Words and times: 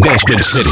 Bashment 0.00 0.42
City. 0.42 0.70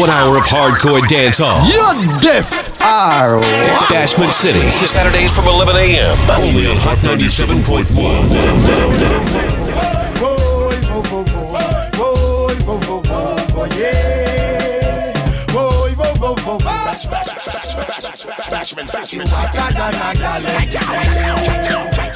One 0.00 0.08
hour 0.08 0.36
of 0.36 0.44
hardcore 0.44 1.06
dance 1.08 1.38
hall. 1.38 1.58
You're 1.66 2.20
deaf. 2.20 2.80
Are 2.80 3.38
what? 3.38 3.88
Bashment 3.90 4.32
City. 4.32 4.70
Saturdays 4.70 5.34
from 5.34 5.46
11 5.46 5.74
a.m. 5.76 6.16
Only 6.40 6.66
on 6.68 6.76
Hot 6.78 6.98
97.1. 6.98 7.88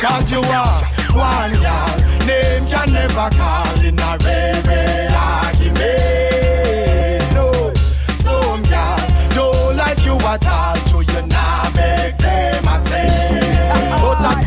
Cause 0.00 0.30
you 0.32 0.40
are 0.40 0.84
one 1.12 1.52
girl, 1.54 1.96
name 2.26 2.66
can 2.68 2.92
never 2.92 3.30
call 3.36 3.80
in 3.80 3.98
a 3.98 4.18
rare 4.24 5.10
argument. 5.14 6.31
At 10.24 10.46
all, 10.48 10.76
so 10.88 11.00
you 11.00 11.20
not 11.26 11.74
make 11.74 12.16
them 12.18 12.68
a 12.68 12.78
say. 12.78 13.06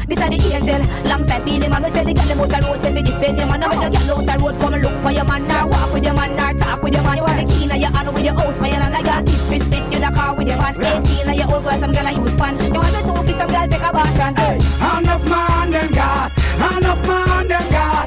This 0.07 0.19
are 0.21 0.29
the 0.29 0.37
angel, 0.53 0.81
alongside 1.05 1.43
Beenie 1.43 1.67
Man. 1.67 1.83
We 1.83 1.89
tell 1.89 2.05
the 2.05 2.13
girl 2.13 2.25
them 2.25 2.39
out 2.39 2.49
the 2.49 2.57
road, 2.65 2.81
tell 2.81 2.93
me 2.93 3.01
defend 3.01 3.39
them. 3.39 3.51
And 3.51 3.61
now 3.61 3.69
when 3.69 3.81
you 3.81 3.89
get 3.89 4.09
out 4.09 4.25
the 4.25 4.35
road, 4.43 4.55
come 4.59 4.75
look 4.79 4.95
for 5.03 5.11
your 5.11 5.25
man, 5.25 5.49
or 5.49 5.67
walk 5.69 5.93
with 5.93 6.03
your 6.03 6.13
man, 6.13 6.39
or 6.39 6.53
talk 6.57 6.81
with 6.81 6.93
your 6.93 7.03
man. 7.03 7.17
You 7.17 7.25
have 7.25 7.37
the 7.37 7.45
key 7.53 7.63
in 7.65 7.81
your 7.81 7.91
hand 7.91 8.13
with 8.13 8.25
your 8.25 8.33
house, 8.33 8.57
my 8.59 8.69
and 8.69 8.95
I 8.95 9.01
got 9.01 9.25
disrespect 9.25 9.91
you 9.91 9.99
the 9.99 10.11
car 10.15 10.35
with 10.35 10.47
your 10.47 10.57
man. 10.57 10.75
AC 10.79 11.21
in 11.21 11.33
your 11.33 11.47
house, 11.47 11.63
where 11.65 11.77
some 11.77 11.93
girl 11.93 12.07
I 12.07 12.11
use 12.11 12.35
fan. 12.37 12.53
You 12.73 12.79
want 12.79 12.93
me 12.93 13.01
to 13.01 13.11
kiss 13.25 13.37
some 13.37 13.49
girl, 13.51 13.67
take 13.67 13.81
a 13.81 13.91
bash 13.91 14.19
and 14.19 14.37
hey. 14.37 14.55
Enough 14.55 15.25
man 15.27 15.71
them 15.71 15.89
got, 15.91 16.31
enough 16.55 17.01
man 17.07 17.47
them 17.47 17.65
got, 17.71 18.05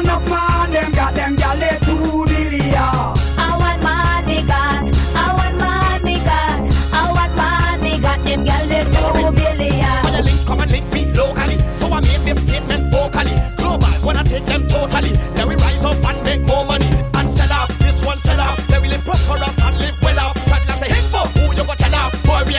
enough 0.00 0.28
man 0.28 0.49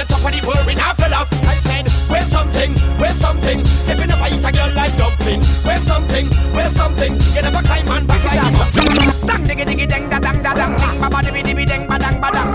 off? 0.02 0.10
Boy, 0.10 0.10
we 0.10 0.10
ain't 0.10 0.10
top 0.10 0.26
of 0.26 0.32
the 0.34 0.42
world, 0.48 0.66
we 0.66 0.76
not 0.76 0.98
fell 0.98 1.14
off. 1.14 1.30
I 1.46 1.58
said, 1.58 1.86
where's 2.10 2.28
something, 2.28 2.72
where's 2.98 3.20
something? 3.20 3.60
If 3.62 4.00
you 4.00 4.08
never 4.08 4.28
eat 4.34 4.44
a 4.46 4.52
girl 4.52 4.72
like 4.76 4.96
dumpling, 4.98 5.42
where's 5.66 5.84
something, 5.84 6.28
where's 6.54 6.74
something? 6.74 7.14
You 7.36 7.42
never 7.42 7.62
climb 7.62 7.88
and 7.88 8.08
back 8.08 8.24
like 8.24 8.42
a 8.42 9.20
Stang 9.20 9.44
diggy 9.46 9.66
diggy 9.66 9.88
dang 9.88 10.10
da 10.10 10.20
dang 10.20 10.42
da 10.42 10.54
dang 10.54 10.76
ding 10.76 11.00
ba 11.00 11.10
ba 11.10 11.22
dibby 11.22 11.44
dibby 11.44 11.66
dang 11.68 11.88
ba 11.88 11.98
dang 12.00 12.20
ba 12.20 12.30
dang. 12.32 12.50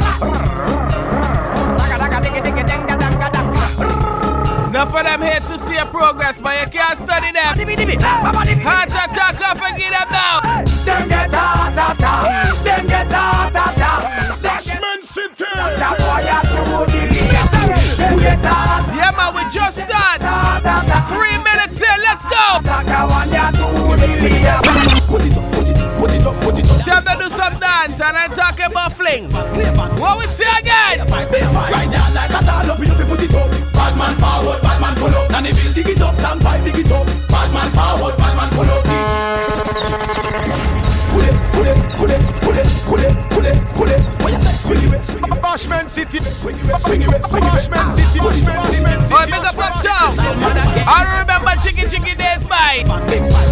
Raga 1.78 1.96
raga 1.98 2.18
diggy 2.24 2.40
diggy 2.42 2.64
dang 2.66 2.86
da 2.86 2.96
dang 2.96 3.18
da 3.18 3.28
dang. 3.30 3.46
Enough 4.70 4.94
of 4.94 5.04
them 5.04 5.22
here 5.22 5.40
to 5.40 5.58
see 5.58 5.76
a 5.76 5.86
progress, 5.86 6.40
but 6.40 6.54
you 6.60 6.66
can't 6.70 6.98
study 6.98 7.30
them. 7.32 7.56
Heart 8.66 8.88
attack, 8.90 9.40
off 9.40 9.62
and 9.62 9.78
get 9.78 9.92
them 9.92 10.08
now. 10.10 10.40
Them 10.84 11.08
get 11.08 11.30
hot, 11.30 11.72
hot, 11.72 11.96
hot. 11.96 12.64
Them 12.64 12.86
get 12.86 13.06
hot, 13.06 13.55
and 28.06 28.16
I'm 28.16 28.30
talking 28.30 28.66
about 28.66 28.92
fling. 28.92 29.30
What 29.98 30.18
we 30.18 30.26
see 30.26 30.46
again? 30.62 31.02
Right 31.10 31.28
there 31.30 31.50
like 32.14 32.30
a 32.30 32.40
tall 32.46 32.70
up, 32.70 32.78
you 32.78 32.86
fi 32.94 33.04
put 33.04 33.22
it 33.22 33.34
up. 33.34 33.50
Bad 33.74 33.98
man 33.98 34.14
forward, 34.22 34.62
bad 34.62 34.80
man 34.80 34.94
pull 34.94 35.14
up. 35.14 35.30
Nanny 35.30 35.50
bill 35.50 35.72
dig 35.74 35.88
it 35.90 36.00
up, 36.00 36.14
stand 36.14 36.40
pipe 36.40 36.62
dig 36.64 36.78
it 36.78 36.92
up. 36.92 37.06
Bad 37.28 37.50
man 37.50 37.68
forward, 37.74 38.14
bad 38.16 38.34
man 38.38 38.50
pull 38.54 38.70
up. 38.70 38.82
Pull 41.10 41.24
it, 41.26 41.34
pull 41.50 41.66
it, 41.66 41.78
pull 41.98 42.10
it, 42.10 42.22
pull 42.46 42.58
it, 42.58 42.68
pull 42.86 43.02
it, 43.02 43.14
pull 43.34 43.46
it, 43.46 43.58
pull 43.74 43.90
it. 43.90 44.00
What 44.22 44.32
you 44.32 44.42
say? 44.42 44.54
Swing 44.66 44.92
it, 44.94 45.04
swing 45.04 45.24
it, 45.24 45.42
Bashment 45.42 45.88
City. 45.90 46.20
swing 46.20 46.56
it, 46.56 46.78
swing 46.80 47.02
it, 47.02 47.24
swing 47.26 47.42
it. 47.42 47.50
Bashment 47.50 47.90
City. 47.90 48.18
Bashment 48.20 49.02
City. 49.02 49.14
Oh, 49.14 49.26
big 49.26 49.42
up 49.42 49.56
yourself. 49.56 50.14
I 50.86 51.02
remember 51.18 51.52
Chicky 51.62 51.88
Chicky 51.90 52.14
Days 52.14 52.46
by 52.46 52.84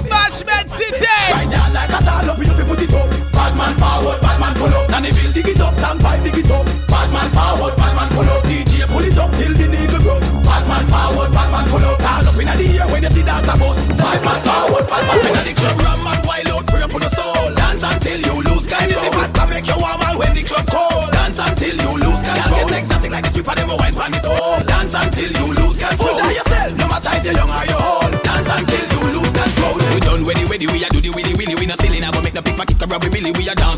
Bashment 0.06 0.71
City. 0.71 1.03
Right 1.03 1.49
there 1.50 1.71
like 1.75 1.91
a 1.91 2.05
tall 2.05 2.31
up, 2.31 2.39
you 2.39 2.50
fi 2.55 2.62
put 2.62 2.83
it 2.83 2.95
up. 2.95 3.11
Bad 3.33 3.56
man 3.56 3.75
forward, 3.75 4.21
bad 4.21 4.23
man 4.23 4.24
pull 4.65 4.75
up. 4.81 4.89
Nanny 4.89 5.13
bill 5.13 5.33
dig 5.33 5.49
it 5.49 5.61
up, 5.61 5.75
stand 5.75 6.01
pipe 6.01 6.25
dig 6.25 6.39
it 6.41 6.51
up. 6.51 6.65
Bad 6.89 7.09
man 7.13 7.29
forward, 7.37 7.77
bad 7.77 7.93
man 7.97 8.09
pull 8.17 8.29
up. 8.33 8.43
DJ 8.49 8.89
pull 8.89 9.05
it 9.05 9.19
up 9.21 9.31
till 9.37 9.53
the 9.53 9.67
needle 9.69 10.01
broke. 10.01 10.25
Bad 10.49 10.65
man 10.65 10.85
forward, 10.89 11.31
bad 11.37 11.49
man 11.53 11.65
pull 11.69 11.85
up. 11.85 11.99
Tall 12.01 12.29
up 12.29 12.41
inna 12.41 12.55
the 12.57 12.67
air 12.81 12.89
when 12.89 13.03
you 13.05 13.13
see 13.13 13.25
that 13.29 13.45
a 13.45 13.55
bus. 13.61 13.77
Bad 13.93 14.21
man 14.25 14.39
forward, 14.41 14.85
bad 14.89 15.03
man 15.05 15.19
inna 15.21 15.43
the 15.45 15.53
club. 15.53 15.77
Ram 15.85 16.07
and 16.09 16.23
wild 16.25 16.49
out, 16.49 16.65
free 16.71 16.83
up 16.85 16.95
on 16.97 17.03
the 17.05 17.11
soul. 17.13 17.49
Dance 17.53 17.85
until 17.85 18.21
you 18.25 18.35
lose 18.41 18.65
control. 18.65 18.89
This 18.89 19.05
is 19.05 19.33
to 19.37 19.45
make 19.53 19.69
you 19.69 19.77
warm 19.77 20.01
and 20.09 20.17
when 20.17 20.33
the 20.33 20.43
club 20.49 20.67
cold. 20.73 21.09
Dance 21.13 21.41
until 21.45 21.77
you 21.77 21.93
lose 22.01 22.23
control. 22.25 22.65
Can't 22.65 22.71
get 22.73 22.81
exotic 22.81 23.11
like 23.13 23.25
the 23.29 23.31
stripper, 23.37 23.55
them 23.61 23.69
wine 23.77 23.95
pan 23.95 24.15
it 24.17 24.25
all. 24.25 24.59
Dance 24.65 24.97
until 24.97 25.29
you 25.29 25.47
lose 25.61 25.77
control. 25.77 26.17
Enjoy 26.17 26.33
yourself, 26.33 26.71
no 26.81 26.87
matter 26.89 27.13
if 27.13 27.23
you're 27.29 27.37
young 27.37 27.53
or 27.53 27.65
you're 27.69 27.85
old. 27.85 28.13
Dance 28.25 28.49
until 28.49 28.85
you 28.89 29.03
lose 29.13 29.33
control. 29.37 29.77
We 29.93 30.01
done 30.01 30.25
ready, 30.25 30.45
ready, 30.49 30.67
we 30.73 30.81
a 30.81 30.89
do 30.89 31.05
the 31.05 31.13
willy 31.13 31.35
willy. 31.37 31.55
We 31.61 31.67
no 31.69 31.77
silly, 31.83 32.01
now 32.01 32.11
go 32.15 32.25
make 32.25 32.35
no 32.35 32.41
pickpocket 32.41 32.81
or 32.81 32.89
robbery 32.89 33.13
billy. 33.13 33.34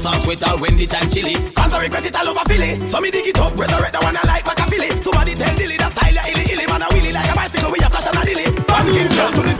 We 0.07 0.13
a 0.13 0.15
dance 0.15 0.15
and 0.15 0.23
sweat 0.23 0.49
all 0.49 0.59
when 0.61 0.77
the 0.77 0.87
time 0.87 1.09
chilly. 1.11 1.35
Fans 1.51 1.75
are 1.75 1.83
request 1.83 2.07
it 2.07 2.17
all 2.17 2.29
over 2.29 2.45
Philly. 2.47 2.89
So 2.89 3.01
me 3.01 3.11
dig 3.11 3.27
it 3.27 3.39
up, 3.41 3.59
resurrect 3.59 3.93
the 3.93 3.99
one 3.99 4.17
I 4.17 4.23
like, 4.23 4.45
back 4.45 4.59
a 4.61 4.71
Philly. 4.71 4.91
Somebody 5.03 5.35
tell 5.35 5.57
Dilly 5.57 5.77
that 5.79 5.91
style 5.93 6.15
ya 6.15 6.23
illy 6.31 6.45
illy. 6.53 6.67
Man 6.67 6.83
a 6.83 6.87
willy 6.95 7.13
like 7.13 7.31
a 7.31 7.35
bicycle, 7.35 7.71
we 7.73 7.79
a 7.83 7.91
flash 7.91 8.07
and 8.07 8.15
a 8.15 8.23
lily. 8.23 8.47
Van 8.71 8.87
Kingston 8.87 9.31
to 9.35 9.43
the 9.43 9.55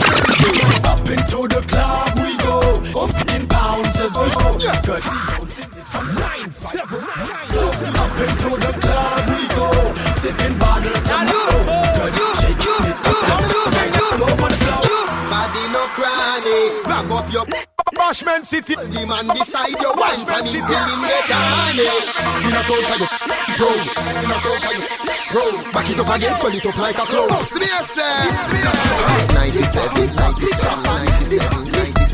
Up 0.87 1.03
into 1.11 1.39
the 1.51 1.61
club 1.67 2.15
we 2.23 2.31
go. 2.39 2.59
Come 2.95 3.11
singing 3.11 3.47
bounce 3.51 3.99
a 3.99 4.07
go. 4.07 4.23
Good. 4.87 5.46
Bashment 18.17 18.47
City. 18.47 18.75
the 18.75 19.07
man 19.07 19.29
beside 19.29 19.77
your 19.79 19.95
wife 19.95 20.25
Bashman 20.25 20.39
and 20.39 20.49
City. 20.49 20.65
him 20.65 20.89
till 21.29 21.37
him. 21.77 22.01
You 22.41 22.51
not 22.51 22.65
out 22.65 22.81
for 22.89 22.97
you, 22.97 23.09
pro. 23.61 23.69
You 23.69 24.29
not 24.33 24.41
out 24.41 24.57
for 24.65 24.73
you, 24.73 24.89
pro. 25.29 25.45
Back 25.73 25.91
it 25.91 26.01
up 26.01 26.09
again, 26.17 26.33
swell 26.39 26.55
it 26.55 26.65
up 26.65 26.79
like 26.79 26.97
a 26.97 27.05
clown. 27.05 27.29
Bust 27.29 27.61
me 27.61 27.67
a 27.67 27.85
97, 29.35 30.17
97, 30.17 30.17
97, 30.17 30.83
97, 30.83 31.73
97. 31.73 32.06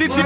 City. 0.00 0.22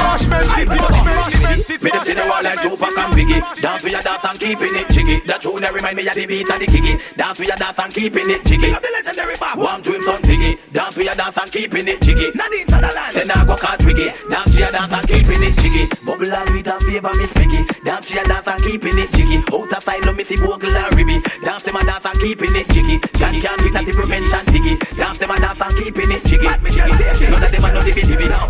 Bashment 0.00 0.48
City. 0.56 0.78
Bashment 0.80 1.60
City. 1.60 1.84
Me 1.84 1.90
see 2.00 2.14
the 2.14 2.24
wall 2.24 2.42
like 2.42 2.56
Tupac 2.62 2.96
and 2.96 3.12
Biggie. 3.12 3.60
Dance 3.60 3.82
with 3.82 3.92
your 3.92 4.00
dance 4.00 4.24
and 4.24 4.40
keeping 4.40 4.72
it 4.72 4.88
jiggy. 4.88 5.20
That 5.26 5.42
tune 5.42 5.60
that 5.60 5.74
remind 5.74 5.96
me 5.98 6.08
of 6.08 6.14
the 6.14 6.24
beat 6.24 6.48
of 6.48 6.58
the 6.58 6.64
kiggy 6.64 6.96
Dance 7.16 7.38
with 7.38 7.48
your 7.48 7.56
dance 7.58 7.78
and 7.78 7.92
keeping 7.92 8.30
it 8.30 8.46
jiggy. 8.46 8.72
The 8.72 8.90
legendary 8.96 9.36
Bob 9.36 9.58
One 9.58 9.82
to 9.82 9.92
him 9.92 10.02
son 10.02 10.22
Ziggy 10.22 10.56
Dance 10.72 10.96
with 10.96 11.04
your 11.04 11.14
dance 11.14 11.36
and 11.36 11.52
keeping 11.52 11.86
it 11.86 12.00
jiggy. 12.00 12.32
Nadine 12.32 12.66
Sutherland 12.66 13.12
Say 13.12 13.24
nah 13.28 13.44
go 13.44 13.56
can't 13.56 13.78
twiggy. 13.78 14.08
Dance 14.30 14.46
with 14.46 14.64
your 14.64 14.70
dance 14.72 14.92
and 14.92 15.06
keeping 15.06 15.42
it 15.44 15.54
jiggy 15.60 15.95
Bubble 16.16 16.32
and 16.32 16.64
do 16.64 16.70
and 16.72 16.82
favor 16.88 17.12
me 17.12 17.26
figgy. 17.28 17.84
Dance 17.84 18.08
she 18.08 18.16
a 18.16 18.24
dance 18.24 18.48
and 18.48 18.62
keeping 18.64 18.96
it 18.96 19.12
jiggy. 19.12 19.36
Out 19.52 19.68
of 19.68 19.82
style, 19.84 20.14
me 20.16 20.24
see 20.24 20.40
bugle 20.40 20.72
and 20.72 20.96
ribby. 20.96 21.20
Dance 21.44 21.62
them 21.62 21.76
a 21.76 21.84
dance 21.84 22.06
and 22.08 22.18
keeping 22.20 22.56
it 22.56 22.64
jiggy. 22.72 22.96
Johnny 23.20 23.36
can't 23.36 23.60
beat 23.60 23.76
a 23.76 23.84
the 23.84 23.92
prevention 23.92 24.40
tiggy. 24.48 24.80
Dance 24.96 25.18
them 25.20 25.30
a 25.30 25.36
dance 25.36 25.60
and 25.60 25.76
keeping 25.76 26.08
it 26.08 26.24
jiggy. 26.24 26.48
None 26.48 27.44
of 27.44 27.52
them 27.52 27.64
a 27.64 27.68
no 27.68 27.84
the 27.84 27.92
bitty 27.92 28.16
now. 28.32 28.48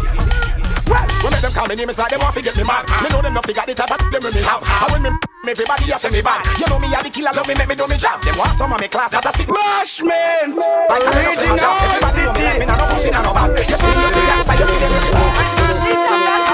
Well, 0.87 1.03
we 1.27 1.31
make 1.35 1.43
them 1.43 1.51
call 1.51 1.67
me 1.67 1.75
name, 1.75 1.91
it's 1.91 1.99
like 1.99 2.15
they 2.15 2.17
want 2.23 2.39
to 2.39 2.43
get 2.43 2.55
me 2.55 2.63
mad. 2.63 2.87
Me 3.03 3.11
know 3.11 3.19
them 3.19 3.35
not 3.35 3.43
figure 3.43 3.67
the 3.67 3.75
type 3.75 3.91
of 3.91 3.99
them 3.99 4.23
me 4.23 4.43
have. 4.47 4.63
And 4.63 4.93
when 4.95 5.03
me 5.03 5.11
me 5.43 5.51
everybody 5.51 5.91
else 5.91 6.07
me 6.07 6.23
bad. 6.23 6.47
You 6.63 6.71
know 6.71 6.79
me 6.79 6.87
I 6.95 7.03
the 7.03 7.11
killer, 7.11 7.35
love 7.35 7.51
me 7.51 7.55
make 7.59 7.67
me 7.67 7.75
do 7.75 7.91
me 7.91 7.99
job. 7.99 8.23
Them 8.23 8.39
want 8.39 8.55
some 8.55 8.71
of 8.71 8.79
me 8.79 8.87
class 8.87 9.11
that 9.11 9.27
I 9.27 9.35
see. 9.35 9.43
Mashment, 9.51 10.55
original 10.87 11.75
city. 12.15 12.63
Me 12.63 12.67
not 12.71 12.79
no 12.79 12.87
pussy, 12.95 13.11
not 13.11 13.27
no 13.27 13.35
bad. 13.35 13.59
You 13.59 13.75
see 13.75 13.91
me, 13.91 13.91
you 13.91 14.11
see 14.15 14.23
me, 14.23 14.55
you 14.55 14.67
see 14.71 14.79
me, 14.79 14.87
you 14.87 15.03
see 15.03 15.11
me. 15.11 16.46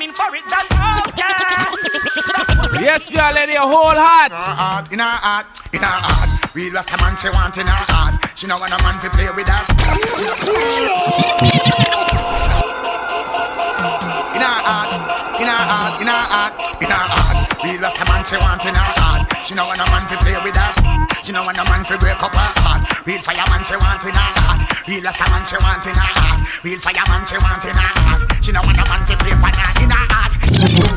coming 0.00 0.14
for 0.16 0.34
it, 0.34 0.42
then 0.48 0.64
oh 0.72 1.02
yeah. 1.18 2.80
yes, 2.80 3.10
girl, 3.10 3.34
lady, 3.34 3.52
your 3.52 3.68
whole 3.68 3.92
heart. 3.92 4.32
In 4.32 4.38
her 4.38 4.54
heart, 4.56 4.92
in 4.92 4.98
her 4.98 5.04
heart, 5.04 5.46
in 5.74 5.80
her 5.80 5.86
heart. 5.86 6.54
real 6.54 6.72
Rasta 6.72 6.96
man 7.04 7.16
she 7.18 7.28
want 7.28 7.58
in 7.58 7.66
her 7.66 7.84
heart. 7.92 8.14
She 8.34 8.46
don't 8.46 8.58
want 8.60 8.72
a 8.72 8.80
man 8.82 8.96
to 9.04 9.10
play 9.10 9.28
with 9.36 9.48
her. 9.48 9.60
In 14.32 14.40
her 14.40 14.60
heart, 14.64 14.88
in 15.36 15.46
her 15.46 15.64
heart, 15.68 16.00
in 16.00 16.08
her 16.08 16.24
heart, 16.32 16.52
in 16.80 16.88
her 16.88 16.96
heart, 16.96 17.64
real 17.64 17.80
Rasta 17.80 18.04
man 18.08 18.24
she 18.24 18.36
want 18.40 18.64
in 18.64 18.74
her 18.74 18.92
heart. 18.96 19.28
She 19.44 19.54
don't 19.54 19.66
want 19.68 19.80
a 19.80 19.86
man 19.92 20.08
to 20.08 20.16
play 20.24 20.36
with 20.42 20.56
her. 20.56 20.99
She 21.24 21.32
know 21.32 21.42
want 21.44 21.58
a 21.58 21.64
man 21.68 21.84
to 21.84 21.98
break 21.98 22.22
up 22.22 22.34
her 22.34 22.50
heart. 22.64 22.82
Real 23.06 23.20
fireman 23.22 23.62
she 23.68 23.76
want 23.76 24.02
in 24.02 24.14
her 24.16 24.30
heart. 24.40 24.60
Real 24.88 25.02
Rasta 25.04 25.24
man 25.30 25.44
she 25.44 25.56
want 25.60 25.84
in 25.84 25.94
her 25.94 26.10
heart. 26.16 26.40
Real 26.64 26.80
fireman 26.80 27.22
she 27.28 27.36
want 27.38 27.64
in 27.64 27.76
her 27.76 27.92
heart. 28.02 28.20
She 28.42 28.50
know 28.50 28.64
want 28.64 28.80
a 28.80 28.84
man 28.88 29.02
to 29.04 29.14
play 29.20 29.36
with 29.36 29.56
her 29.56 29.72
in 29.84 29.90
her 29.92 30.06
heart. 30.10 30.32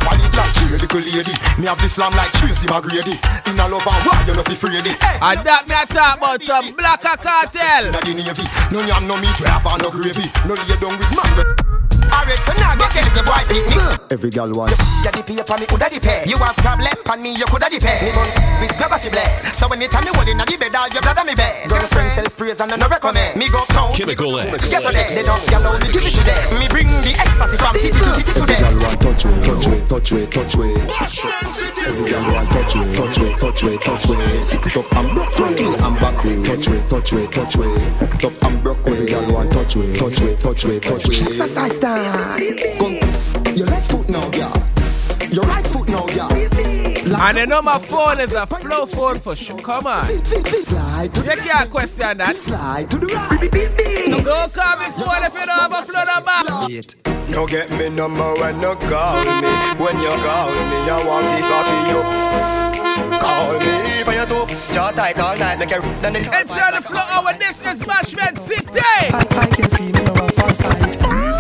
Valid 0.03 0.33
like 0.35 0.53
she 0.55 0.65
a 0.71 0.77
little 0.79 1.03
lady. 1.03 1.35
Me 1.59 1.67
have 1.67 1.79
this 1.83 1.99
slam 1.99 2.11
like 2.15 2.31
Tracy 2.39 2.67
McGrady. 2.67 3.19
In 3.51 3.59
a 3.59 3.67
love 3.67 3.83
and 3.83 4.01
why 4.07 4.23
you 4.25 4.33
no 4.33 4.43
fi 4.43 4.53
afraid 4.53 4.85
it. 4.87 4.97
And 5.03 5.39
that 5.43 5.67
me 5.67 5.75
a 5.75 5.83
talk 5.85 6.17
about 6.17 6.41
some 6.41 6.73
black 6.73 7.03
a 7.03 7.19
cartel. 7.19 7.91
Inna 7.91 7.99
the 7.99 8.13
navy, 8.15 8.45
no 8.71 8.79
yam 8.81 9.07
no 9.07 9.19
meat, 9.19 9.37
we 9.39 9.47
have 9.47 9.67
no 9.79 9.91
gravy. 9.91 10.31
No 10.47 10.55
lay 10.55 10.77
down 10.79 10.97
with 10.97 11.11
man. 11.13 11.72
Alright, 12.13 12.39
so 12.39 12.53
now 12.61 12.75
get 12.77 12.93
get 12.93 13.09
the 13.09 13.23
boy 13.25 13.41
beat 13.49 13.65
me. 13.73 13.81
Every 14.13 14.29
girl 14.29 14.51
want. 14.53 14.77
You 15.03 15.11
the 15.11 15.21
pay 15.25 15.41
for 15.41 15.57
me, 15.57 15.65
coulda 15.65 15.89
the 15.89 15.99
pay. 15.99 16.23
You 16.29 16.37
have 16.37 16.55
problem, 16.61 16.93
pan 17.03 17.21
me, 17.21 17.33
you 17.33 17.45
coulda 17.49 17.67
the 17.67 17.79
pay. 17.81 18.05
Me 18.05 18.11
bun 18.13 18.29
with 18.61 18.77
grab 18.77 18.93
a 18.93 18.97
fi 19.01 19.09
blade. 19.09 19.31
So 19.57 19.65
anytime 19.73 20.05
you 20.05 20.13
hold 20.13 20.29
inna 20.29 20.45
the 20.45 20.55
bed, 20.55 20.75
all 20.75 20.87
your 20.93 21.01
blood 21.01 21.17
on 21.17 21.25
me 21.25 21.35
bed. 21.35 21.67
Girlfriend 21.67 22.11
self 22.13 22.37
praise 22.37 22.61
and 22.61 22.71
I 22.71 22.77
no 22.77 22.87
recommend. 22.87 23.35
Me 23.35 23.49
go 23.49 23.65
town. 23.73 23.91
Chemical 23.93 24.37
X. 24.39 24.69
Get 24.69 24.85
to 24.85 24.91
there, 24.93 25.09
they 25.09 25.25
don't 25.25 25.41
scale 25.41 25.65
out, 25.65 25.81
me 25.81 25.89
give 25.89 26.05
it 26.05 26.13
to 26.13 26.23
them. 26.23 26.41
Me 26.61 26.65
bring 26.69 26.87
the 27.01 27.11
ecstasy 27.17 27.57
from 27.57 27.73
titty 27.73 27.97
to 27.97 28.11
titty 28.13 28.33
to 28.37 28.45
them. 28.45 28.61
Girl 28.61 28.77
want 28.85 29.01
touch 29.01 29.25
way, 29.25 29.33
touch 29.41 29.65
way, 29.65 29.79
touch 29.89 30.11
way, 30.13 30.23
touch 30.29 31.17
way. 31.25 31.33
Every 31.83 32.05
girl 32.05 32.25
want 32.29 32.47
touch 32.53 32.73
way, 32.77 32.87
touch 32.93 33.17
way, 33.17 33.31
touch 33.41 33.63
way, 33.65 33.75
touch 33.81 34.05
way. 34.05 34.21
Hit 34.53 34.65
it 34.69 34.77
up 34.77 34.87
and 34.93 35.09
broke 35.17 35.33
front 35.33 35.57
way 35.57 35.73
and 35.73 35.95
back 35.97 36.17
way. 36.21 36.37
Touch 36.45 36.65
way, 36.69 36.79
touch 36.87 37.09
way, 37.13 37.25
touch 37.27 37.55
way. 37.57 37.73
Top 38.21 38.33
and 38.45 38.57
broke 38.61 38.85
way. 38.85 38.93
Every 38.93 39.09
girl 39.09 39.25
want 39.33 39.49
touch 39.49 39.75
way, 39.75 39.89
touch 39.97 40.21
way, 40.21 40.35
touch 40.37 40.61
way, 40.65 40.77
touch 40.79 41.09
way. 41.09 41.25
Exercise 41.25 41.79
time. 41.81 42.02
Your 42.03 43.67
left 43.67 43.89
foot 43.89 44.09
now, 44.09 44.29
girl. 44.29 44.63
Your 45.31 45.45
right 45.45 45.65
foot 45.67 45.87
now, 45.87 46.05
girl. 46.07 46.31
And 47.21 47.37
you 47.37 47.45
know 47.45 47.61
my 47.61 47.79
phone 47.79 48.19
is 48.19 48.33
a 48.33 48.45
flow 48.45 48.85
phone 48.85 49.19
for 49.21 49.37
sure. 49.37 49.57
Come 49.59 49.87
on. 49.87 50.05
Slide 50.25 51.13
to 51.13 51.21
You 51.23 51.37
can't 51.37 51.69
question 51.69 52.17
that. 52.17 52.35
slide 52.35 52.91
to 52.91 52.97
the 52.97 53.07
right. 53.07 54.25
Don't 54.25 54.53
call 54.53 54.77
me 54.79 54.85
phone 54.99 55.23
if 55.23 55.33
you 55.33 55.45
don't 55.45 55.59
have 55.59 55.71
a 55.71 55.81
flow 55.85 56.03
the 56.03 56.21
back. 56.25 57.29
No 57.29 57.47
get 57.47 57.71
me 57.71 57.87
number 57.87 58.33
when 58.35 58.55
you 58.59 58.75
call 58.91 59.23
me. 59.23 59.31
When 59.79 59.95
you 60.01 60.11
call 60.27 60.49
me, 60.51 60.77
I 60.91 60.99
want 61.07 61.25
me 61.31 61.39
copy 61.47 61.77
you. 61.87 62.01
Call 63.17 63.59
me 63.59 64.03
when 64.03 64.15
you 64.19 64.25
do. 64.27 64.73
Jaw 64.73 64.91
tight 64.91 65.17
all 65.19 65.37
night, 65.37 65.57
make 65.57 65.71
it 65.71 65.81
then 66.01 66.17
it. 66.17 66.27
Inside 66.27 66.73
the 66.75 66.81
flow 66.81 66.99
hour, 66.99 67.31
this 67.39 67.61
is 67.65 67.79
Bashment 67.81 68.37
City. 68.39 68.67
I, 68.75 69.25
I 69.39 69.45
can 69.55 69.69
see 69.69 69.93
me 69.93 70.03
now 70.03 70.21
on 70.21 70.29
far 70.31 70.53
side. 70.53 71.32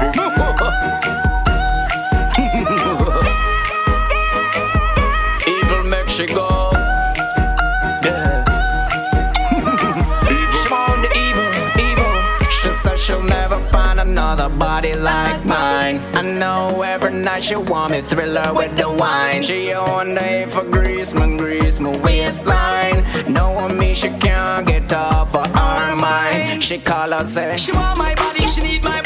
Another 14.33 14.55
body 14.55 14.93
like 14.93 15.45
mine. 15.45 15.99
I 16.15 16.21
know 16.21 16.81
every 16.81 17.13
night 17.13 17.43
she 17.43 17.55
want 17.55 17.91
me 17.91 18.01
thriller 18.01 18.51
with 18.53 18.75
the 18.75 18.89
wine. 18.89 19.43
She 19.43 19.71
one 19.73 20.15
day 20.15 20.47
for 20.49 20.63
grease, 20.63 21.13
my 21.13 21.27
grease, 21.37 21.79
my 21.79 21.95
waistline. 21.97 23.03
Knowing 23.31 23.77
me, 23.77 23.93
she 23.93 24.09
can't 24.09 24.65
get 24.65 24.91
off 24.91 25.35
of 25.35 25.45
her 25.47 25.95
mind. 25.95 26.63
She 26.63 26.79
call 26.79 27.11
her 27.11 27.25
say 27.25 27.55
she 27.57 27.73
want 27.73 27.99
my 27.99 28.15
body, 28.15 28.47
she 28.47 28.61
need 28.61 28.83
my 28.83 29.02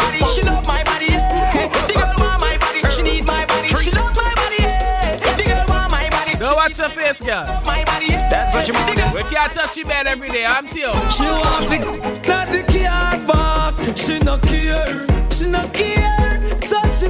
face, 7.14 7.22
girl. 7.26 7.44
My 7.66 7.84
body. 7.86 8.12
That's 8.30 8.56
what 8.56 8.66
she 8.66 8.72
want. 8.72 9.14
We 9.14 9.24
can't 9.24 9.54
touch 9.54 9.78
your 9.78 9.88
bed 9.88 10.08
every 10.08 10.28
day, 10.30 10.46
I'm 10.46 10.66
you. 10.66 10.92
She 11.12 11.24
want 11.24 11.70
me 11.70 11.80
not 12.28 12.48
the 12.50 12.64
car 12.68 13.18
back. 13.28 13.76
She 13.98 14.20
no 14.20 14.38
care, 14.38 15.06
she 15.32 15.50
no 15.50 15.64
care. 15.74 16.42
So 16.62 16.78
she 16.98 17.08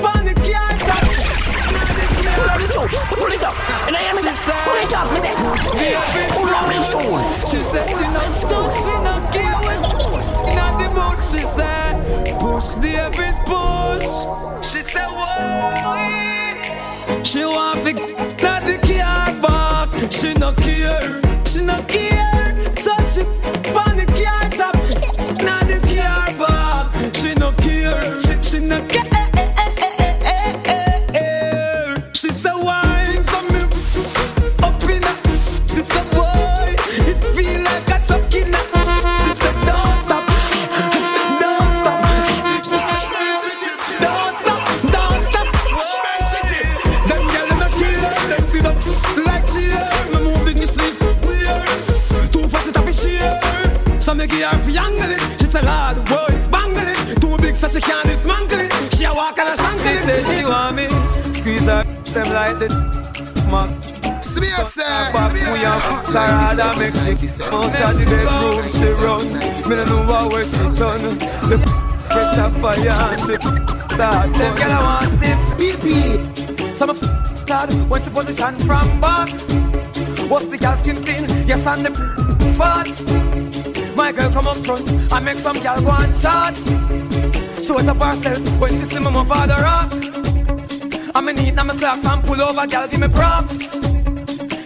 on 0.00 0.24
the 0.24 0.34
car 0.34 0.70
top. 0.78 1.04
Pull 3.18 3.32
it 3.32 3.42
up, 3.42 3.54
and 3.86 3.96
I 3.96 4.02
am 4.08 4.16
in 4.18 4.24
Pull 4.64 4.78
it 4.78 4.94
up, 4.94 5.06
me 5.12 5.18
say. 5.20 5.34
Pull 6.34 6.54
up 6.54 6.66
the 6.70 6.78
tune. 6.90 7.24
She 7.50 7.58
said 7.62 7.86
she 7.88 8.06
no 8.14 8.22
stone, 8.40 8.70
she 8.82 8.94
no 9.06 9.14
care 9.32 9.58
when 9.66 9.80
in 10.46 10.94
the. 10.94 11.10
She 11.16 11.38
said 11.38 11.94
push 12.40 12.74
David 12.76 13.36
push. 13.46 14.10
She 14.66 14.80
said 14.82 15.10
what? 15.16 15.76
She 17.26 17.44
want 17.44 17.84
me 17.84 17.92
not 17.92 18.62
the 18.62 18.76
car 18.78 18.80
back. 18.80 18.89
She 20.10 20.34
no 20.34 20.52
care, 20.52 21.20
she 21.46 21.64
no 21.64 21.80
care. 21.88 22.29
Squeeze 61.70 62.12
them 62.12 62.28
like 62.32 62.58
the 62.58 62.68
man. 63.50 63.70
Smear 64.22 64.64
sir. 64.64 65.12
Back 65.12 65.32
we 65.32 65.64
am 65.64 65.80
Sarada 66.04 66.78
make 66.78 67.18
she 67.18 67.28
out 67.42 67.54
of 67.54 67.94
the 67.98 68.04
bedroom 68.10 68.62
she 68.76 68.88
run. 69.02 69.26
Me 69.68 69.74
no 69.76 69.84
know 69.84 70.02
what 70.10 70.32
way 70.32 70.42
she 70.42 70.62
done. 70.78 71.04
The 71.48 71.56
catch 72.08 72.38
a 72.38 72.50
fire 72.60 72.94
and 73.06 73.22
the 73.28 73.36
start. 73.94 74.34
Them 74.34 74.52
gyal 74.56 74.72
a 74.72 74.84
want 74.84 75.12
stiff. 75.16 76.78
Some 76.78 76.90
of 76.90 77.00
glad 77.46 77.70
when 77.90 78.02
she 78.02 78.10
position 78.10 78.54
from 78.66 79.00
back. 79.00 79.30
What's 80.30 80.46
the 80.46 80.58
girl 80.58 80.76
skin 80.76 80.96
clean? 80.96 81.24
Yes, 81.46 81.66
and 81.66 81.86
the 81.86 81.90
fat. 82.58 82.86
My 83.96 84.12
girl 84.12 84.30
come 84.30 84.46
up 84.46 84.56
front 84.56 84.88
and 85.12 85.24
make 85.24 85.38
some 85.38 85.60
girl 85.60 85.80
go 85.82 85.90
and 85.90 86.16
chat. 86.20 86.56
Show 87.64 87.78
it 87.78 87.88
up 87.88 87.96
herself 88.02 88.60
when 88.60 88.70
she 88.70 88.84
see 88.84 88.98
my 89.00 89.24
father 89.24 89.56
rock. 89.62 90.29
I'm 91.20 91.28
in 91.28 91.36
heat, 91.36 91.52
now 91.52 91.64
me 91.64 91.76
clock 91.76 92.02
and 92.02 92.24
pull 92.24 92.40
over, 92.40 92.66
girl, 92.66 92.88
give 92.88 92.98
me 92.98 93.08
props. 93.08 93.58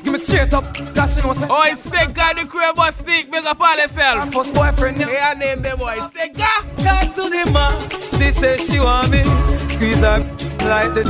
Give 0.04 0.12
me 0.12 0.18
straight 0.20 0.52
up, 0.54 0.62
cause 0.94 1.14
she 1.16 1.20
know 1.20 1.32
say. 1.32 1.48
Oh, 1.50 1.74
Stinker, 1.74 2.30
the 2.38 2.46
crib 2.48 2.76
was 2.76 2.94
sneak, 2.94 3.28
big 3.28 3.44
up 3.44 3.60
all 3.60 3.76
yourself. 3.76 4.32
First 4.32 4.54
boyfriend, 4.54 5.00
yeah. 5.00 5.10
Yeah, 5.10 5.34
name 5.34 5.62
the 5.62 5.76
boy, 5.76 5.98
Stinker. 6.10 6.46
Talk 6.78 7.12
to 7.16 7.22
the 7.28 7.50
man, 7.52 7.74
she 7.90 8.30
say 8.30 8.56
she 8.58 8.78
want 8.78 9.10
me. 9.10 9.24
Squeeze 9.66 9.98
her 9.98 10.20
like 10.62 10.94
the 10.94 11.02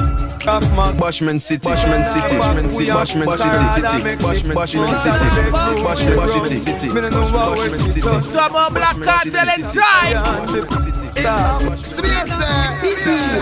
off 0.49 0.65
man. 0.75 0.97
Bashment 0.97 1.43
City, 1.43 1.69
Bashment 1.69 2.07
City, 2.07 2.37
Bashment 2.37 2.71
City, 2.71 2.91
Bashment 2.91 3.37
City, 3.37 3.67
City, 3.67 4.01
Bashman 4.25 4.57
Bashment 4.57 4.97
City, 4.97 5.29
Bashment 5.85 6.25
City, 6.25 6.57
City, 6.57 6.89
Bashment 6.89 7.85
City. 7.85 8.01
Some 8.01 8.51
more 8.51 8.71
black 8.71 8.97
cartel 8.97 9.49
inside. 11.17 11.79
Smear 11.79 12.27
sir. 12.27 12.65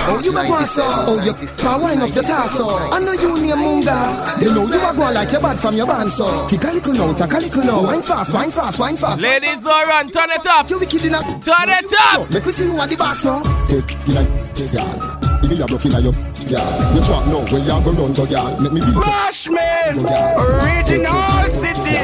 Oh, 0.04 0.20
you 0.22 0.36
a 0.36 0.46
go 0.46 0.64
so? 0.64 0.82
Oh, 0.84 1.22
you 1.24 1.32
can 1.34 1.80
wind 1.80 2.02
up 2.02 2.14
your 2.14 2.24
torso. 2.24 2.68
I 2.68 2.98
know 2.98 3.12
you 3.12 3.34
name 3.40 3.56
Munga. 3.56 4.38
They 4.40 4.46
know 4.46 4.66
you 4.66 4.80
a 4.80 4.94
go 4.94 5.10
like 5.12 5.32
your 5.32 5.40
bad 5.40 5.60
from 5.60 5.74
your 5.76 5.86
band 5.86 6.10
so. 6.10 6.46
Take 6.48 6.64
a 6.64 6.72
little 6.72 6.94
now, 6.94 7.12
take 7.14 7.32
a 7.32 7.38
little 7.38 7.64
now. 7.64 7.82
Wine 7.82 8.02
fast, 8.02 8.34
wine 8.34 8.50
fast, 8.50 8.78
wine 8.78 8.96
fast. 8.96 9.20
Ladies, 9.20 9.60
don't 9.60 9.88
run, 9.88 10.08
turn 10.08 10.30
it 10.30 10.46
up. 10.46 10.68
You 10.70 10.78
wicked 10.78 11.04
in 11.04 11.14
a. 11.14 11.20
Turn 11.40 11.68
it 11.68 11.92
up. 12.12 12.30
Make 12.30 12.44
we 12.44 12.52
see 12.52 12.66
who 12.66 12.76
are 12.78 12.86
the 12.86 12.96
boss 12.96 13.24
now. 13.24 13.42
Take, 13.68 13.90
you 14.06 14.14
take 14.54 14.72
y'all. 14.72 15.21
If 15.42 15.50
you 15.50 15.56
have 15.56 15.70
looking 15.70 15.94
at 15.94 16.02
your 16.02 16.12
y'all, 16.46 16.94
you 16.94 17.04
trap 17.04 17.26
now 17.26 17.44
where 17.50 17.62
y'all 17.66 17.82
go 17.82 17.90
run 17.92 18.14
to 18.14 18.26
y'all. 18.26 18.60
Make 18.60 18.72
me 18.72 18.80
beat. 18.80 18.94
Bashment, 18.94 20.06
original 20.38 21.50
city. 21.50 21.98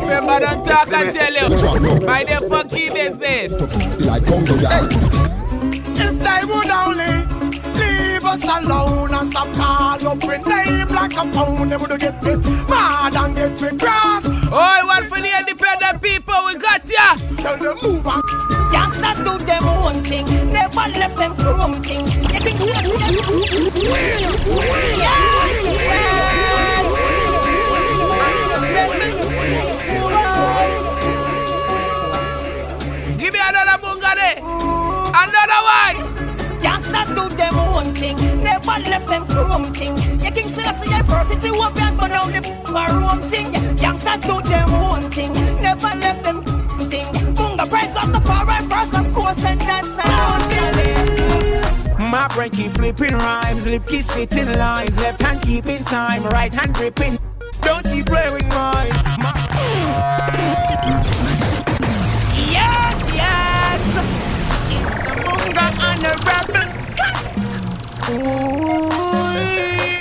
Remember, 0.00 0.40
don't 0.40 0.64
talk 0.64 0.92
and 0.92 1.14
tell 1.14 1.34
you. 1.34 2.06
Mind 2.06 2.28
your 2.28 2.48
funky 2.48 2.90
business. 2.90 3.52
Like 4.06 4.24
come 4.26 4.44
to 4.46 4.54
y'all. 4.58 4.88
If 6.00 6.18
they 6.22 6.44
would 6.46 6.70
only 6.70 7.17
leave 8.38 8.48
us 8.48 8.64
alone 8.64 9.14
and 9.14 9.28
stop 9.28 9.52
call 9.54 10.08
up 10.08 10.24
with 10.24 10.46
name 10.46 10.88
like 10.88 11.12
a 11.12 11.32
phone. 11.32 11.68
They 11.68 11.76
would 11.76 12.00
get 12.00 12.22
me 12.22 12.36
mad 12.68 13.16
and 13.16 13.36
get 13.36 13.60
me 13.60 13.78
cross. 13.78 14.24
Oh, 14.26 14.86
one 14.86 15.04
for 15.04 15.20
the 15.20 15.30
independent 15.38 16.02
people, 16.02 16.34
we 16.46 16.56
got 16.56 16.88
ya. 16.88 17.16
Tell 17.36 17.56
them 17.56 17.78
move 17.82 18.06
on. 18.06 18.22
Youngsters 18.72 19.16
do 19.24 19.44
them 19.44 19.64
own 19.68 19.94
thing, 20.04 20.26
never 20.52 20.74
left 20.74 21.16
them 21.16 21.34
chrome 21.36 21.74
thing. 21.82 22.04
They 22.04 22.38
think 22.38 22.58
Give 33.18 33.32
me 33.32 33.40
another 33.42 33.78
bungade. 33.82 34.38
Another 35.10 35.60
one. 35.64 36.27
Youngsters 36.62 37.08
do 37.16 37.28
them 37.36 37.58
own 37.58 37.94
thing, 37.94 38.16
never 38.42 38.76
left 38.90 39.06
them 39.06 39.26
chrome 39.26 39.64
thing. 39.74 39.96
You 40.22 40.30
think 40.30 40.54
Selassie 40.54 40.90
University 40.90 41.50
open, 41.50 41.96
but 41.96 42.08
now 42.08 42.26
the 42.26 42.40
maroon 42.72 43.20
thing. 43.30 43.52
Youngsters 43.78 44.20
do 44.28 44.40
them 44.48 44.70
own 44.74 45.02
thing, 45.10 45.32
never 45.62 45.92
left 45.98 46.22
them 46.24 46.42
thing. 46.90 47.06
Bunga 47.34 47.68
price 47.68 47.94
of 48.02 48.12
the 48.12 48.20
foreign 48.20 48.64
first, 48.68 48.94
of 48.94 49.14
course, 49.14 49.44
and 49.44 49.60
that's 49.60 49.88
My 51.98 52.26
brain 52.28 52.50
keep 52.50 52.72
flipping 52.72 53.14
rhymes, 53.14 53.66
lip 53.66 53.86
keep 53.86 54.02
spitting 54.02 54.52
lines, 54.58 54.98
left 54.98 55.20
hand 55.20 55.42
keeping 55.42 55.84
time, 55.84 56.24
right 56.28 56.52
hand 56.52 56.74
gripping. 56.74 57.18
Don't 57.60 57.84
keep 57.84 58.06
playing 58.06 58.48
mine. 58.48 58.92
My- 59.20 60.77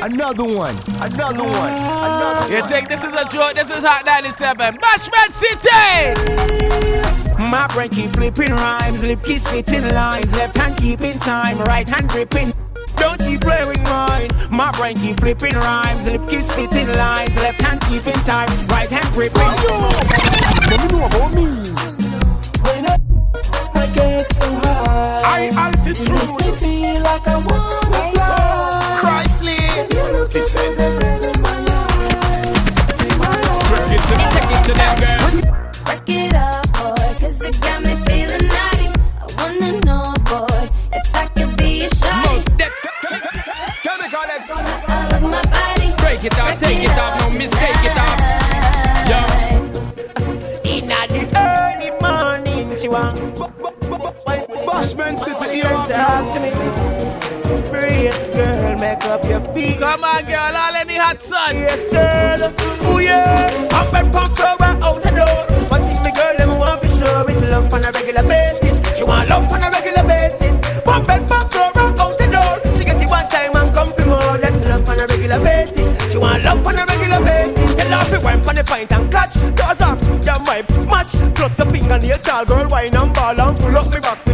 Another 0.08 0.46
one, 0.46 0.78
another 1.02 1.44
one, 1.44 1.74
another 1.74 2.40
one. 2.40 2.50
You 2.50 2.60
one. 2.62 2.70
think 2.70 2.88
this 2.88 3.04
is 3.04 3.14
a 3.14 3.26
joke? 3.28 3.56
This 3.56 3.70
is 3.70 3.84
Hot 3.84 4.06
97. 4.06 4.78
Bashment 4.78 5.34
City. 5.36 6.14
My 7.38 7.68
brain 7.74 7.90
keep 7.90 8.12
flipping 8.12 8.54
rhymes, 8.54 9.04
lip 9.04 9.22
keep 9.26 9.40
spitting 9.40 9.86
lines, 9.90 10.32
left 10.38 10.56
hand 10.56 10.78
keeping 10.78 11.20
time, 11.20 11.60
right 11.64 11.86
hand 11.90 12.08
gripping. 12.08 12.54
Don't 12.96 13.20
keep 13.20 13.42
playing 13.42 13.68
with 13.68 13.84
mine. 13.84 14.30
My 14.50 14.72
brain 14.78 14.96
keep 14.96 15.20
flipping 15.20 15.56
rhymes, 15.56 16.08
lip 16.08 16.22
keep 16.30 16.40
spitting 16.40 16.88
lines, 16.94 17.36
left 17.44 17.60
hand 17.60 17.82
keeping 17.82 18.16
time, 18.24 18.48
right 18.68 18.90
hand 18.90 19.14
gripping. 19.14 19.44
Let 20.72 20.80
me 20.80 20.88
know 20.98 21.06
about 21.06 21.34
me. 21.34 21.48
When 22.64 22.86
I, 22.88 22.96
I 23.74 23.88
get 23.94 24.32
so 24.32 24.48
high, 24.64 25.52
High 25.52 25.68
altitude. 25.68 26.00
it 26.00 26.12
makes 26.14 26.46
me 26.46 26.52
feel 26.56 27.04
like 27.04 27.28
I 27.28 27.36
wanna 27.36 28.14
fly. 28.16 28.67
The 29.48 30.42
in 31.24 31.42
my 31.42 31.56
in 33.00 33.14
my. 33.18 33.32
Take 34.36 34.52
it 34.52 34.62
to 34.66 34.74
them, 34.74 34.96
girl. 35.00 35.28
Break 35.86 36.10
it 36.10 36.34
up, 36.34 36.66
it 37.42 37.56
got 37.62 37.82
me 37.82 37.96
feeling 38.06 38.48
naughty. 38.50 38.88
I 39.18 39.26
wanna 39.38 39.72
know, 39.86 40.14
boy, 40.28 40.68
if 40.92 41.16
I 41.16 41.30
be. 41.56 41.88
Most 42.26 42.58
dead. 42.58 42.72
Break 46.00 46.24
it 46.26 46.38
take 46.60 46.84
it 46.84 46.98
off, 46.98 47.20
no 47.22 47.30
mistake 47.30 47.86
it 47.86 47.98
off. 47.98 48.07
Up 59.18 59.30
your 59.30 59.54
feet. 59.54 59.80
Come 59.80 60.04
on, 60.04 60.26
girl. 60.26 60.56
All 60.56 60.76
in 60.82 60.88
the 60.88 60.96
hot 60.96 61.22
sun. 61.22 61.56
Yes, 61.56 61.84
girl. 61.90 62.54
Oh 62.88 63.00
yeah. 63.00 63.70
I'm 63.72 63.92
bad 63.92 64.12
pump 64.14 64.36
flower 64.36 64.58
out 64.62 65.02
the 65.02 65.12
door. 65.12 65.40
One 65.70 65.82
thing, 65.84 66.00
me 66.04 66.12
girl, 66.12 66.36
them 66.38 66.58
want 66.58 66.82
to 66.82 66.88
show 66.90 67.28
is 67.28 67.42
love 67.50 67.74
on 67.74 67.86
a 67.86 67.92
regular 67.92 68.24
basis. 68.24 68.76
She 68.98 69.04
want 69.04 69.30
love 69.30 69.52
on 69.52 69.64
a 69.64 69.70
regular 69.72 70.06
basis. 70.08 70.56
One 70.86 71.06
bad 71.06 71.28
pump 71.28 71.52
flower 71.52 71.88
out 72.02 72.18
the 72.18 72.28
door. 72.30 72.78
She 72.78 72.84
get 72.86 73.02
it 73.02 73.10
one 73.10 73.28
time 73.30 73.56
and 73.56 73.74
come 73.74 73.90
for 73.90 74.06
more. 74.06 74.38
That's 74.38 74.62
love 74.68 74.88
on 74.88 75.00
a 75.00 75.08
regular 75.08 75.40
basis. 75.40 75.88
She 76.12 76.18
want 76.18 76.44
love 76.44 76.66
on 76.66 76.78
a 76.78 76.86
regular 76.86 77.22
basis. 77.24 77.76
Tell 77.76 77.92
her 77.92 78.06
to 78.12 78.20
wine 78.24 78.48
on 78.48 78.56
the 78.56 78.64
pint 78.64 78.92
and 78.92 79.12
catch. 79.12 79.36
Cause 79.58 79.82
I'm 79.82 79.98
your 80.22 80.40
might 80.46 80.70
match. 80.86 81.14
Plus 81.34 81.54
the 81.58 81.66
fingernail 81.66 82.18
tall 82.20 82.46
girl, 82.46 82.68
wine 82.70 82.96
and 82.96 83.14
ball 83.14 83.40
and 83.42 83.58
pull 83.60 83.78
up 83.78 83.92
me 83.94 84.00
back 84.00 84.27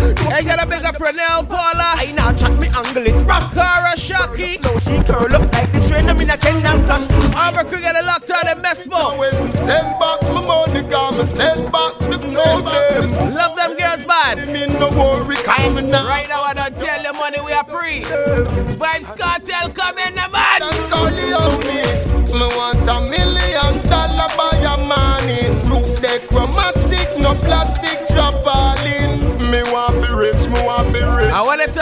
with 0.00 0.18
scratch. 0.18 0.32
Hey, 0.32 0.44
gotta 0.44 0.66
big 0.66 0.84
up 0.84 0.96
Renelle 0.96 1.48
Paula. 1.48 1.94
I 1.96 2.12
now 2.12 2.32
chat 2.32 2.58
me 2.58 2.68
angle 2.68 3.06
it 3.06 3.26
rock. 3.26 3.52
Cara 3.52 3.96
Shocky. 3.96 4.58
No, 4.62 4.78
she 4.78 5.02
curl 5.04 5.34
up 5.34 5.52
like 5.52 5.72
the 5.72 5.84
train. 5.88 6.08
I'm 6.08 6.20
in 6.20 6.30
a 6.30 6.36
Kendal 6.36 6.80
crash. 6.86 7.36
Amber 7.36 7.64
Crew 7.64 7.80
get 7.80 7.96
a 7.96 8.02
locked 8.02 8.30
out 8.30 8.46
on 8.46 8.56
in 8.56 8.62
Mesmo. 8.62 8.94
Always 8.94 9.38
send 9.54 9.98
back 9.98 10.22
my 10.22 10.40
money, 10.40 10.82
got 10.88 11.16
me 11.16 11.24
send 11.24 11.70
back 11.72 11.98
the 11.98 12.18
know 12.26 12.60
them. 12.62 13.34
Love 13.34 13.56
them 13.56 13.76
girls, 13.76 14.06
man. 14.06 14.52
Me 14.52 14.66
no 14.66 14.88
worry, 14.90 15.36
come 15.36 15.88
now. 15.88 16.06
Right 16.06 16.28
now, 16.28 16.42
I 16.42 16.54
don't 16.54 16.76
tell 16.78 17.02
you 17.02 17.12
money 17.12 17.40
we 17.40 17.52
are 17.52 17.64
free. 17.64 18.02
Vybz 18.02 19.16
Kartel 19.16 19.74
coming, 19.74 20.06
in, 20.06 20.14
the 20.14 20.28
man. 20.28 20.62
And 20.62 20.90
call 20.90 21.10
you 21.10 21.34
on 21.34 21.60
me. 21.66 21.82
Me 22.30 22.46
want 22.56 22.88
a 22.88 23.00
million 23.10 23.82
dollar 23.88 24.28
by 24.36 24.54
a 24.62 24.76
money. 24.86 25.50
Roof 25.68 26.00
deck 26.00 26.22
chromastic, 26.28 27.18
no 27.18 27.34
plastic 27.34 27.89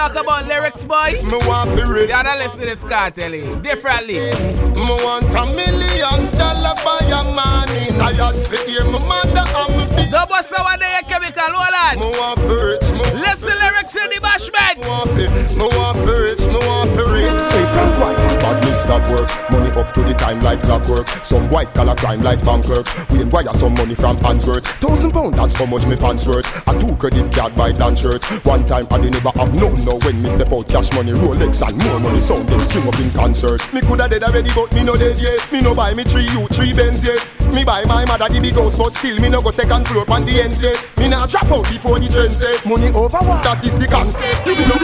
talk 0.09 0.23
about 0.23 0.47
lyrics, 0.47 0.85
boy. 0.85 1.13
Me 1.25 1.39
want 1.47 1.71
rich. 1.71 2.03
You 2.03 2.09
gotta 2.09 2.39
listen 2.39 2.61
to 2.61 2.67
this 2.67 2.83
cartel 2.85 3.31
differently. 3.61 4.15
Me 4.15 4.95
want 5.05 5.33
a 5.35 5.45
million 5.55 6.33
dollar 6.37 6.75
by 6.85 6.99
a 7.13 7.23
money. 7.35 7.87
Tired 7.99 8.37
fi 8.37 8.57
hear 8.67 8.85
my 8.85 8.99
mother 8.99 9.45
and 9.57 9.91
big. 9.91 9.98
No 10.11 10.25
bust 10.25 10.51
no 10.57 10.65
one 10.65 10.79
day, 10.79 11.01
chemical, 11.07 11.43
hold 11.53 12.01
on. 12.01 12.01
Me 12.01 12.19
want 12.19 12.41
fi 12.41 12.55
rich, 12.65 12.93
me 12.93 12.99
want 12.99 13.15
Listen 13.21 13.53
lyrics 13.61 13.95
in 13.95 14.09
the 14.09 14.21
bashment. 14.25 14.89
want 14.89 15.11
fi, 15.13 15.77
want 15.77 15.99
fi 15.99 16.15
rich, 16.17 16.41
me 16.49 16.59
want 16.65 16.91
fi 16.97 17.03
rich. 17.13 17.39
Hey, 17.53 17.67
Frank 17.77 17.93
White, 18.01 18.41
badness 18.41 18.81
stop 18.81 19.05
work. 19.11 19.29
Money 19.51 19.69
up 19.77 19.93
to 19.93 20.03
the 20.03 20.15
time 20.15 20.41
like 20.43 20.63
clockwork. 20.63 21.07
Some 21.23 21.51
white 21.51 21.69
collar 21.75 21.95
crime 21.95 22.23
like 22.23 22.43
bank 22.43 22.65
clerk. 22.65 22.87
We 23.11 23.23
wire 23.25 23.53
some 23.53 23.75
money 23.75 23.95
from 23.95 24.17
Handsworth. 24.19 24.65
Thousand 24.81 25.13
pound, 25.13 25.35
that's 25.37 25.55
how 25.55 25.67
much 25.67 25.87
me 25.87 25.97
pants 25.97 26.27
worth. 26.27 26.49
A 26.67 26.79
two 26.81 26.97
credit 26.97 27.31
card 27.31 27.55
by 27.55 27.73
Dan 27.73 27.95
shirt. 27.95 28.25
One 28.47 28.67
time 28.67 28.87
I 28.91 28.97
didn't 28.97 29.23
never 29.23 29.37
have 29.39 29.55
no 29.55 29.69
no 29.85 29.99
when 30.09 30.23
me 30.23 30.31
step 30.31 30.53
out 30.53 30.69
cash 30.69 30.91
money, 30.95 31.13
Rolex 31.13 31.61
and 31.67 31.77
more 31.85 32.01
money. 32.01 32.23
Sound 32.23 32.49
them 32.49 32.61
string 32.61 32.89
up 32.89 32.99
in 32.99 33.11
concert. 33.11 33.61
Me 33.75 33.83
coulda 33.83 34.09
dead 34.09 34.23
already, 34.23 34.51
but 34.55 34.73
me 34.73 34.85
no 34.85 34.97
dead 34.97 35.19
yet. 35.19 35.53
Me 35.53 35.61
no 35.61 35.75
buy 35.75 35.93
me 35.93 36.05
three 36.05 36.29
you 36.33 36.49
three 36.49 36.73
Benz 36.73 37.05
yet. 37.05 37.21
Me 37.53 37.65
buy 37.65 37.85
my 37.85 38.05
mother 38.05 38.29
the 38.29 38.41
big 38.41 38.55
house, 38.55 38.77
but 38.77 38.93
still 38.95 39.21
me 39.21 39.29
no 39.29 39.41
go 39.43 39.51
second 39.51 39.87
floor 39.89 39.98
on 40.09 40.25
the 40.25 40.41
ends 40.43 40.63
yet. 40.63 40.79
Me 40.99 41.09
nah 41.09 41.27
drop 41.27 41.51
out 41.51 41.65
before 41.69 41.99
the 41.99 42.09
trend 42.09 42.33
set. 42.33 42.65
Money 42.67 42.89
over 42.89 43.19
what? 43.19 43.43
That 43.43 43.65
is 43.65 43.77
the 43.79 43.87
concept. 43.87 44.47
You 44.47 44.67
know, 44.69 44.79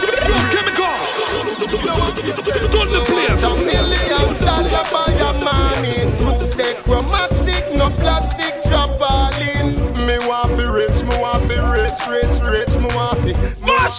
Turn 2.75 2.89
the 2.91 3.03
place. 3.07 3.43
A 3.43 3.51
million 3.55 4.27
dollar 4.43 4.85
by 4.91 5.13
a 5.15 5.31
money. 5.45 6.11
Roof 6.25 6.57
deck 6.57 6.77
chromastic, 6.85 7.75
no 7.77 7.91
plastic 7.91 8.55
drop 8.69 8.91
all 9.01 9.33
in. 9.57 9.75
Me 10.07 10.19
want 10.27 10.51
fi 10.57 10.65
rich, 10.67 11.03
me 11.05 11.17
want 11.19 11.43
fi 11.47 11.57
rich, 11.71 11.99
rich, 12.09 12.41
rich. 12.43 12.74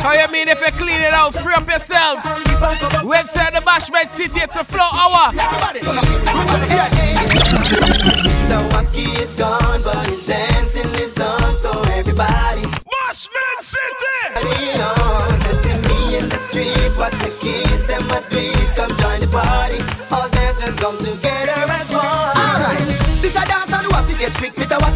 How 0.00 0.14
you 0.14 0.28
mean 0.32 0.48
if 0.48 0.60
you 0.60 0.72
clean 0.72 1.00
it 1.00 1.12
out, 1.12 1.34
free 1.34 1.52
up 1.52 1.68
yourself? 1.68 2.24
We 3.04 3.18
inside 3.18 3.54
the 3.54 3.60
Bashment 3.60 4.10
City, 4.10 4.40
it's 4.40 4.56
a 4.56 4.64
flow 4.64 4.80
hour. 4.80 5.32
The 8.48 8.58
wacky 8.72 9.18
is 9.20 9.34
gone, 9.34 9.82
but 9.84 10.06
his 10.08 10.24
dancing 10.24 10.90
lives 10.94 11.20
on, 11.20 11.54
so 11.56 11.70
everybody. 11.92 12.62
Bashment 12.88 13.60
City! 13.60 14.20
Party 14.32 14.80
on, 14.80 15.38
letting 15.44 15.82
me 15.88 16.16
in 16.18 16.28
the 16.28 16.38
street, 16.48 16.96
watch 16.98 17.12
the 17.20 17.30
kids, 17.40 17.86
them 17.86 18.10
a 18.10 18.20
beat, 18.30 18.56
come 18.76 18.96
join 18.96 19.20
the 19.20 19.28
party. 19.30 19.82
All 20.10 20.28
dancers 20.30 20.76
come 20.76 20.96
together 20.98 21.79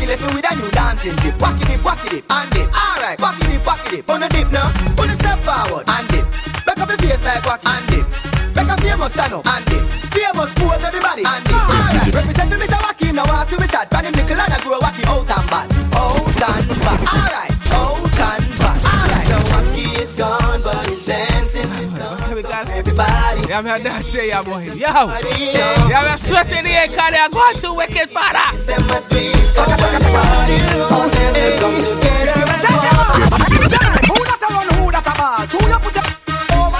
quick. 0.06 0.20
Left 0.20 0.34
me 0.34 0.40
with 0.40 0.50
a 0.50 0.56
new 0.56 0.70
dancing 0.70 1.16
dip. 1.16 1.34
Wacky 1.38 1.66
dip, 1.66 1.80
wacky 1.80 2.08
dip, 2.11 2.25
and 2.30 2.50
dip. 2.50 2.68
Alright, 2.75 3.18
wacky 3.18 3.44
dip, 3.50 3.62
wacky 3.62 3.90
dip. 3.90 4.11
On 4.11 4.20
the 4.20 4.28
dip 4.28 4.50
now, 4.52 4.68
on 5.00 5.08
the 5.08 5.14
step 5.14 5.38
forward, 5.40 5.84
and 5.88 6.08
dip. 6.08 6.25
Back 6.66 6.78
up 6.78 6.88
your 6.88 6.99
face 6.99 7.25
like 7.25 7.42
wacky, 7.44 7.66
and 7.66 7.87
dip. 7.88 8.06
Back 8.54 8.68
up 8.68 8.80
famous 8.80 9.12
stand 9.12 9.32
up, 9.32 9.46
and 9.46 9.64
dip. 9.66 9.82
Famous 10.12 10.50
pose 10.54 10.84
everybody, 10.84 11.25
and 11.25 11.44
dip. 11.44 11.56
Alright, 11.56 12.14
represent 12.14 12.50
me 12.50 12.56
Mr. 12.56 12.78
Wacky 12.84 13.14
now. 13.14 13.25
I 13.25 13.46
see 13.46 13.56
we 13.56 13.68
start. 13.68 13.90
Pan 13.90 14.04
him 14.04 14.12
nickel 14.12 14.40
and 14.40 14.52
I 14.52 14.58
grow 14.61 14.84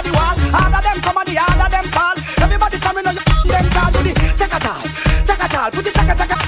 the 0.04 0.12
wall? 0.12 0.37
Harder 0.56 0.80
them 0.80 0.99
come 1.00 1.16
and 1.18 1.26
the 1.26 1.35
harder 1.37 1.71
them 1.71 1.85
fall. 1.92 2.16
Everybody 2.42 2.76
from 2.78 2.99
in 2.99 3.06
on 3.06 3.14
your 3.14 3.25
them 3.52 3.66
call 3.71 3.90
to 3.92 4.00
the 4.02 4.12
check 4.37 4.52
a 4.52 5.71
put 5.71 5.85
the 5.85 5.90
check 5.90 6.40
a 6.40 6.43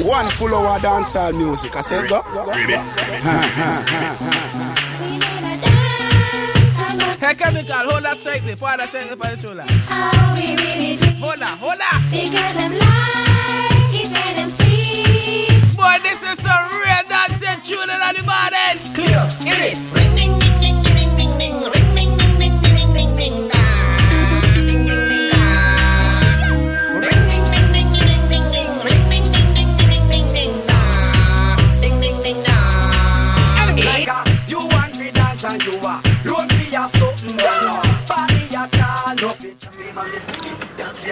One 0.04 0.28
full 0.30 0.54
hour 0.54 0.78
dancehall 0.78 1.32
music. 1.36 1.76
I 1.76 1.80
said 1.80 2.08
go. 2.08 2.22
Hey, 7.20 7.34
chemical, 7.34 7.76
hold 7.76 8.04
that 8.04 8.16
straight 8.16 8.44
there. 8.44 8.56
Pour 8.56 8.76
that 8.76 8.88
straight 8.88 9.06
there 9.06 9.16
for 9.16 9.28
the 9.34 9.40
shoulder. 9.40 9.64
Hold 11.20 11.38
that, 11.38 11.58
hold 11.58 11.78
that. 11.78 12.00
Boy, 15.76 15.98
this 16.02 16.20
is 16.22 16.38
some 16.42 16.68
real 16.80 17.04
dancing 17.08 17.60
tune 17.62 17.90
in 17.90 17.98
the 18.14 18.22
morning. 18.24 18.78
Clear, 18.94 19.24
hit 19.42 19.60
it. 19.72 19.78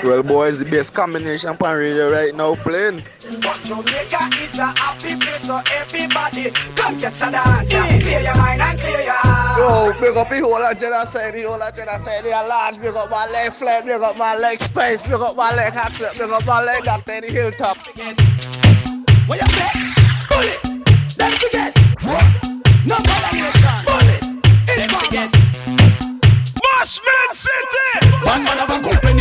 Well, 0.02 0.24
boys, 0.24 0.58
the 0.58 0.64
best 0.64 0.94
combination 0.94 1.50
on 1.50 1.56
radio 1.60 2.10
right 2.10 2.34
now 2.34 2.56
playing. 2.56 3.04
But 3.38 3.54
Jamaica 3.62 4.34
is 4.42 4.58
a 4.58 4.74
happy 4.74 5.14
place 5.14 5.46
so 5.46 5.62
everybody 5.70 6.50
Come 6.74 6.98
get 6.98 7.14
a 7.22 7.30
dance, 7.30 7.70
yeah. 7.70 8.00
Clear 8.00 8.20
your 8.20 8.34
mind 8.34 8.62
and 8.62 8.80
clear 8.80 9.00
your 9.02 9.14
heart 9.14 9.94
Yo, 9.94 10.00
big 10.00 10.16
up 10.16 10.28
the 10.28 10.40
whole 10.40 10.58
of 10.58 10.74
genocide, 10.76 11.34
the 11.34 11.42
whole 11.46 11.62
of 11.62 11.72
genocide, 11.72 12.24
they 12.24 12.32
are 12.32 12.48
large. 12.48 12.82
Big 12.82 12.96
up 12.96 13.10
my 13.10 13.30
leg 13.30 13.52
flame, 13.52 13.86
big 13.86 14.02
up 14.02 14.18
my 14.18 14.34
leg 14.34 14.58
space, 14.58 15.04
big 15.04 15.14
up 15.14 15.36
my 15.36 15.54
leg 15.54 15.72
accent, 15.72 16.18
big 16.18 16.30
up 16.30 16.44
my 16.46 16.64
leg 16.64 16.88
up 16.88 17.04
there, 17.04 17.20
the 17.20 17.30
hilltop. 17.30 17.78
What 19.30 19.38
you 19.38 19.46
say? 19.54 19.70
Bullet, 20.34 20.58
then 21.14 21.30
forget 21.38 21.70
No 22.90 22.96
collaboration 22.98 23.78
Bullet, 23.86 24.22
it's 24.66 24.90
forget 24.90 25.30
Bashment 26.82 27.34
City! 27.38 28.10
One 28.26 28.42
man 28.42 28.58
have 28.58 28.70
a 28.70 28.82
company, 28.82 29.11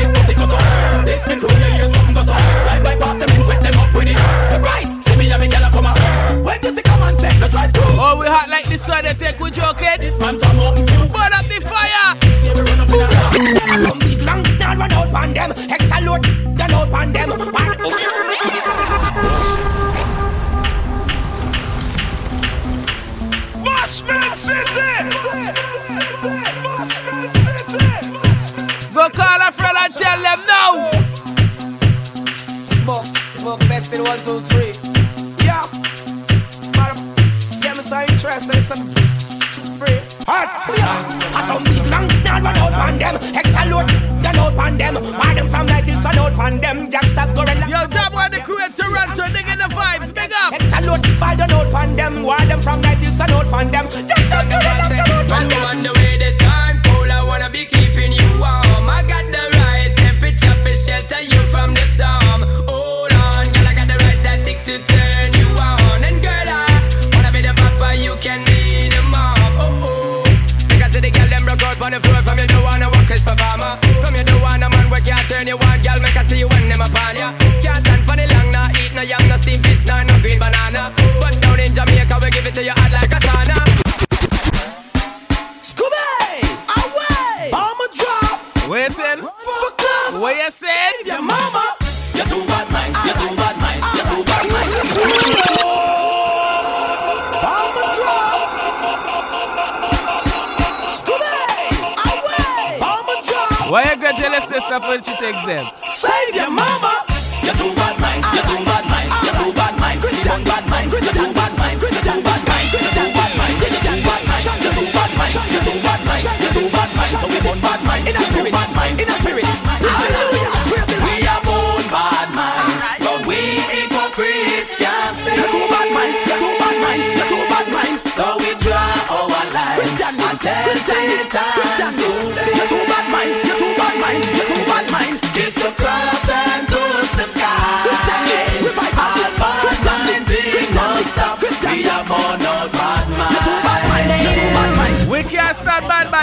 Oh, 8.00 8.18
we 8.20 8.26
hot 8.28 8.50
like 8.50 8.68
this 8.68 8.82
side, 8.86 9.06
they 9.06 9.14
take 9.14 9.40
we 9.40 9.52
joking. 9.52 9.88
This 10.00 10.20
man 10.20 10.38
from 10.40 10.56
Mountain 10.58 10.88
View. 10.88 11.08
Burn 11.10 11.34
up 11.34 11.46
the 11.46 11.62
fire. 11.62 12.01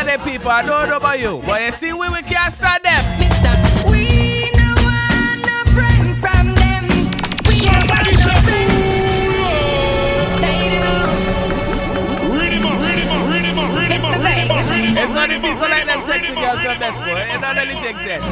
Them 0.06 0.20
people. 0.20 0.50
I 0.50 0.62
don't 0.64 0.88
know 0.88 0.96
about 0.96 1.18
you, 1.20 1.40
but 1.46 1.62
you 1.62 1.72
see, 1.72 1.92
we, 1.92 2.08
we 2.08 2.22
can't 2.22 2.52
stand 2.52 2.82
them. 2.84 3.02
We 3.90 4.50
no 4.54 4.68
want 4.84 5.40
no 5.44 5.58
friend 5.74 6.16
from 6.22 6.54
them. 6.54 6.84
We 7.46 7.54
no 7.64 7.72
want 7.88 8.06
no 8.06 8.34
friend. 8.44 8.70
They 10.42 10.60
do. 10.70 10.86
Mr. 13.88 14.18
Vegas. 14.22 14.68
It's 14.98 15.14
not 15.14 15.28
the 15.28 15.38
people 15.40 15.68
like 15.68 15.86
them 15.86 16.02
sexy 16.02 16.34
girls 16.34 16.60
from 16.60 16.78
best 16.78 16.98
boy. 17.04 17.18
It 17.18 17.40
don't 17.40 17.56
really 17.56 17.74
take 17.80 17.96
sense. 17.96 18.24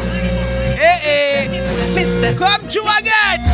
Hey, 0.77 0.99
hey. 1.03 1.95
Mister. 1.95 2.35
Come 2.39 2.69
true 2.69 2.87
again. 2.99 3.46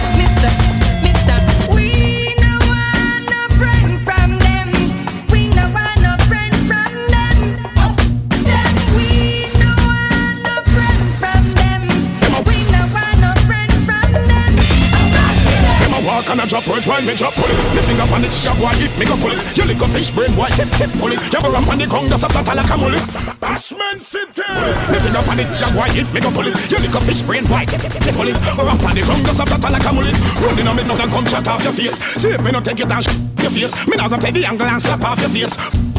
Walk 16.22 16.30
and 16.30 16.40
a 16.40 16.46
drop 16.46 16.66
words 16.68 16.86
while 16.86 17.02
me 17.02 17.14
drop 17.14 17.34
pull 17.34 17.50
it. 17.50 17.58
Me 17.74 17.82
finger 17.82 18.06
on 18.06 18.22
the 18.22 18.30
trigger, 18.30 18.54
boy, 18.62 18.70
if 18.78 18.94
me 18.94 19.04
go 19.06 19.16
pull 19.18 19.34
it. 19.34 19.42
You 19.58 19.64
lick 19.66 19.82
a 19.82 19.88
fish 19.90 20.10
brain, 20.14 20.30
boy, 20.38 20.46
tip 20.54 20.70
tip 20.78 20.90
pull 21.02 21.10
it. 21.10 21.18
You 21.32 21.40
go 21.42 21.50
ramp 21.50 21.66
on 21.66 21.78
the 21.78 21.86
ground, 21.86 22.10
just 22.10 22.22
a 22.22 22.28
flat 22.30 22.46
like 22.46 22.70
a 22.70 22.76
mullet. 22.78 23.02
Bashment 23.42 23.98
City. 23.98 24.46
Me 24.86 24.98
finger 25.02 25.18
on 25.18 25.34
the 25.34 25.44
trigger, 25.50 25.74
boy, 25.74 25.90
if 25.98 26.14
me 26.14 26.20
go 26.20 26.30
pull 26.30 26.46
it. 26.46 26.54
You 26.70 26.78
lick 26.78 26.94
a 26.94 27.00
fish 27.02 27.22
brain, 27.26 27.42
boy, 27.50 27.66
tip 27.66 27.82
tip 27.82 27.90
tip 27.98 28.14
pull 28.14 28.28
it. 28.30 28.38
Ramp 28.54 28.82
on 28.86 28.94
the 28.94 29.02
ground, 29.02 29.26
just 29.26 29.42
a 29.42 29.46
flat 29.50 29.66
like 29.66 29.82
a 29.82 29.90
mullet. 29.90 30.14
Running 30.38 30.68
on 30.70 30.76
me, 30.78 30.82
nothing 30.86 31.10
come 31.10 31.26
shut 31.26 31.48
off 31.48 31.64
your 31.64 31.74
face. 31.74 31.98
See 32.22 32.30
if 32.30 32.42
me 32.44 32.50
no 32.54 32.60
take 32.62 32.78
it 32.78 32.86
sh- 32.86 33.18
your 33.42 33.50
face. 33.50 33.74
Me 33.90 33.98
not 33.98 34.10
gonna 34.10 34.22
take 34.22 34.34
the 34.34 34.44
angle 34.46 34.66
and 34.66 34.78
slap 34.78 35.02
off 35.02 35.18
your 35.18 35.30
face. 35.34 35.91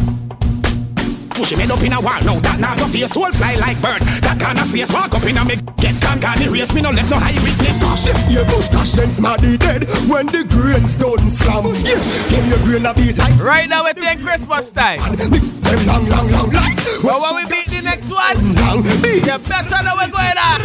Push 1.44 1.52
him 1.52 1.60
head 1.60 1.72
up 1.72 1.84
in 1.84 1.92
a 1.92 2.00
wall, 2.00 2.24
now 2.24 2.40
that 2.40 2.56
now 2.56 2.72
your 2.80 2.88
face 2.88 3.12
Soul 3.12 3.28
fly 3.36 3.60
like 3.60 3.76
bird, 3.84 4.00
that 4.24 4.40
kind 4.40 4.56
of 4.56 4.64
space 4.64 4.88
Walk 4.96 5.12
up 5.12 5.28
in 5.28 5.36
a 5.36 5.44
me, 5.44 5.60
get 5.76 6.00
can 6.00 6.16
can 6.24 6.40
erase 6.40 6.72
Me 6.72 6.80
no 6.80 6.88
left 6.88 7.12
no 7.12 7.20
high 7.20 7.36
witness 7.44 7.76
Gosh, 7.84 8.08
Yeah, 8.32 8.48
push 8.48 8.72
cash 8.72 8.96
then 8.96 9.12
smarty 9.12 9.60
dead 9.60 9.84
when 10.08 10.24
the 10.32 10.48
grains 10.48 10.96
don't 10.96 11.20
slam. 11.28 11.68
Yes, 11.84 12.08
give 12.32 12.48
your 12.48 12.64
grain 12.64 12.88
a 12.88 12.96
beat 12.96 13.20
like 13.20 13.36
Right 13.44 13.68
now, 13.68 13.84
we 13.84 13.92
take 13.92 14.24
Christmas 14.24 14.72
time. 14.72 15.04
them 15.20 15.84
long, 15.84 16.08
long, 16.08 16.32
long 16.32 16.50
like. 16.56 16.80
But 17.04 17.20
when 17.20 17.36
we 17.36 17.44
beat 17.52 17.68
the 17.76 17.84
next 17.84 18.08
one, 18.08 18.40
Long 18.64 18.80
beat. 19.04 19.28
you 19.28 19.36
better 19.44 19.84
know 19.84 20.00
we're 20.00 20.16
going 20.16 20.40
on. 20.40 20.64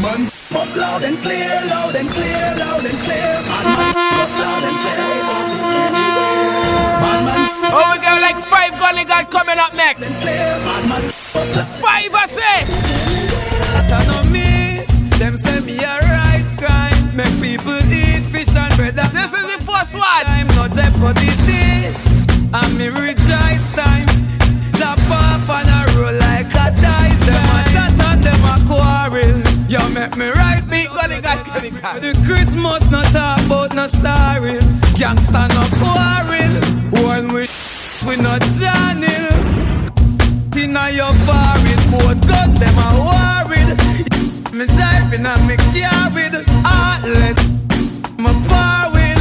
Man, 0.00 0.24
up 0.56 0.72
loud 0.72 1.04
and 1.04 1.20
clear, 1.20 1.52
loud 1.68 1.92
and 1.92 2.08
clear, 2.08 2.48
loud 2.64 2.80
and 2.80 2.98
clear. 3.04 3.32
Man, 3.44 3.64
man, 3.76 4.24
up 4.24 4.32
loud 4.40 4.64
and 4.64 4.76
clear. 4.80 5.15
Gully 9.16 9.30
coming 9.30 9.58
up 9.58 9.74
next. 9.74 10.04
clear. 10.20 10.58
Man, 10.66 10.88
man, 10.88 11.02
Five, 11.80 12.12
I 12.14 12.26
say. 12.28 12.56
I 13.76 14.04
no 14.10 14.30
miss. 14.30 14.90
Them 15.18 15.36
say 15.36 15.60
me 15.60 15.78
a 15.78 15.98
rice 16.00 16.56
crime. 16.56 17.16
Make 17.16 17.32
people 17.40 17.78
eat 17.92 18.24
fish 18.24 18.54
and 18.54 18.74
bread. 18.76 18.94
This 18.94 19.32
is 19.32 19.46
the 19.56 19.60
first 19.64 19.94
one. 19.94 20.26
I'm 20.26 20.48
not 20.48 20.72
jeopardy 20.72 21.30
this. 21.48 22.26
And 22.52 22.78
me 22.78 22.88
rejoice 22.88 23.66
time. 23.74 24.08
Chop 24.76 24.98
off 25.10 25.48
and 25.48 25.68
a 25.68 25.80
roll 25.96 26.14
like 26.14 26.52
a 26.52 26.68
dice. 26.76 27.22
Them 27.26 27.48
a 27.56 27.60
chat 27.72 28.00
and 28.08 28.22
them 28.22 28.44
a 28.52 28.56
quarrel. 28.68 29.40
You 29.68 29.82
make 29.94 30.16
me 30.16 30.28
right 30.28 30.62
Big 30.68 30.88
gully 30.88 31.20
god 31.20 31.44
coming 31.46 31.74
back. 31.80 32.00
the 32.00 32.12
Christmas 32.26 32.88
not 32.90 33.10
about 33.10 33.74
no 33.74 33.86
sorry. 33.86 34.58
Gangsta 35.00 35.48
no 35.56 35.64
quarrel. 35.80 36.52
One 37.08 37.32
we 37.32 37.46
we 38.06 38.22
not 38.22 38.42
channel. 38.58 38.95
Inna 40.76 40.90
your 40.90 41.12
forehead, 41.24 41.80
both 41.90 42.28
gun 42.28 42.52
them 42.60 42.76
a 42.84 42.88
worried. 43.08 43.70
Me 44.52 44.66
driving 44.66 45.24
and 45.24 45.48
me 45.48 45.56
carried. 45.72 46.34
Heartless, 46.68 47.40
me 48.20 48.32
forward. 48.44 49.20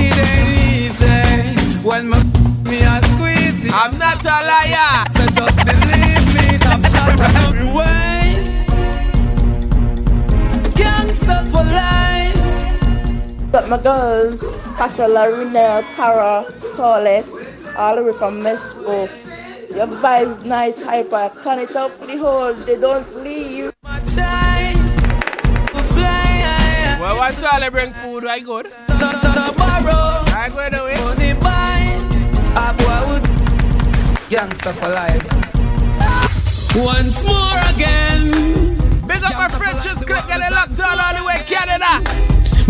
It 0.00 0.16
ain't 0.16 0.48
easy 0.72 1.82
when 1.86 2.08
me 2.08 2.16
me 2.64 2.78
a 2.84 3.02
squeeze. 3.04 3.70
I'm 3.70 3.98
not 3.98 4.24
a 4.24 4.38
liar. 4.48 5.04
So 5.12 5.26
just 5.26 5.58
believe 5.68 6.24
me, 6.34 6.58
top 6.58 6.82
shot 6.86 7.20
every 7.20 7.70
way. 7.70 8.64
Gangsta 10.72 11.44
for 11.50 11.64
life. 11.64 13.52
Got 13.52 13.68
my 13.68 13.82
girls, 13.82 14.40
Pastor 14.78 15.08
Larina, 15.08 15.84
Tara, 15.96 16.46
Paulette, 16.76 17.28
all 17.76 17.96
the 17.96 18.04
way 18.04 18.12
from 18.12 18.40
Mesco. 18.40 19.23
Your 19.74 19.88
vibes 19.88 20.46
nice, 20.46 20.84
hyper, 20.84 21.32
turn 21.42 21.58
it 21.58 21.74
up 21.74 21.90
the 21.98 22.16
whole, 22.16 22.54
they 22.54 22.80
don't 22.80 23.12
leave. 23.24 23.72
My 23.82 23.98
time 24.00 24.76
to 24.76 25.82
fly. 25.90 26.96
Well, 27.00 27.16
once 27.16 27.42
all 27.42 27.58
they 27.58 27.68
bring 27.70 27.92
food, 27.92 28.24
I 28.24 28.38
good. 28.38 28.66
Tomorrow, 28.86 30.22
I 30.30 30.48
go 30.48 30.70
do 30.70 30.86
it. 30.86 31.00
money 31.02 31.32
buy. 31.42 31.98
A 32.54 32.72
boy 32.78 33.00
would 33.10 33.24
gangsta 34.30 34.72
for 34.78 34.90
life. 34.94 35.26
Once 36.76 37.24
more 37.24 37.58
again. 37.74 38.30
Big 39.08 39.24
up 39.24 39.34
my 39.34 39.48
Frenches, 39.48 39.98
click 40.04 40.26
get 40.28 40.40
it 40.40 40.52
locked 40.52 40.78
on 40.78 41.00
all 41.00 41.14
the 41.18 41.24
way 41.24 41.42
Canada. 41.46 41.98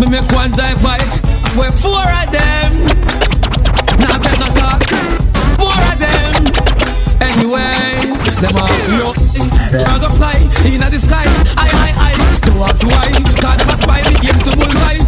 Me 0.00 0.06
make 0.08 0.32
one 0.32 0.52
drive 0.52 0.82
by. 0.82 0.96
We're 1.54 1.70
four 1.70 2.00
of 2.00 2.32
them. 2.32 2.86
Now 4.00 4.18
better 4.18 4.40
not 4.40 4.56
talk. 4.56 4.82
Four 5.60 5.68
of 5.68 5.88
them. 5.88 5.93
Anyway, 7.36 8.00
them 8.40 8.56
up. 8.56 8.70
I 8.70 9.98
go 10.00 10.08
fly 10.08 10.34
in 10.64 10.80
the 10.80 10.98
sky. 10.98 11.24
I, 11.56 11.66
I, 11.66 12.10
I. 12.10 12.40
Don't 12.40 12.62
ask 12.62 12.86
why. 12.86 13.10
Cause 13.42 13.58
them 13.58 13.68
a 13.68 13.82
spy 13.82 14.02
me 14.08 14.28
aim 14.28 14.38
to 14.38 14.56
bullseye. 14.56 15.03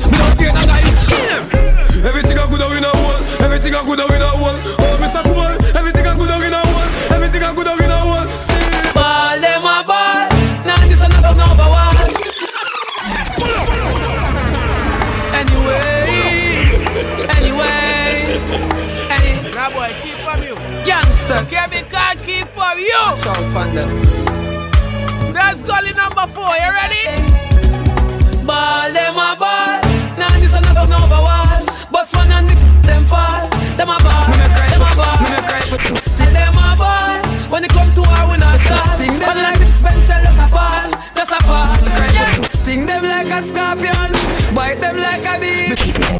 Shout 23.56 23.64
from 23.64 23.74
them. 23.74 25.32
That's 25.32 25.62
gully 25.62 25.92
number 25.94 26.26
four. 26.34 26.52
You 26.60 26.70
ready? 26.76 27.04
Ball 28.44 28.92
them 28.92 29.16
a 29.16 29.36
ball. 29.40 29.80
Now 30.18 30.28
this 30.36 30.52
another 30.52 30.86
number 30.86 31.16
one. 31.16 31.64
Bust 31.90 32.14
one 32.14 32.32
and 32.32 32.50
the 32.50 32.54
them 32.86 33.04
fall. 33.06 33.48
Them 33.78 33.88
a 33.88 33.96
ball. 33.96 34.28
Them 34.72 34.82
a 34.82 34.90
ball. 34.94 35.16
Still 36.02 36.32
them 36.32 36.58
a 36.58 36.76
ball. 36.76 37.16
When 37.50 37.64
it 37.64 37.70
come 37.70 37.94
to 37.94 38.02
our 38.02 38.30
we 38.30 38.36
not 38.36 38.60
start. 38.60 38.98
Sting 39.00 39.18
them 39.18 39.36
like 39.36 39.58
the 39.58 39.70
special 39.70 40.20
just 40.24 40.38
a 40.38 40.48
fall. 40.48 40.90
Just 41.14 41.32
a 41.32 41.40
fall. 41.44 41.76
Yeah. 42.12 42.45
Sting 42.66 42.84
them 42.84 43.04
like 43.04 43.28
a 43.28 43.40
scorpion. 43.42 44.10
Bite 44.52 44.80
them 44.80 44.96
like 44.96 45.22
a 45.22 45.38
bee. 45.38 45.70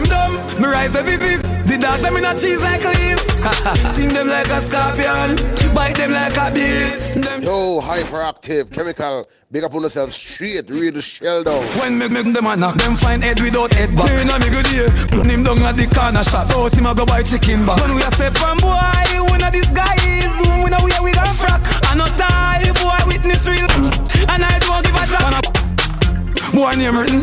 Dumb. 0.07 0.39
Me 0.63 0.69
rise 0.69 0.95
every 0.95 1.19
big. 1.19 1.43
The 1.67 1.77
dogs 1.77 2.03
them 2.03 2.15
in 2.15 2.25
a 2.25 2.37
cheese 2.39 2.63
like 2.63 2.85
leaves. 2.85 3.27
Sting 3.91 4.15
them 4.15 4.29
like 4.29 4.47
a 4.47 4.61
scorpion. 4.63 5.35
Bite 5.75 5.97
them 5.97 6.13
like 6.13 6.37
a 6.39 6.55
beast. 6.55 7.21
Them 7.21 7.43
Yo, 7.43 7.81
hyperactive, 7.81 8.71
chemical, 8.71 9.29
big 9.51 9.65
up 9.65 9.75
on 9.75 9.83
yourself 9.83 10.13
straight, 10.13 10.71
read 10.71 10.95
the 10.95 11.03
shell 11.03 11.43
down. 11.43 11.65
When 11.83 11.99
me 11.99 12.07
make 12.09 12.33
them 12.33 12.47
a 12.47 12.55
knock, 12.55 12.77
them 12.77 12.95
find 12.95 13.25
head 13.25 13.41
without 13.41 13.75
head 13.75 13.91
back. 13.97 14.07
Me 14.07 14.23
inna 14.23 14.39
me 14.39 14.47
good 14.47 14.71
ear, 14.71 14.89
him 15.27 15.43
down 15.43 15.59
at 15.67 15.75
the 15.75 15.91
corner 15.91 16.23
shop. 16.23 16.49
Out 16.55 16.73
him 16.73 16.87
a 16.87 16.95
go 16.95 17.05
buy 17.07 17.25
chicken 17.25 17.67
back. 17.67 17.83
When 17.83 17.97
we 17.97 18.03
a 18.03 18.11
step 18.15 18.39
on 18.47 18.59
boy, 18.63 18.79
we 19.19 19.37
know 19.43 19.51
this 19.51 19.73
guy 19.73 19.99
is. 19.99 20.31
We 20.63 20.71
know 20.71 20.79
where 20.79 21.03
we 21.03 21.11
got 21.11 21.27
frack. 21.27 21.59
I 21.91 21.99
no 21.99 22.07
tie, 22.15 22.71
boy 22.79 23.03
witness 23.11 23.49
real. 23.49 23.67
And 24.31 24.47
I 24.47 24.61
don't 24.63 24.87
give 24.87 24.95
a 24.95 25.07
shot. 25.11 25.66
Boy 26.57 26.73
name 26.73 26.97
written, 26.97 27.21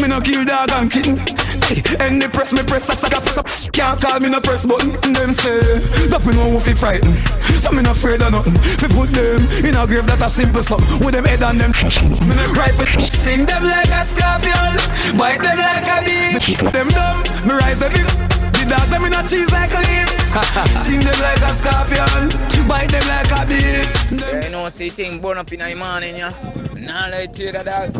me 0.00 0.08
no 0.08 0.22
kill 0.22 0.42
dog 0.42 0.72
and 0.72 0.90
kitten. 0.90 1.18
Eh, 1.68 1.84
and 2.00 2.16
the 2.16 2.30
press 2.32 2.50
me 2.50 2.62
press 2.64 2.88
like 2.88 3.12
a 3.12 3.20
press 3.20 3.36
up. 3.36 3.46
Can't 3.74 4.00
call 4.00 4.18
me 4.20 4.30
no 4.30 4.40
press 4.40 4.64
button. 4.64 4.88
Them 5.12 5.34
say 5.34 5.84
that 6.08 6.24
me 6.24 6.32
know 6.32 6.48
who 6.48 6.60
fi 6.60 6.72
frighten. 6.72 7.12
So 7.60 7.72
me 7.72 7.82
no 7.82 7.90
afraid 7.90 8.22
of 8.22 8.32
nothing. 8.32 8.56
Fi 8.56 8.88
put 8.88 9.12
them 9.12 9.44
in 9.68 9.76
a 9.76 9.86
grave 9.86 10.06
that 10.06 10.24
a 10.24 10.30
simple 10.30 10.62
something. 10.62 11.04
With 11.04 11.12
them 11.12 11.26
head 11.26 11.42
and 11.42 11.60
them 11.60 11.72
no 11.76 12.44
right 12.56 12.72
for 12.72 12.88
sting 13.04 13.44
them 13.44 13.64
like 13.64 13.92
a 13.92 14.00
scorpion, 14.00 14.80
bite 15.20 15.44
them 15.44 15.60
like 15.60 15.84
a 15.84 16.00
bee. 16.00 16.56
Them 16.72 16.88
dumb, 16.88 17.20
me 17.44 17.52
rise 17.60 17.82
every. 17.82 18.43
The 18.64 18.70
dogs 18.70 18.88
them 18.88 19.04
in 19.04 19.12
a 19.12 19.22
cheese 19.22 19.52
like 19.52 19.76
leaves. 19.76 20.16
sting 20.80 21.00
them 21.00 21.20
like 21.20 21.42
a 21.44 21.52
scorpion, 21.52 22.32
bite 22.66 22.88
them 22.88 23.04
like 23.12 23.30
a 23.36 23.44
beast. 23.44 24.12
Yeah, 24.12 24.44
you 24.44 24.50
know, 24.50 24.68
see 24.70 24.88
thing 24.88 25.20
burn 25.20 25.36
up 25.36 25.52
in 25.52 25.60
the 25.60 25.74
morning, 25.76 26.16
yeah. 26.16 26.32
Nah, 26.80 27.08
like 27.08 27.36
you 27.38 27.52
that 27.52 27.66
dog. 27.66 27.92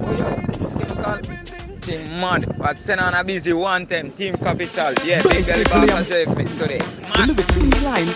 Thing 1.85 2.09
mad, 2.19 2.47
but 2.57 2.79
send 2.79 3.03
on 3.03 3.13
a 3.13 3.23
busy 3.23 3.53
one 3.53 3.85
time, 3.85 4.11
team 4.13 4.37
capital. 4.37 4.95
Yeah, 5.05 5.21
big 5.21 5.45
belly 5.45 5.65
Basically, 5.65 5.87
boss 5.87 6.11
I'm- 6.11 6.47
today. 6.57 6.79
The 6.79 7.27
Liverpool 7.29 7.83
line 7.85 8.09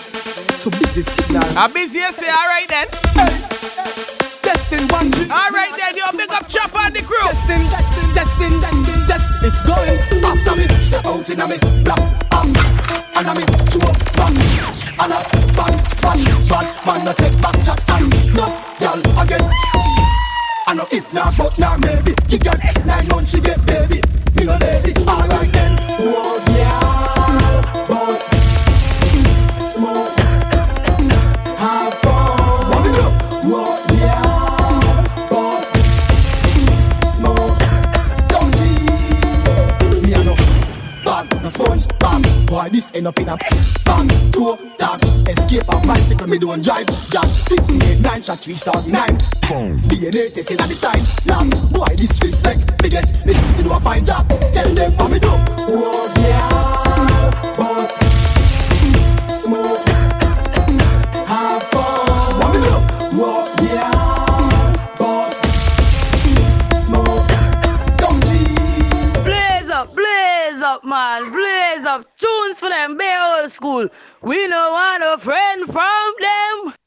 too 0.59 0.71
busy 0.71 1.03
signal. 1.03 1.45
I'm 1.57 1.73
busy, 1.73 1.99
you 1.99 2.13
say, 2.13 2.27
alright 2.29 2.67
then. 2.67 2.89
Testing 4.43 4.89
one, 4.89 5.11
two. 5.13 5.31
Alright 5.31 5.77
then, 5.77 5.95
yo, 5.95 6.11
big 6.17 6.31
up 6.33 6.49
Chop 6.49 6.75
on 6.75 6.93
the 6.93 7.03
crew. 7.03 7.21
Testing, 7.29 7.63
testing, 7.69 8.11
testing, 8.15 8.61
testing, 8.61 9.07
test. 9.07 9.31
It's 9.45 9.63
going 9.65 9.99
after 10.25 10.35
me. 10.35 10.38
Step 10.89 11.05
out 11.05 11.29
in 11.29 11.39
a 11.39 11.47
me, 11.47 11.59
black, 11.85 12.01
um, 12.33 12.49
and 13.15 13.29
a 13.29 13.35
me, 13.35 13.45
two 13.69 13.79
bang, 14.17 14.41
and 14.97 15.13
a 15.13 15.21
bang, 15.53 15.77
span, 15.85 16.19
bad 16.49 16.87
man, 16.87 17.05
no 17.05 17.13
take 17.13 17.39
back 17.43 17.53
chat 17.63 17.91
and 17.91 18.09
no, 18.33 18.47
girl 18.81 19.21
again. 19.21 19.45
I 20.67 20.73
know 20.75 20.87
if 20.91 21.13
not, 21.13 21.37
but 21.37 21.59
not 21.59 21.85
maybe. 21.85 22.15
You 22.31 22.39
got 22.39 22.59
nine 22.87 23.07
months, 23.09 23.33
she 23.33 23.41
get 23.43 23.61
baby. 23.67 24.01
Me 24.35 24.45
no 24.47 24.57
lazy, 24.63 24.95
alright 25.07 25.53
then. 25.53 25.77
Oh 26.01 26.43
yeah, 26.57 27.85
boss, 27.87 28.25
smoke, 29.71 30.18
this 42.69 42.93
end 42.95 43.07
up 43.07 43.19
in 43.19 43.29
a 43.29 43.37
bag, 43.85 44.33
two 44.33 44.57
tag, 44.77 45.03
escape 45.29 45.63
a 45.69 45.81
bicycle. 45.87 46.27
Me 46.27 46.39
don't 46.39 46.63
drive, 46.63 46.87
jack, 47.11 47.27
58, 47.49 48.01
nine 48.01 48.23
shot, 48.23 48.39
three 48.39 48.55
star, 48.55 48.77
nine. 48.89 49.17
DNA 49.89 50.33
testing 50.35 50.61
at 50.61 50.69
the 50.69 50.75
signs, 50.75 51.15
lamb. 51.27 51.51
Boy, 51.73 51.87
disrespect, 51.97 52.83
me 52.83 52.89
get 52.89 53.07
me, 53.27 53.33
me 53.57 53.63
do 53.63 53.73
a 53.73 53.81
fine 53.81 54.05
job. 54.05 54.29
Tell 54.53 54.69
them 54.75 54.93
what 54.97 55.11
me 55.11 55.19
do. 55.19 55.29
Oh 55.31 56.13
yeah, 56.19 57.31
boss, 57.57 57.99
smoke, 59.33 59.78
up. 71.99 72.17
Tunes 72.17 72.61
for 72.61 72.69
them, 72.69 72.97
be 72.97 73.05
old 73.21 73.51
school. 73.51 73.89
We 74.23 74.49
no 74.49 74.71
want 74.73 75.03
a 75.05 75.19
friend 75.23 75.67
from 75.67 76.15
them. 76.21 76.78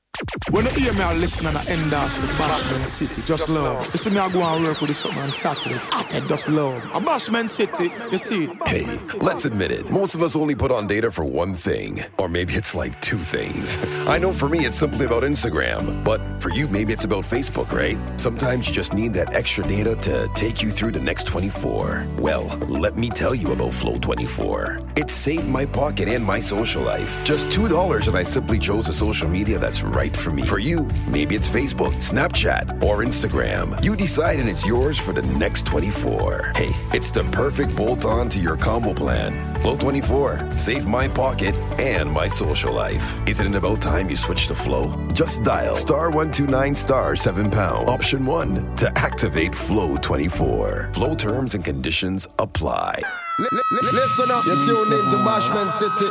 When 0.51 0.65
you 0.65 0.71
hear 0.71 0.93
me, 0.93 1.01
I 1.01 1.13
listen 1.15 1.47
and 1.47 1.57
I 1.57 1.63
end 1.65 1.93
us 1.93 2.17
the 2.17 2.27
Bashment 2.27 2.85
City, 2.85 3.21
just 3.23 3.49
love. 3.49 3.83
You 3.93 3.97
see 3.97 4.11
me, 4.11 4.19
I 4.19 4.31
go 4.31 4.41
and 4.41 4.63
work 4.63 4.79
with 4.79 4.89
the 4.89 4.93
something 4.93 5.21
on 5.21 5.31
Saturdays. 5.31 5.87
I 5.91 6.03
take 6.03 6.27
just 6.27 6.47
love. 6.47 6.83
A 6.93 6.99
Bashment 6.99 7.49
City, 7.49 7.89
you 8.11 8.17
see. 8.17 8.47
Hey, 8.65 8.99
let's 9.19 9.45
admit 9.45 9.71
it. 9.71 9.89
Most 9.89 10.13
of 10.13 10.21
us 10.21 10.35
only 10.35 10.53
put 10.53 10.71
on 10.71 10.85
data 10.85 11.09
for 11.09 11.25
one 11.25 11.53
thing. 11.53 12.03
Or 12.19 12.29
maybe 12.29 12.53
it's 12.53 12.75
like 12.75 12.99
two 13.01 13.17
things. 13.17 13.79
I 14.07 14.17
know 14.19 14.31
for 14.31 14.47
me, 14.47 14.65
it's 14.65 14.77
simply 14.77 15.05
about 15.05 15.23
Instagram. 15.23 16.03
But 16.03 16.21
for 16.39 16.49
you, 16.49 16.67
maybe 16.67 16.93
it's 16.93 17.05
about 17.05 17.23
Facebook, 17.23 17.71
right? 17.71 17.97
Sometimes 18.19 18.67
you 18.67 18.73
just 18.73 18.93
need 18.93 19.13
that 19.15 19.33
extra 19.33 19.63
data 19.67 19.95
to 19.95 20.29
take 20.35 20.61
you 20.61 20.69
through 20.69 20.91
the 20.91 20.99
next 20.99 21.25
24. 21.25 22.07
Well, 22.17 22.45
let 22.67 22.95
me 22.95 23.09
tell 23.09 23.33
you 23.33 23.53
about 23.53 23.73
Flow 23.73 23.97
24. 23.97 24.81
It 24.95 25.09
saved 25.09 25.47
my 25.47 25.65
pocket 25.65 26.07
and 26.09 26.23
my 26.23 26.39
social 26.39 26.83
life. 26.83 27.11
Just 27.23 27.47
$2 27.47 28.07
and 28.07 28.17
I 28.17 28.23
simply 28.23 28.59
chose 28.59 28.87
a 28.87 28.93
social 28.93 29.27
media 29.27 29.57
that's 29.57 29.81
right 29.81 30.10
for 30.15 30.31
me. 30.31 30.43
For 30.43 30.59
you, 30.59 30.87
maybe 31.07 31.35
it's 31.35 31.47
Facebook, 31.47 31.93
Snapchat, 31.95 32.83
or 32.83 32.99
Instagram. 32.99 33.81
You 33.83 33.95
decide 33.95 34.39
and 34.39 34.49
it's 34.49 34.65
yours 34.65 34.97
for 34.97 35.13
the 35.13 35.21
next 35.21 35.65
24. 35.65 36.53
Hey, 36.55 36.71
it's 36.93 37.11
the 37.11 37.23
perfect 37.25 37.75
bolt 37.75 38.05
on 38.05 38.29
to 38.29 38.39
your 38.39 38.57
combo 38.57 38.93
plan. 38.93 39.31
Flow 39.61 39.77
24, 39.77 40.57
save 40.57 40.87
my 40.87 41.07
pocket 41.07 41.55
and 41.79 42.11
my 42.11 42.27
social 42.27 42.73
life. 42.73 43.19
Isn't 43.27 43.53
it 43.53 43.57
about 43.57 43.81
time 43.81 44.09
you 44.09 44.15
switch 44.15 44.47
to 44.47 44.55
Flow? 44.55 44.95
Just 45.13 45.43
dial 45.43 45.75
star 45.75 46.09
129 46.09 46.75
star 46.75 47.15
7 47.15 47.49
pound, 47.51 47.89
option 47.89 48.25
1 48.25 48.75
to 48.77 48.97
activate 48.97 49.55
Flow 49.55 49.97
24. 49.97 50.91
Flow 50.93 51.15
terms 51.15 51.55
and 51.55 51.63
conditions 51.63 52.27
apply. 52.39 53.01
Listen 53.41 54.29
up, 54.29 54.45
you're 54.45 54.55
tuned 54.63 54.93
in 54.93 55.01
to 55.09 55.17
Bashment 55.25 55.71
City. 55.71 56.05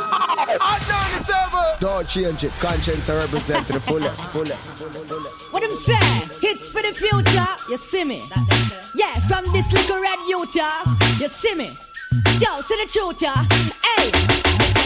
Don't 1.79 2.05
change 2.05 2.43
it, 2.43 2.51
conscience 2.59 3.09
I 3.09 3.19
represent 3.19 3.67
to 3.67 3.73
the 3.73 3.79
fullest. 3.79 4.33
fullest. 4.33 5.53
What 5.53 5.63
I'm 5.63 5.71
saying, 5.71 6.29
hits 6.41 6.69
for 6.69 6.81
the 6.81 6.91
future, 6.93 7.47
you 7.69 7.77
see 7.77 8.03
me. 8.03 8.21
Yeah, 8.95 9.13
from 9.29 9.45
this 9.53 9.71
little 9.71 10.01
red 10.01 10.19
youth, 10.27 10.53
yeah, 10.53 10.83
you 11.19 11.29
see 11.29 11.55
me. 11.55 11.69
Yo, 12.39 12.59
see 12.59 12.75
the 12.83 12.89
truth, 12.91 13.21
yeah. 13.21 13.45
Hey, 13.79 14.11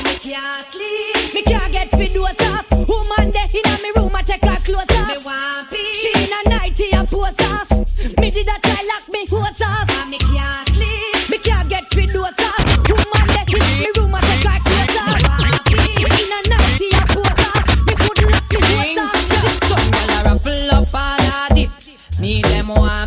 me 0.03 0.15
can't 0.19 0.67
sleep, 0.67 1.33
me 1.33 1.41
can't 1.41 1.71
get 1.71 1.89
fit 1.89 2.13
doors 2.13 2.39
off. 2.41 2.69
Woman 2.71 3.31
there 3.31 3.49
in 3.51 3.81
me 3.81 3.91
room, 3.95 4.15
I 4.15 4.21
take 4.21 4.45
her 4.45 4.57
clothes 4.57 4.85
off. 4.91 5.07
Me 5.07 5.17
want 5.25 5.71
peace. 5.71 5.97
She 5.97 6.11
in 6.23 6.29
a 6.29 6.49
nightie, 6.49 6.93
I 6.93 7.05
pose 7.07 7.39
off. 7.41 7.71
Me 8.19 8.29
did 8.29 8.47
a 8.47 8.59
try 8.61 8.87
lock 8.87 9.09
me 9.11 9.25
hose 9.25 9.61
off. 9.61 9.95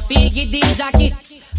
Figgy 0.08 0.50
the 0.50 0.60
jacket, 0.74 1.12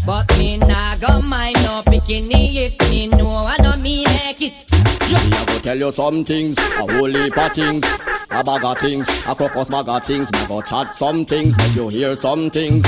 but 0.04 0.26
me 0.36 0.58
nah 0.58 0.96
go 0.96 1.20
mind 1.22 1.56
no 1.62 1.82
bikini. 1.86 2.56
If 2.56 2.90
me 2.90 3.06
know 3.06 3.44
I 3.46 3.56
know 3.62 3.76
me 3.80 4.04
make 4.04 4.42
it. 4.42 4.66
Go 5.10 5.49
tell 5.60 5.76
you 5.78 5.92
some 5.92 6.24
things, 6.24 6.58
a 6.58 6.92
whole 6.92 7.06
heap 7.06 7.36
of 7.36 7.52
things, 7.52 7.84
a 8.30 8.42
bag 8.42 8.64
of 8.64 8.78
things, 8.78 9.08
a 9.26 9.34
crocus 9.34 9.68
bag 9.68 9.88
of 9.88 10.02
things. 10.04 10.32
Me 10.32 10.46
go 10.48 10.62
chat 10.62 10.94
some 10.94 11.24
things, 11.24 11.56
make 11.58 11.76
you 11.76 11.88
hear 11.88 12.16
some 12.16 12.50
things. 12.50 12.84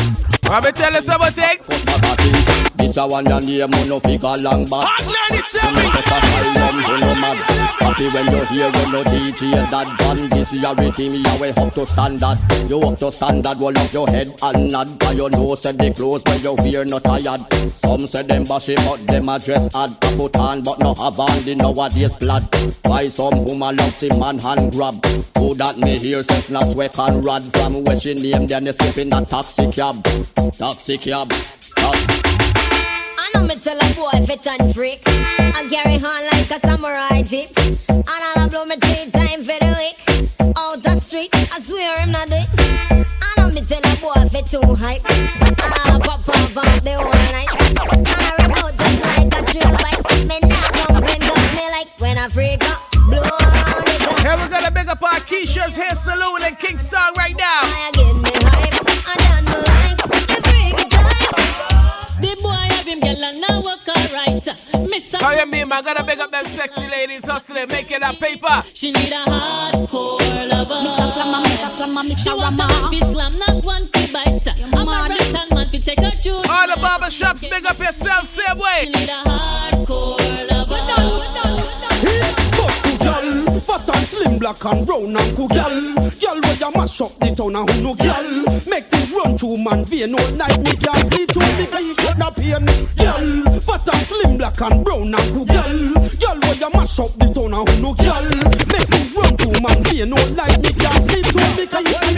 Let 0.48 0.64
me 0.64 0.72
tell 0.72 0.92
you 0.92 1.02
some 1.02 1.32
things. 1.32 1.66
Bag 1.66 2.04
of. 2.04 2.22
This 2.82 2.96
a 2.96 3.06
one 3.06 3.24
your 3.24 3.40
name, 3.40 3.70
no 3.88 4.00
figure 4.00 4.36
long 4.38 4.66
back. 4.66 4.88
Make 5.00 5.38
a 5.38 6.02
asylum, 6.02 6.76
you 6.82 7.14
mad. 7.22 7.38
Happy 7.78 8.08
when 8.10 8.26
you 8.26 8.44
hear 8.46 8.70
when 8.72 8.92
no 8.92 9.02
DJ 9.04 9.54
that 9.70 9.86
band. 9.98 10.30
This 10.32 10.52
is 10.52 10.62
your 10.62 10.74
rhythm, 10.74 11.14
you 11.14 11.40
way 11.40 11.54
up 11.56 11.72
to 11.74 11.86
standard. 11.86 12.38
You 12.68 12.80
up 12.80 12.98
to 12.98 13.12
standard, 13.12 13.58
roll 13.58 13.78
up 13.78 13.92
your 13.92 14.08
head 14.08 14.28
and 14.42 14.72
nod. 14.72 14.88
Cause 14.98 15.14
you 15.14 15.30
know 15.30 15.54
said 15.54 15.78
the 15.78 15.92
clothes 15.92 16.22
when 16.26 16.42
you 16.42 16.54
wear 16.58 16.84
not 16.84 17.04
tired. 17.04 17.40
Some 17.80 18.06
say 18.06 18.24
them 18.24 18.44
bash 18.44 18.68
it, 18.68 18.78
but 18.84 19.06
them 19.06 19.28
a 19.28 19.38
dress. 19.38 19.72
A 19.74 19.88
put 20.16 20.36
on, 20.36 20.62
but 20.62 20.78
no 20.80 20.92
have 20.94 21.20
on 21.20 21.44
the 21.44 21.54
nowadays 21.54 22.14
plaid. 22.16 22.42
Why 22.84 23.08
some 23.08 23.44
woman 23.44 23.76
love 23.76 23.94
see 23.94 24.08
man 24.18 24.38
hand 24.38 24.72
grab? 24.72 24.94
Who 25.38 25.54
that 25.54 25.78
me 25.78 25.98
hear 25.98 26.22
says 26.22 26.50
not 26.50 26.74
work 26.74 26.98
and 26.98 27.24
rod 27.24 27.42
from 27.54 27.84
where 27.84 27.98
she 27.98 28.14
name 28.14 28.46
then 28.46 28.64
they 28.64 28.72
skip 28.72 28.98
in 28.98 29.08
that 29.10 29.28
taxi 29.28 29.70
cab. 29.70 30.02
Taxi 30.52 30.96
cab. 30.96 31.28
Taxi. 31.30 32.22
I 33.18 33.30
know 33.34 33.44
me 33.44 33.56
tell 33.56 33.76
a 33.76 33.94
boy 33.94 34.26
fit 34.26 34.46
and 34.46 34.74
freak. 34.74 35.02
I 35.06 35.66
carry 35.68 35.96
on 35.96 36.22
like 36.32 36.50
a 36.50 36.60
samurai 36.60 37.22
jeep. 37.22 37.50
And 37.88 38.04
I'll 38.08 38.48
blow 38.48 38.64
me 38.64 38.76
three 38.76 39.10
times 39.10 39.50
for 39.50 39.58
the 39.58 39.74
week. 39.78 40.54
Out 40.56 40.82
the 40.82 41.00
street, 41.00 41.30
I 41.34 41.60
swear 41.60 41.94
I'm 41.96 42.12
not 42.12 42.28
it. 42.30 42.48
I 42.90 43.34
know 43.38 43.48
me 43.48 43.62
tell 43.62 43.80
a 43.80 43.96
boy 44.00 44.28
fit 44.28 44.46
too 44.46 44.74
hype. 44.74 45.02
And 45.10 45.56
I'll 45.60 46.00
sexy 66.62 66.88
ladies 66.88 67.24
hustling, 67.24 67.66
making 67.68 68.00
that 68.00 68.20
paper. 68.20 68.62
She 68.72 68.92
need 68.92 69.12
a 69.12 69.24
hardcore 69.26 70.48
lover. 70.48 70.74
Mr. 70.86 71.12
Slammer, 71.12 71.42
Mr. 71.48 71.70
Slammer, 71.76 72.02
Mr. 72.02 72.22
She 72.22 72.30
want 72.30 72.54
a 72.54 72.62
Rama. 72.62 72.66
man 72.68 72.90
fi 72.90 72.98
slam, 73.12 73.32
not 73.38 73.64
one 73.64 73.86
fi 73.88 74.12
bite. 74.12 74.48
I'm 74.72 74.88
a 74.88 74.92
right 75.08 75.20
hand 75.34 75.50
man 75.54 75.68
fi 75.68 75.78
take 75.78 76.00
her 76.00 76.10
through. 76.10 76.42
All 76.48 76.66
the 76.68 76.76
barber 76.80 77.10
shops, 77.10 77.46
big 77.46 77.66
up 77.66 77.78
yourself, 77.78 78.28
same 78.28 78.58
way. 78.58 78.80
She 78.82 78.90
need 78.90 79.08
a 79.08 79.22
hardcore 79.26 80.50
lover. 80.50 80.72
Girl, 83.02 83.60
fat 83.60 83.88
and 83.96 84.06
slim, 84.06 84.38
black 84.38 84.64
and 84.64 84.86
brown 84.86 85.16
and 85.16 85.36
cool 85.36 85.48
girl. 85.48 85.80
Girl, 86.22 86.40
where 86.42 86.54
you 86.54 86.70
mash 86.76 87.00
up 87.00 87.18
the 87.18 87.34
town 87.34 87.56
and 87.56 87.70
who 87.70 87.82
no 87.82 87.94
girl. 87.94 88.60
Make 88.70 88.84
things 88.84 89.10
run 89.10 89.36
through 89.36 89.58
man 89.64 89.84
vein 89.84 90.14
all 90.14 90.30
night. 90.32 90.58
Me 90.60 90.72
can't 90.76 91.12
sleep 91.12 91.30
through 91.32 91.56
because 91.58 91.84
you 91.84 91.96
got 91.96 92.18
no 92.18 92.30
pain. 92.30 92.64
Girl, 92.94 93.60
fat 93.60 93.88
and 93.92 94.02
slim, 94.06 94.38
black 94.38 94.60
and 94.60 94.84
brown 94.84 95.14
and 95.14 95.34
cool 95.34 95.44
girl. 95.46 96.01
You 96.62 96.70
mash 96.74 97.00
up 97.00 97.10
the 97.18 97.26
town 97.26 97.54
and 97.54 97.68
who 97.68 97.82
no 97.82 97.92
girl. 97.92 98.22
Make 98.70 98.86
things 98.86 99.16
run 99.18 99.34
through 99.34 99.58
man 99.66 99.82
vein 99.82 100.10
no 100.10 100.16
night. 100.30 100.62
Me 100.62 100.70
can't 100.70 101.02
sleep 101.02 101.26
through 101.26 101.58
because 101.58 101.82
you 101.90 102.11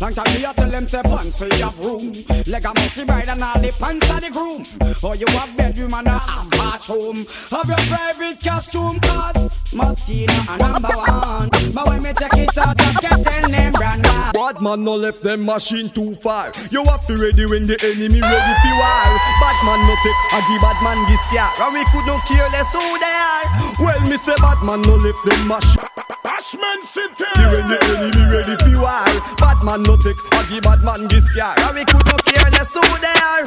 Long 0.00 0.14
time 0.14 0.32
me 0.32 0.44
a 0.44 0.54
tell 0.54 0.70
them 0.70 0.86
say 0.86 1.02
pants 1.02 1.36
for 1.36 1.52
have 1.56 1.78
room. 1.80 2.12
Leg 2.46 2.64
a 2.64 2.72
messy 2.74 3.04
bride 3.04 3.28
and 3.28 3.42
all 3.42 3.58
the 3.58 3.74
pants 3.80 4.08
of 4.08 4.20
the 4.20 4.30
groom. 4.30 4.62
Or 5.02 5.16
you 5.16 5.26
have 5.34 5.56
bedroom 5.56 5.92
and 5.94 6.06
a 6.06 6.18
have 6.18 6.50
bathroom. 6.52 7.26
Have 7.50 7.66
your 7.66 7.82
private 7.90 8.38
costume 8.38 9.00
cause 9.00 9.50
mosquito 9.74 10.32
a 10.48 10.56
number 10.58 10.94
one. 10.94 11.50
But 11.74 11.86
when 11.88 12.02
me 12.04 12.12
take 12.12 12.30
it 12.34 12.56
out, 12.58 12.78
just 12.78 13.00
get 13.02 13.26
tell 13.26 13.50
name 13.50 13.72
brand 13.72 14.06
one. 14.06 14.30
Bad 14.38 14.62
man 14.62 14.84
no 14.84 14.94
left 14.94 15.24
them 15.24 15.44
machine 15.44 15.90
too 15.90 16.14
far. 16.14 16.52
You 16.70 16.84
have 16.84 17.04
to 17.08 17.16
ready 17.18 17.46
when 17.46 17.66
the 17.66 17.74
enemy 17.82 18.22
ready 18.22 18.54
for 18.62 18.74
war. 18.78 19.10
Bad 19.42 19.58
man 19.66 19.82
no 19.82 19.98
take 19.98 20.22
a 20.30 20.38
give 20.46 20.62
bad 20.62 20.78
man 20.78 21.10
this 21.10 21.26
fear. 21.26 21.42
And 21.58 21.74
we 21.74 21.82
could 21.90 22.06
no 22.06 22.22
care 22.22 22.46
less 22.54 22.70
who 22.70 22.86
they 23.02 23.16
are. 23.18 23.46
Well, 23.82 24.00
me 24.06 24.16
say 24.16 24.38
bad 24.38 24.62
man 24.62 24.78
no 24.82 24.94
left 24.94 25.26
them 25.26 25.42
machine. 25.48 25.82
Bashment 26.22 26.86
City. 26.86 27.26
When 27.50 27.66
the 27.66 27.78
enemy 27.82 28.22
ready 28.30 28.54
for 28.62 28.78
war. 28.78 29.02
Bad 29.42 29.58
man 29.64 29.87
no 29.88 29.96
take 29.96 30.20
a 30.32 30.44
give 30.50 30.62
bad 30.62 30.84
man 30.84 31.08
this 31.08 31.30
fear. 31.30 31.54
And 31.56 31.74
we 31.74 31.84
could 31.84 32.04
no 32.04 32.16
care 32.28 32.50
less 32.50 32.74
who 32.74 32.82
they 33.00 33.16
are. 33.24 33.44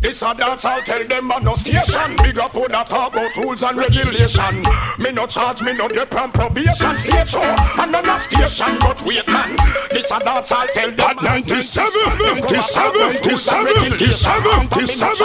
This 0.00 0.22
a 0.22 0.34
dance, 0.34 0.64
I'll 0.64 0.82
tell 0.82 1.06
them 1.06 1.28
man 1.28 1.44
no 1.44 1.54
station. 1.54 2.16
Bigger 2.16 2.48
for 2.48 2.66
that 2.68 2.86
talk 2.88 3.12
about 3.12 3.36
rules 3.36 3.62
and 3.62 3.76
regulation. 3.78 4.64
Me 4.98 5.12
no 5.12 5.26
charge, 5.28 5.62
me 5.62 5.72
no 5.74 5.86
dip 5.86 6.12
on 6.16 6.32
probation. 6.32 6.94
State 6.96 7.28
show, 7.28 7.40
and 7.40 7.92
no 7.92 8.16
station, 8.16 8.78
but 8.80 9.00
wait 9.06 9.28
man. 9.28 9.56
This 9.90 10.10
a 10.10 10.18
dance, 10.18 10.50
I'll 10.50 10.66
tell 10.68 10.90
them. 10.90 11.06
At 11.06 11.22
97, 11.22 11.86
97, 12.18 12.98
97, 12.98 13.94
97, 13.94 14.42
97, 14.50 15.22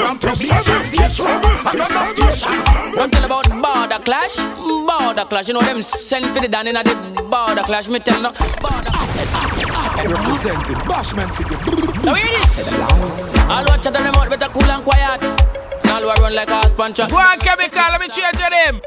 97, 0.00 0.56
One 2.96 3.10
tell 3.10 3.24
about 3.26 3.50
border 3.50 4.00
clash, 4.02 4.38
border 5.20 5.28
clash. 5.28 5.48
You 5.48 5.54
know 5.54 5.60
them 5.60 5.82
send 5.82 6.26
for 6.26 6.40
the 6.40 6.48
down 6.48 6.66
in 6.66 6.74
the 6.74 7.26
border 7.30 7.62
clash. 7.62 7.88
Me 7.88 7.98
tell 7.98 8.20
no 8.20 8.32
border. 8.60 8.90
Representing 10.08 10.76
Bashment 10.88 11.32
City. 11.32 11.54
Now 12.04 12.14
hear 12.14 12.32
this. 12.38 12.72
All 13.48 13.64
watch 13.64 13.86
out 13.86 13.86
of 13.86 13.92
them 13.92 14.14
out, 14.14 14.30
better 14.30 14.48
cool 14.48 14.64
and 14.64 14.84
quiet. 14.84 15.22
All 15.90 16.02
who 16.02 16.22
run 16.22 16.34
like 16.34 16.48
a 16.48 16.56
horse 16.56 16.72
puncher. 16.72 17.06
Go 17.08 17.16
on, 17.16 17.38
chemical, 17.38 17.80
let 17.80 18.00
me 18.00 18.08
change 18.08 18.38
your 18.38 18.50
name. 18.50 18.80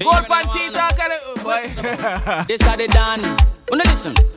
Gold 0.00 0.26
pan 0.26 0.44
tea 0.52 0.70
talk 0.70 0.98
and 0.98 1.42
boy. 1.42 2.44
This 2.48 2.62
are 2.62 2.76
the 2.76 2.88
done. 2.88 3.22
Wanna 3.68 3.84
listen? 3.84 4.33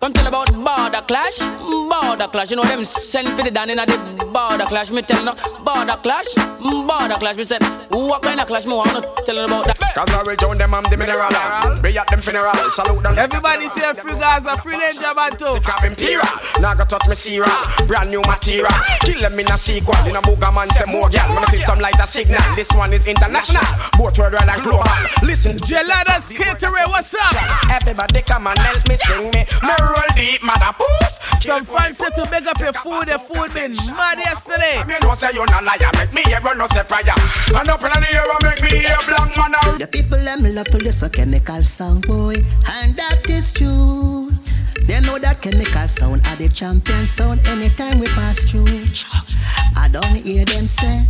Come 0.00 0.14
tell 0.14 0.28
about 0.28 0.48
border 0.54 1.04
clash, 1.06 1.38
border 1.60 2.26
clash. 2.28 2.50
You 2.50 2.56
know 2.56 2.64
them 2.64 2.86
send 2.86 3.28
for 3.36 3.42
the 3.42 3.50
down 3.50 3.68
in 3.68 3.76
the 3.76 4.30
border 4.32 4.64
clash. 4.64 4.90
Me 4.90 5.02
tell 5.02 5.22
no 5.22 5.34
border 5.62 6.00
clash, 6.00 6.32
border 6.58 7.20
clash. 7.20 7.36
Me 7.36 7.44
say 7.44 7.58
what 7.90 8.22
kind 8.22 8.40
of 8.40 8.46
clash 8.46 8.64
me 8.64 8.72
wanna 8.72 9.02
tell 9.26 9.36
them 9.36 9.52
about 9.52 9.66
that. 9.66 9.76
Cause 9.76 10.08
I 10.08 10.22
will 10.22 10.36
join 10.36 10.56
them, 10.56 10.72
I'm 10.72 10.84
the 10.84 10.96
mineral. 10.96 11.28
Be 11.82 11.98
at 11.98 12.08
them 12.08 12.20
funeral, 12.20 12.48
salute 12.70 13.02
them. 13.02 13.18
Everybody 13.18 13.68
say 13.68 13.92
free 13.92 14.16
Gaza, 14.16 14.56
free 14.62 14.80
Ninjaman 14.80 15.36
too. 15.36 15.60
Cap 15.60 15.84
imperial, 15.84 16.24
now 16.64 16.72
go 16.72 16.84
touch 16.88 17.04
me 17.06 17.12
Sierra. 17.12 17.52
Brand 17.86 18.08
new 18.08 18.22
material, 18.24 18.72
kill 19.04 19.20
them 19.20 19.38
in 19.38 19.52
a 19.52 19.56
sequel. 19.60 19.92
In 20.08 20.16
a 20.16 20.22
booga 20.24 20.48
man 20.48 20.64
say 20.64 20.88
more 20.88 21.10
gal. 21.10 21.28
Man 21.34 21.44
see 21.52 21.60
some 21.60 21.78
light 21.78 22.00
a 22.00 22.08
signal. 22.08 22.40
This 22.56 22.72
one 22.72 22.94
is 22.94 23.06
international, 23.06 23.68
both 24.00 24.16
worldwide 24.16 24.48
and 24.48 24.62
global. 24.64 24.88
Listen, 25.20 25.60
Geladas 25.60 26.24
Catering, 26.32 26.88
what's 26.88 27.12
up? 27.12 27.36
Everybody 27.68 28.22
come 28.22 28.46
and 28.46 28.58
help 28.64 28.88
me 28.88 28.96
sing 28.96 29.28
me. 29.36 29.44
Me 29.60 29.74
roll 29.90 30.10
deep, 30.14 30.42
mother 30.42 30.72
poof. 30.78 31.42
Some 31.42 31.64
fans 31.64 31.98
say 31.98 32.10
to 32.10 32.30
make 32.30 32.46
up 32.46 32.58
your 32.60 32.72
food, 32.72 33.08
your 33.08 33.18
food 33.18 33.52
been 33.54 33.72
mad 33.96 34.18
yesterday. 34.18 34.82
Me 34.86 34.94
no 35.02 35.14
say 35.14 35.32
you 35.32 35.44
not 35.46 35.64
liar, 35.64 35.90
make 35.96 36.14
me 36.14 36.22
hear 36.22 36.40
no 36.54 36.66
say 36.68 36.82
fire. 36.84 37.02
And 37.54 37.68
up 37.68 37.82
in 37.82 37.90
the 37.90 38.08
air, 38.12 38.26
make 38.42 38.62
me 38.62 38.84
a 38.84 38.96
black 39.06 39.36
man 39.36 39.54
out. 39.64 39.78
The 39.78 39.86
people 39.86 40.18
them 40.18 40.42
love 40.54 40.68
to 40.68 40.78
listen 40.78 41.10
chemical 41.10 41.62
sound 41.62 42.06
boy, 42.06 42.34
and 42.72 42.94
that 42.96 43.28
is 43.28 43.52
true. 43.52 44.30
They 44.86 45.00
know 45.00 45.18
that 45.18 45.40
chemical 45.40 45.88
sound 45.88 46.22
are 46.26 46.36
the 46.36 46.48
champion 46.48 47.06
sound 47.06 47.40
anytime 47.46 48.00
we 48.00 48.06
pass 48.08 48.44
through. 48.44 48.66
I 49.76 49.88
don't 49.90 50.20
hear 50.20 50.44
them 50.44 50.66
say, 50.66 51.04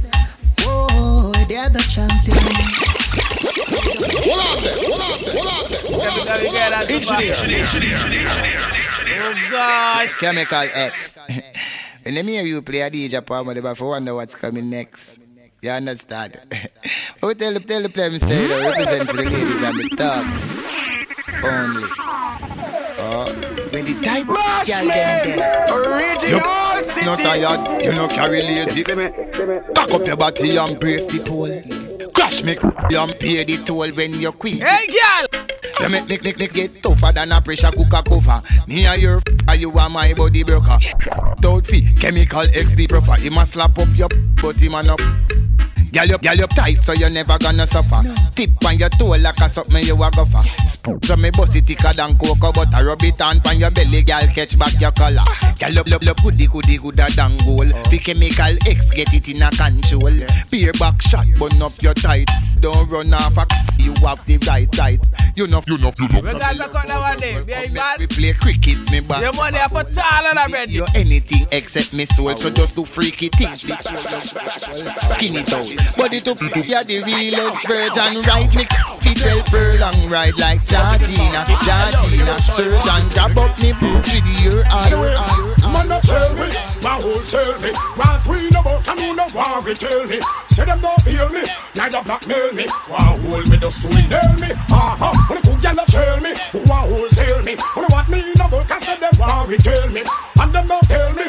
oh, 0.60 0.86
oh, 0.90 1.32
oh 1.34 1.44
they're 1.48 1.68
the 1.68 1.80
champion. 1.80 2.99
On 4.30 4.62
there. 4.62 4.90
Engineer, 6.90 7.32
engineer, 7.32 7.96
engineer, 7.96 8.60
Oh 9.22 9.48
gosh. 9.50 10.16
Chemical 10.18 10.68
X. 10.72 11.18
when 12.02 12.14
them 12.14 12.26
hear 12.26 12.42
you 12.44 12.62
play 12.62 12.80
a 12.80 12.90
DJ 12.90 13.24
Palmer, 13.24 13.54
they 13.54 13.74
for 13.74 13.88
wonder 13.88 14.14
what's 14.14 14.34
coming 14.34 14.70
next. 14.70 15.18
You 15.60 15.70
understand? 15.70 16.40
but 16.48 16.70
we 17.22 17.28
oh, 17.28 17.34
tell 17.34 17.52
the, 17.52 17.60
tell 17.60 17.82
the 17.82 17.90
play, 17.90 18.16
say, 18.18 18.46
they 18.46 18.66
represent 18.66 19.10
for 19.10 19.16
the 19.16 19.24
ladies 19.24 19.62
and 19.62 19.76
the 19.76 19.88
thugs. 19.96 20.62
Only. 21.44 21.88
Oh, 23.02 23.24
when 23.72 23.84
the 23.84 23.94
type 24.02 24.28
of 24.28 24.36
girl 24.36 24.64
them 24.64 24.88
there. 24.88 25.66
Original 25.70 26.82
city. 26.82 27.22
Tired, 27.22 27.82
you 27.82 27.92
no 27.92 28.08
carry 28.08 28.42
lazy. 28.42 28.84
Cock 28.84 29.92
up 29.92 30.06
your 30.06 30.16
body 30.16 30.56
and 30.56 30.80
brace 30.80 31.06
the 31.06 31.18
pole. 31.20 31.89
Crash 32.14 32.42
me 32.42 32.56
and 32.60 33.18
pay 33.18 33.44
the 33.44 33.62
toll 33.64 33.88
when 33.90 34.14
you 34.14 34.32
quit. 34.32 34.62
Hey, 34.62 34.86
girl. 34.86 35.46
You 35.80 35.88
make 35.88 36.08
Nick 36.08 36.22
Nick 36.22 36.38
Nick 36.38 36.52
get 36.52 36.82
tougher 36.82 37.12
than 37.12 37.32
a 37.32 37.40
pressure 37.40 37.70
cooker 37.70 38.02
cover. 38.06 38.42
Me 38.66 38.84
and 38.86 39.00
your 39.00 39.22
f- 39.48 39.58
you 39.58 39.72
are 39.78 39.88
my 39.88 40.12
body 40.12 40.42
broker. 40.42 40.78
Don't 41.40 41.64
fee 41.66 41.94
chemical 41.94 42.42
X 42.52 42.74
the 42.74 42.86
profile. 42.86 43.16
He 43.18 43.30
must 43.30 43.52
slap 43.52 43.78
up 43.78 43.88
your 43.94 44.08
but 44.42 44.56
him 44.56 44.74
and 44.74 44.90
up. 44.90 45.00
Girl 45.92 46.14
up, 46.14 46.22
girl 46.22 46.44
up 46.44 46.50
tight 46.50 46.82
so 46.82 46.92
you 46.92 47.10
never 47.10 47.36
gonna 47.38 47.66
suffer. 47.66 48.02
Tip 48.34 48.50
on 48.64 48.78
your 48.78 48.88
toe 48.90 49.16
like 49.18 49.40
a 49.40 49.48
something 49.48 49.84
you 49.84 49.94
a 49.94 50.10
go 50.10 50.24
for. 50.24 50.44
So 51.04 51.16
me 51.16 51.30
bust 51.30 51.56
it 51.56 51.66
thicker 51.66 51.92
than 51.92 52.16
cocoa 52.16 52.52
butter. 52.52 52.86
Rub 52.86 53.02
it 53.02 53.20
on 53.20 53.40
pan 53.40 53.58
your 53.58 53.70
belly, 53.70 54.02
girl 54.02 54.20
catch 54.34 54.58
back 54.58 54.80
your 54.80 54.92
color. 54.92 55.24
Girl 55.58 55.78
up, 55.78 55.90
up, 55.90 56.06
up, 56.06 56.16
goody 56.22 56.46
goody 56.46 56.78
gooder 56.78 57.08
than 57.10 57.36
gold. 57.44 57.74
The 57.90 57.98
chemical 57.98 58.56
X 58.70 58.90
get 58.94 59.12
it 59.12 59.28
in 59.28 59.42
a 59.42 59.50
control. 59.50 60.14
Beer 60.50 60.72
back 60.74 61.02
shot, 61.02 61.26
burn 61.38 61.60
up 61.60 61.72
your 61.82 61.94
tight. 61.94 62.30
Don't 62.60 62.90
run 62.90 63.12
off 63.14 63.36
a 63.36 63.46
you 63.80 63.94
have 64.06 64.24
the 64.26 64.38
right 64.46 64.68
right. 64.78 65.00
You 65.34 65.46
know, 65.46 65.62
you 65.66 65.78
know, 65.78 65.92
you 65.98 66.08
know. 66.08 66.20
We 66.20 66.38
got 66.38 66.56
to 66.56 66.68
cut 66.68 66.86
that 66.88 67.00
one 67.00 67.16
day. 67.16 67.42
Behind 67.42 67.74
bad. 67.74 68.00
We 68.00 68.06
play 68.06 68.32
cricket, 68.34 68.78
me 68.92 69.00
back. 69.00 69.22
Your 69.22 69.32
money 69.32 69.58
are 69.58 69.68
for 69.68 69.84
taller 69.84 70.34
than 70.34 70.52
Reggie. 70.52 70.74
You 70.74 70.86
anything 70.94 71.46
except 71.50 71.94
me 71.94 72.04
soul, 72.04 72.36
so 72.36 72.50
just 72.50 72.74
do 72.74 72.84
freaky 72.84 73.28
things. 73.28 73.62
Skin 73.62 73.76
it 75.36 75.52
out. 75.52 75.79
But 75.96 76.12
it 76.12 76.28
up, 76.28 76.40
you're 76.40 76.84
the 76.84 77.02
realest 77.02 77.66
virgin, 77.66 78.22
right? 78.22 78.54
Me 78.54 78.64
fit 79.00 79.22
well 79.24 79.44
furlong, 79.46 80.08
ride 80.08 80.36
like 80.38 80.64
Georgina, 80.64 81.44
Georgina. 81.60 82.34
Surgeon, 82.38 83.08
grab 83.10 83.38
up 83.38 83.58
me 83.60 83.72
boot 83.72 84.06
with 84.06 84.42
your 84.42 84.64
eye. 84.66 85.50
Man, 85.72 85.88
no 85.88 86.00
tell 86.00 86.32
me, 86.34 86.48
my 86.82 86.96
whole 87.00 87.20
sell 87.20 87.60
me. 87.60 87.72
We 88.28 88.48
know 88.50 88.60
about, 88.60 88.86
you 89.00 89.14
know 89.14 89.26
what 89.32 89.64
we 89.64 89.74
tell 89.74 90.06
me. 90.06 90.20
Say 90.48 90.64
them 90.64 90.80
don't 90.80 91.00
feel 91.02 91.28
me, 91.30 91.42
neither 91.76 92.02
blackmail 92.02 92.52
me. 92.52 92.66
Want 92.88 93.20
hold 93.22 93.48
me, 93.50 93.56
just 93.58 93.82
to 93.82 93.88
nail 93.88 94.32
me. 94.40 94.50
Uh-huh, 94.70 95.12
when 95.28 95.42
the 95.42 95.48
good 95.50 95.60
gyal 95.60 95.84
tell 95.86 96.20
me, 96.20 96.32
want 96.66 96.90
wholesale 96.90 97.42
me. 97.42 97.56
When 97.74 97.84
what 97.90 98.08
me 98.08 98.22
know 98.38 98.46
about, 98.46 98.68
can 98.68 98.80
say 98.80 98.96
them 98.96 99.12
want 99.18 99.48
retail 99.48 99.90
me. 99.90 100.02
And 100.40 100.52
them 100.52 100.66
don't 100.66 100.82
tell 100.88 101.12
me, 101.14 101.26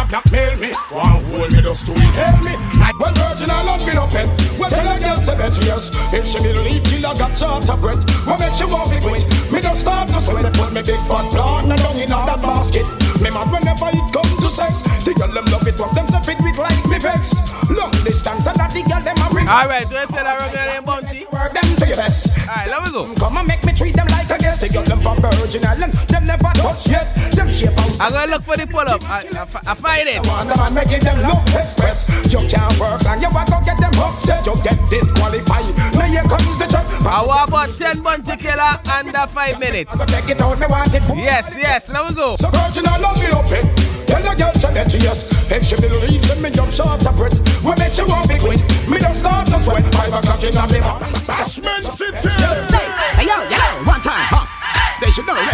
neither 0.00 0.08
blackmail 0.08 0.56
me. 0.58 0.72
Want 0.90 1.22
hold 1.24 1.52
me, 1.52 1.62
just 1.62 1.86
to 1.86 1.92
nail 1.92 2.36
me. 2.44 2.54
Like 2.78 2.98
well, 2.98 3.12
virgin, 3.14 3.50
I 3.50 3.62
love 3.62 3.84
me 3.86 3.92
no 3.92 4.06
pet. 4.06 4.28
Well, 4.58 4.70
tell 4.70 4.86
a 4.86 4.98
girl 4.98 5.16
say 5.16 5.36
that 5.36 5.56
yes. 5.64 5.90
If 6.12 6.26
she 6.26 6.38
believe 6.40 6.82
till 6.84 7.06
I 7.06 7.14
got 7.14 7.36
charter 7.36 7.76
bread, 7.76 7.98
what 8.26 8.40
make 8.40 8.54
she 8.54 8.64
want 8.64 8.90
me 8.90 9.00
quit? 9.00 9.24
Me 9.52 9.60
just 9.60 9.80
start 9.80 10.08
to 10.08 10.20
sweat, 10.20 10.52
put 10.54 10.72
me 10.72 10.82
big 10.82 11.00
fat 11.08 11.28
and 11.32 11.76
down 11.76 11.96
in 11.96 12.08
that 12.08 12.40
basket. 12.40 12.86
Me 13.20 13.28
mad 13.30 13.48
whenever 13.52 13.90
it 13.92 14.06
come 14.12 14.30
to 14.40 14.48
sex. 14.48 14.82
The 15.04 15.12
girl 15.14 15.32
them 15.32 15.46
love 15.52 15.66
it, 15.66 15.78
what 15.78 15.94
them 15.94 16.08
say 16.08 16.22
fit 16.24 16.38
with 16.40 16.58
like 16.58 16.84
me 16.88 16.98
vex. 16.98 17.52
Long 17.70 17.92
distance 18.02 18.46
and 18.46 18.56
that 18.58 18.72
the 18.72 18.82
girl 18.82 19.00
them 19.00 19.16
a 19.20 19.26
bring. 19.30 19.48
Alright, 19.48 19.88
do 19.88 19.96
I 19.96 20.04
say 20.06 20.22
that 20.22 20.34
wrong 20.40 20.54
name, 20.54 20.84
Bounty? 20.84 21.26
Work 21.30 21.52
them 21.52 21.66
to 21.78 21.86
your 21.86 21.96
best. 21.96 22.48
Alright, 22.48 22.68
let 22.68 22.82
me 22.82 22.90
go. 22.90 23.06
Come 23.14 23.36
and 23.36 23.46
make 23.46 23.62
me 23.64 23.72
treat 23.72 23.94
them 23.94 24.08
like 24.10 24.30
a 24.30 24.39
The 24.60 24.68
girl 24.68 24.84
them 24.84 25.00
from 25.00 25.16
Virgin 25.16 25.64
Island, 25.64 25.92
them 26.12 26.24
never 26.28 26.52
touch 26.52 26.84
yet. 26.84 27.08
Them 27.32 27.48
shape 27.48 27.72
out. 27.80 27.96
I'm 27.96 28.12
gonna 28.12 28.32
look 28.32 28.42
for 28.42 28.56
the 28.60 28.66
pull 28.68 28.84
up. 28.84 29.00
I, 29.08 29.24
I, 29.32 29.48
I 29.48 29.74
find 29.74 30.04
it. 30.04 30.20
I 30.20 30.28
Want 30.28 30.52
the 30.52 30.56
man 30.60 30.74
making 30.76 31.00
them 31.00 31.16
look 31.24 31.40
express. 31.56 32.04
You 32.28 32.44
can't 32.44 32.76
work 32.76 33.00
and 33.08 33.24
you 33.24 33.32
want 33.32 33.48
to 33.48 33.56
get 33.64 33.80
them 33.80 33.96
upset. 33.96 34.44
You 34.44 34.52
get 34.60 34.76
disqualified. 34.84 35.64
Now 35.96 36.12
here 36.12 36.28
comes 36.28 36.58
the 36.60 36.68
truck. 36.68 36.84
I 37.08 37.24
want 37.24 37.48
about 37.48 37.72
10 37.72 38.04
Bounty 38.04 38.36
Killer 38.36 38.76
under 38.84 39.24
5 39.32 39.58
minutes. 39.58 39.96
Take 40.12 40.28
it 40.28 40.40
out, 40.44 40.60
me 40.60 40.66
want 40.68 40.92
it. 40.92 41.08
Yes, 41.16 41.48
yes, 41.56 41.88
let 41.88 42.10
me 42.10 42.14
go. 42.14 42.36
So 42.36 42.52
Virgin 42.52 42.84
Island, 42.84 43.16
me 43.16 43.32
up 43.32 43.48
it. 43.48 43.90
Tell 44.10 44.20
the 44.20 44.34
girl 44.36 44.52
that 44.74 44.90
yes 44.90 45.30
If 45.50 45.62
she 45.64 45.76
believes 45.76 46.30
in 46.30 46.42
me 46.42 46.50
jump 46.50 46.72
short 46.72 46.98
of 47.06 47.14
breath 47.14 47.38
We 47.62 47.70
make 47.78 47.96
you 47.96 48.06
want 48.10 48.28
me 48.28 48.38
quit 48.42 48.60
Me 48.90 48.98
don't 48.98 49.14
start 49.14 49.46
to 49.46 49.62
sweat 49.62 49.86
Five 49.94 50.12
o'clock 50.18 50.42
in 50.42 50.54
the 50.54 50.60
morning 50.60 51.14
Bashment 51.30 51.86
City 51.86 52.39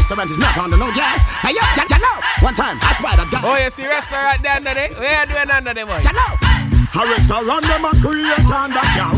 restaurant 0.07 0.31
is 0.31 0.39
not 0.39 0.57
on 0.59 0.71
the 0.71 0.77
no 0.77 0.87
gas. 0.95 1.19
Hey 1.43 1.51
yo, 1.51 1.59
y- 1.75 1.83
y- 1.83 1.99
know, 1.99 2.17
one 2.39 2.55
time, 2.55 2.79
I 2.79 2.95
spy 2.95 3.17
that 3.19 3.27
guy. 3.27 3.43
Oh, 3.43 3.59
you 3.59 3.71
see 3.75 3.91
restaurant 3.91 4.39
there 4.39 4.55
under 4.55 4.71
there? 4.71 4.95
Where 4.95 5.19
you 5.19 5.27
doing 5.35 5.51
under 5.51 5.75
there, 5.75 5.83
boy? 5.83 5.99
You 5.99 6.15
know. 6.15 6.31
A 6.95 7.03
restaurant 7.11 7.67
them 7.67 7.85
a 7.85 7.93
create 7.99 8.47
on 8.49 8.71
that 8.73 8.89
girl 8.97 9.13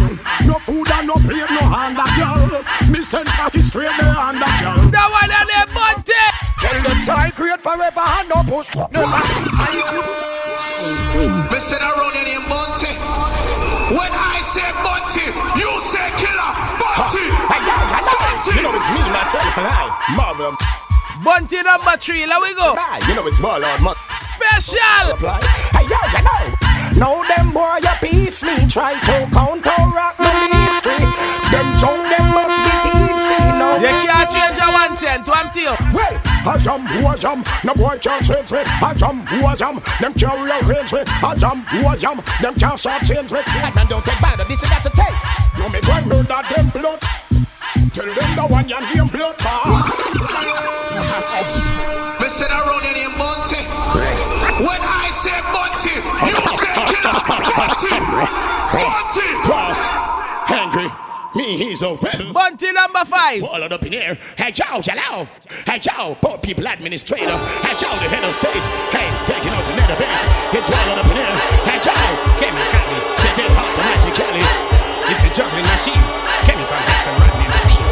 No 0.49 0.59
food 0.59 0.89
and 0.91 1.07
no 1.07 1.15
plate, 1.15 1.47
no 1.47 1.63
hand 1.63 1.95
that 1.95 2.11
girl 2.19 2.65
Me 2.91 3.05
send 3.07 3.29
party 3.39 3.63
straight 3.63 3.93
there 4.01 4.19
on 4.19 4.35
that 4.41 4.55
girl 4.59 4.83
That 4.91 5.07
one 5.15 5.31
on 5.31 5.47
there, 5.47 5.69
Bounty! 5.71 6.19
Tell 6.59 6.75
them 6.83 6.99
side 7.07 7.37
create 7.37 7.61
forever 7.61 8.03
and 8.03 8.27
no 8.33 8.43
push 8.49 8.73
never. 8.75 9.07
Me 11.53 11.59
said 11.63 11.79
I 11.85 11.93
run 11.95 12.17
in 12.19 12.43
Bunty. 12.51 12.91
When 13.95 14.11
I 14.11 14.43
say 14.43 14.67
Bunty, 14.83 15.31
you 15.55 15.71
say 15.87 16.09
killer. 16.19 16.51
Bunty. 16.83 17.31
Bunty. 17.47 18.59
You 18.59 18.63
know 18.63 18.75
it's 18.75 18.91
me, 18.91 19.01
myself, 19.13 19.59
and 19.59 19.67
I. 19.71 20.15
Marvel. 20.17 20.78
Bunty 21.25 21.63
number 21.63 21.97
three, 21.99 22.27
let 22.27 22.41
we 22.41 22.55
go. 22.55 22.77
You 23.09 23.15
know 23.15 23.27
it's 23.27 23.41
Warlord, 23.41 23.83
man. 23.83 23.95
Special. 24.39 25.19
Hey, 25.75 25.85
yo, 25.91 25.99
you 26.15 26.23
know. 26.23 26.69
Now 26.95 27.23
them 27.27 27.53
boy 27.53 27.79
a 27.83 27.95
piece 28.01 28.43
me 28.43 28.67
try 28.67 28.95
to 28.95 29.27
counteract 29.33 30.19
my 30.21 30.47
history. 30.51 31.03
Them 31.51 31.67
junk 31.79 32.07
them 32.07 32.27
must 32.31 32.59
be 32.63 32.75
tipsy 32.87 33.39
now. 33.59 33.77
You 33.77 33.89
can't 34.07 34.31
change 34.31 34.59
a 34.63 34.69
one 34.71 34.97
to 34.97 35.39
empty 35.39 35.61
you. 35.61 35.75
Well, 35.93 36.15
a 36.47 36.59
jam, 36.59 36.87
who 36.87 37.09
a 37.09 37.19
jam, 37.19 37.43
no 37.65 37.75
boy 37.75 37.99
can't 37.99 38.25
change 38.25 38.53
me. 38.53 38.61
A 38.61 38.95
jam, 38.95 39.27
who 39.27 39.47
a 39.47 39.57
jam, 39.57 39.83
them 40.01 40.13
can't 40.15 40.39
rearrange 40.39 40.93
me. 40.93 41.01
A 41.01 41.37
jam, 41.37 41.63
who 41.67 41.89
a 41.89 41.97
jam, 41.97 42.23
them 42.41 42.55
can't 42.55 42.79
short 42.79 43.03
change 43.03 43.33
me. 43.33 43.41
That 43.59 43.73
man 43.75 43.87
don't 43.87 44.05
take 44.05 44.21
bad, 44.21 44.39
this 44.47 44.63
is 44.63 44.71
that 44.71 44.83
to 44.83 44.91
take. 44.91 45.19
No 45.59 45.69
me 45.69 45.81
going 45.83 46.09
murder 46.09 46.43
them 46.55 46.71
blood. 46.71 47.03
Tell 47.93 48.07
them 48.07 48.37
the 48.37 48.47
one 48.49 48.69
yan 48.69 48.83
game 48.95 49.09
blood. 49.09 49.35
Ah. 49.41 50.48
Me 52.49 52.55
said 52.55 52.57
I 52.57 52.65
run 52.65 52.85
in 52.97 53.13
Bunty. 53.21 53.61
When 54.65 54.81
I 54.81 55.13
say 55.13 55.37
Bunty, 55.53 56.01
you 56.25 56.37
say 56.57 56.73
killer. 56.89 57.21
Bunty. 57.29 57.93
Bunty. 58.73 59.29
Cross. 59.45 59.81
Angry. 60.49 60.89
Me, 61.37 61.59
he's 61.59 61.83
a 61.83 61.95
rebel. 61.95 62.33
Bunty 62.33 62.73
number 62.73 63.05
five. 63.05 63.43
All 63.45 63.63
up 63.63 63.85
in 63.85 63.93
here. 63.93 64.17
Hey, 64.37 64.51
Joe, 64.51 64.81
hello. 64.81 65.29
Hey, 65.67 65.79
Joe, 65.79 66.17
poor 66.21 66.39
people 66.39 66.67
administrator. 66.67 67.37
Hey, 67.61 67.77
Joe, 67.77 67.93
the 68.01 68.09
head 68.09 68.25
of 68.25 68.33
state. 68.35 68.65
Hey, 68.97 69.07
taking 69.29 69.53
out 69.53 69.69
another 69.69 69.97
bit. 70.01 70.09
It's 70.57 70.73
all 70.73 70.99
up 70.99 71.05
in 71.05 71.21
here. 71.21 71.37
Hey, 71.69 71.79
Joe, 71.85 72.09
chemically. 72.41 73.01
Take 73.21 73.45
it 73.45 73.53
automatically. 73.53 74.41
It's 75.13 75.25
a 75.25 75.31
juggling 75.37 75.69
machine. 75.69 76.05
Chemical 76.49 76.81
hacks 76.81 77.07
and 77.13 77.17
running 77.21 77.45
in 77.45 77.51
the 77.53 77.61
sea. 77.69 77.83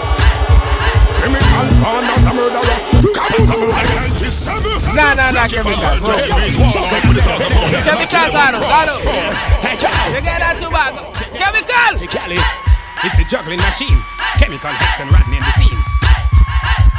Chemical 1.20 1.66
born 1.84 2.04
as 2.08 2.26
a 2.26 2.32
murderer. 2.32 2.76
Nah, 4.46 5.14
nah, 5.14 5.30
nah, 5.30 5.48
chemical. 5.48 5.98
Bro. 6.00 6.16
Chemical, 7.82 8.26
Zaro. 8.30 8.62
Zaro. 8.62 8.96
You 10.14 10.22
get 10.22 10.38
that 10.38 10.56
too 10.62 10.70
bad. 10.70 10.94
Chemical. 11.34 11.98
It's 13.04 13.18
a 13.18 13.24
juggling 13.24 13.60
machine. 13.60 13.98
Chemical 14.38 14.70
hacks 14.70 15.00
and 15.00 15.10
running 15.10 15.36
in 15.36 15.42
the 15.42 15.52
scene. 15.58 15.82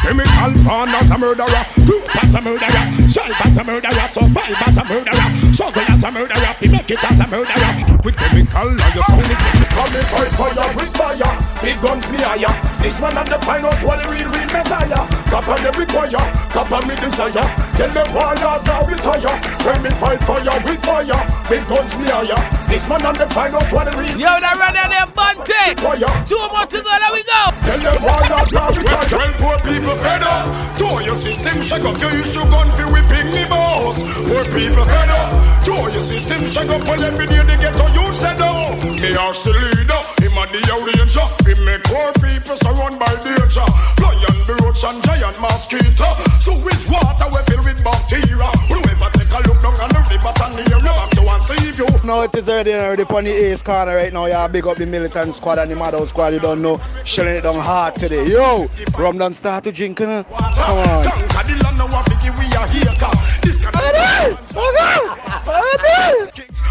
Chemical 0.03 0.51
born 0.63 0.89
as 0.93 1.11
a 1.11 1.17
murderer, 1.17 1.65
group 1.83 2.05
as 2.23 2.33
a 2.35 2.39
murderer, 2.39 2.83
strive 3.09 3.35
as 3.43 3.57
a 3.57 3.63
murderer, 3.63 4.07
survive 4.07 4.55
as 4.63 4.77
a 4.77 4.85
murderer, 4.85 5.27
struggle 5.51 5.83
as 5.89 6.03
a 6.03 6.11
murderer, 6.11 6.53
fi 6.53 6.67
make 6.71 6.91
it 6.91 7.03
as 7.03 7.19
a 7.19 7.27
murderer. 7.27 7.99
With 8.05 8.15
chemical, 8.15 8.71
all 8.71 8.93
your 8.95 9.03
soul 9.03 9.19
is 9.19 9.35
get 9.35 9.67
Come 9.73 9.95
and 9.95 10.07
fight 10.07 10.31
fire 10.37 10.75
with 10.77 10.95
fire, 10.95 11.33
big 11.61 11.81
guns 11.81 12.07
me 12.11 12.19
higher. 12.21 12.53
This 12.81 13.01
man 13.01 13.17
and 13.17 13.27
the 13.27 13.37
pilots 13.39 13.83
want 13.83 14.03
the 14.03 14.11
real, 14.11 14.29
real 14.29 14.47
messiah. 14.47 15.26
Cop 15.37 15.49
on 15.49 15.65
every 15.67 15.85
choir, 15.85 16.25
cop 16.49 16.71
on 16.71 16.87
me 16.87 16.95
desire. 16.97 17.45
Tell 17.77 17.93
them 17.93 18.09
warriors 18.09 18.65
now 18.65 18.81
retire. 18.89 19.37
When 19.61 19.77
me 19.85 19.93
fight 20.01 20.17
fire 20.25 20.57
with 20.65 20.81
fire, 20.81 21.21
big 21.45 21.61
guns 21.69 21.93
me 22.01 22.09
higher. 22.09 22.41
This 22.65 22.81
man 22.89 23.05
and 23.05 23.17
the 23.21 23.29
pilots 23.29 23.69
want 23.69 23.85
the 23.85 23.93
real. 24.01 24.17
Yo, 24.17 24.33
that 24.33 24.57
run 24.57 24.73
in 24.73 24.89
there, 24.89 25.05
Bunty. 25.13 25.77
Two 26.25 26.41
more 26.49 26.65
to 26.65 26.79
go, 26.81 26.89
let 26.89 27.13
we 27.13 27.21
go. 27.21 27.41
Tell 27.69 27.77
them 27.85 28.01
warriors 28.01 28.49
now 28.49 28.73
retire. 28.73 29.13
Well, 29.13 29.33
poor 29.37 29.57
people 29.61 29.93
fed 30.01 30.25
up. 30.25 30.49
Tour 30.73 31.05
your 31.05 31.13
system, 31.13 31.61
shake 31.61 31.85
up 31.85 32.01
your 32.01 32.09
issue 32.17 32.41
gun 32.49 32.73
for 32.73 32.89
whipping 32.89 33.29
me 33.29 33.45
boss. 33.45 34.01
Poor 34.17 34.41
people 34.49 34.89
fed 34.89 35.11
up. 35.13 35.61
Tour 35.61 35.85
your 35.93 36.01
system, 36.01 36.41
shake 36.49 36.73
up 36.73 36.81
and 36.81 37.01
every 37.13 37.29
day 37.29 37.45
they 37.45 37.61
get 37.61 37.77
to 37.77 37.85
use 37.93 38.25
them 38.25 38.41
up. 38.41 38.81
Me 38.89 39.13
ask 39.13 39.45
the 39.45 39.53
leader, 39.53 40.01
him 40.17 40.33
and 40.33 40.49
the 40.49 40.59
ranger. 40.65 41.27
He 41.45 41.53
make 41.61 41.85
poor 41.85 42.09
people 42.25 42.57
surround 42.57 42.97
by 42.97 43.13
danger. 43.21 43.69
Lion, 44.01 44.33
roach 44.65 44.81
and 44.81 44.97
giant 45.05 45.26
mosquito. 45.35 46.07
Uh, 46.07 46.15
so 46.39 46.55
which 46.63 46.87
water 46.87 47.27
we 47.27 47.39
fill 47.51 47.59
with 47.67 47.83
bacteria? 47.83 48.47
Whoever 48.71 49.11
take 49.19 49.35
a 49.35 49.39
look 49.43 49.59
down 49.59 49.75
on 49.83 49.91
the 49.91 49.99
river 50.07 50.31
and 50.31 50.51
near 50.55 50.79
you 50.79 50.87
back 50.87 51.11
to 51.11 51.21
one 51.27 51.41
save 51.43 51.75
you. 51.75 51.87
Now 52.07 52.23
it 52.23 52.31
is 52.35 52.47
already 52.47 52.73
already 52.73 53.03
on 53.03 53.23
the 53.25 53.31
ace 53.31 53.61
corner 53.61 53.95
right 53.95 54.13
now. 54.13 54.25
Yeah, 54.25 54.47
big 54.47 54.65
up 54.65 54.77
the 54.77 54.85
militant 54.85 55.33
squad 55.33 55.59
and 55.59 55.69
the 55.69 55.75
Madhouse 55.75 56.09
squad. 56.09 56.33
You 56.33 56.39
don't 56.39 56.61
know, 56.61 56.79
shelling 57.03 57.35
it 57.35 57.43
down 57.43 57.59
hard 57.59 57.95
today. 57.95 58.25
Yo, 58.31 58.67
rum 58.97 59.17
done 59.17 59.33
start 59.33 59.65
to 59.65 59.71
drink, 59.71 59.99
you 59.99 60.07
know? 60.07 60.23
Come 60.23 60.39
on. 60.39 61.05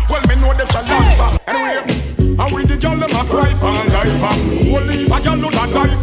Well, 0.09 0.23
me 0.29 0.35
know 0.37 0.55
them 0.55 0.67
shall 0.67 0.85
answer. 0.97 1.39
Anyway, 1.47 1.83
and 2.39 2.55
we 2.55 2.65
the 2.65 2.77
girl 2.81 2.97
them 2.97 3.11
a 3.11 3.25
cry 3.29 3.55
for 3.55 3.73
life. 3.73 4.21
Holy, 4.71 5.05
a 5.05 5.21
girl 5.21 5.37
do 5.37 5.51
not 5.51 5.71
die 5.73 5.97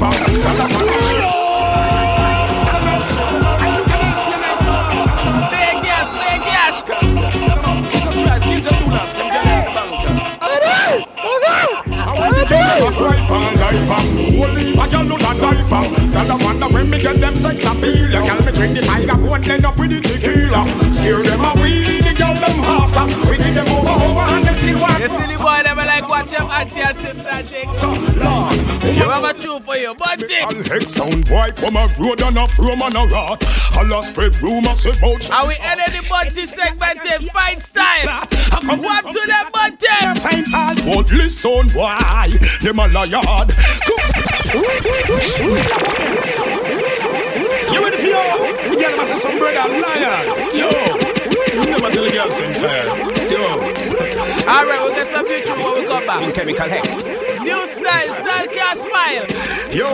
a 12.82 12.92
cry 12.98 13.20
for 13.28 13.40
life. 13.60 13.88
Holy, 14.34 14.74
a 14.74 14.86
girl 14.90 15.06
do 15.06 15.18
die 15.18 15.64
for. 15.70 15.86
And 16.18 16.32
I 16.32 16.36
wonder 16.44 16.68
when 16.74 16.90
me 16.90 17.02
get 17.02 17.20
them 17.20 17.36
sex 17.36 17.64
appeal. 17.66 18.10
You 18.10 18.22
girl 18.26 18.42
me 18.42 18.52
drink 18.52 18.76
the 18.76 18.82
tiger, 18.86 19.14
and 19.14 19.48
end 19.48 19.66
up 19.66 19.78
with 19.78 19.92
the 19.92 20.02
tequila. 20.02 20.66
Scare 20.94 21.24
them 21.24 21.46
away, 21.46 22.02
the 22.02 22.14
them 22.14 22.64
after. 22.64 23.06
We 23.30 23.38
give 23.38 23.56
them 23.56 23.68
over, 23.70 23.96
over, 24.04 24.26
and 24.34 24.46
them 24.46 24.56
still 24.56 24.80
want. 24.80 25.00
You 25.00 25.08
the 25.08 25.38
boy 25.42 25.62
never 25.64 25.86
like 25.86 26.08
watch 26.10 26.32
him 26.32 26.48
auntie 26.50 26.82
and 26.82 26.98
sister 26.98 27.44
thing. 27.54 27.70
You 28.94 29.10
have 29.10 29.24
a 29.24 29.34
for 29.60 29.76
you, 29.76 29.96
Bunty. 29.96 30.36
I'll 30.44 30.82
sound 30.82 31.26
boy 31.28 31.52
from 31.56 31.76
a 31.76 31.88
road 32.00 32.22
and 32.22 32.38
a 32.38 32.48
from 32.48 32.82
and 32.82 32.96
a 32.96 33.06
rat. 33.08 33.44
I'll 33.74 34.04
spread 34.04 34.36
rumors 34.42 34.86
about 34.86 35.30
And 35.30 35.48
we 35.48 35.56
ended 35.62 35.94
the 35.94 36.06
Bunty 36.10 36.46
segment 36.46 37.00
in 37.06 37.28
fine 37.30 37.60
style. 37.60 38.28
What 38.64 39.06
to 39.06 39.14
the 39.14 39.50
Bunty? 39.52 40.20
Fine 40.20 40.54
all 40.54 40.76
but 40.96 41.12
listen 41.12 41.70
why 41.72 42.30
them 42.64 42.80
a 42.80 42.88
liar. 42.88 43.20
You 47.72 47.84
ready 47.84 47.98
for 47.98 48.08
yo? 48.08 48.24
The 48.70 48.78
girl 48.80 48.96
must 48.98 49.12
have 49.12 49.20
some 49.20 49.38
brother 49.38 49.68
lion. 49.68 50.26
Yo, 50.56 50.70
never 51.68 51.90
tell 51.92 52.04
the 52.06 52.12
girl 52.14 52.32
same 52.32 52.54
time. 52.54 52.88
Yo. 53.30 53.44
All 54.48 54.66
right, 54.66 54.82
we'll 54.82 54.96
get 54.96 55.08
some 55.08 55.26
new 55.26 55.44
tune 55.44 55.66
when 55.66 55.76
we 55.82 55.88
come 55.88 56.06
back. 56.06 56.34
Chemical 56.34 56.70
hex. 56.70 57.04
New 57.42 57.63
style, 57.74 58.14
style 58.14 58.48
can't 58.48 58.80
smile. 58.80 59.26
Yo, 59.74 59.90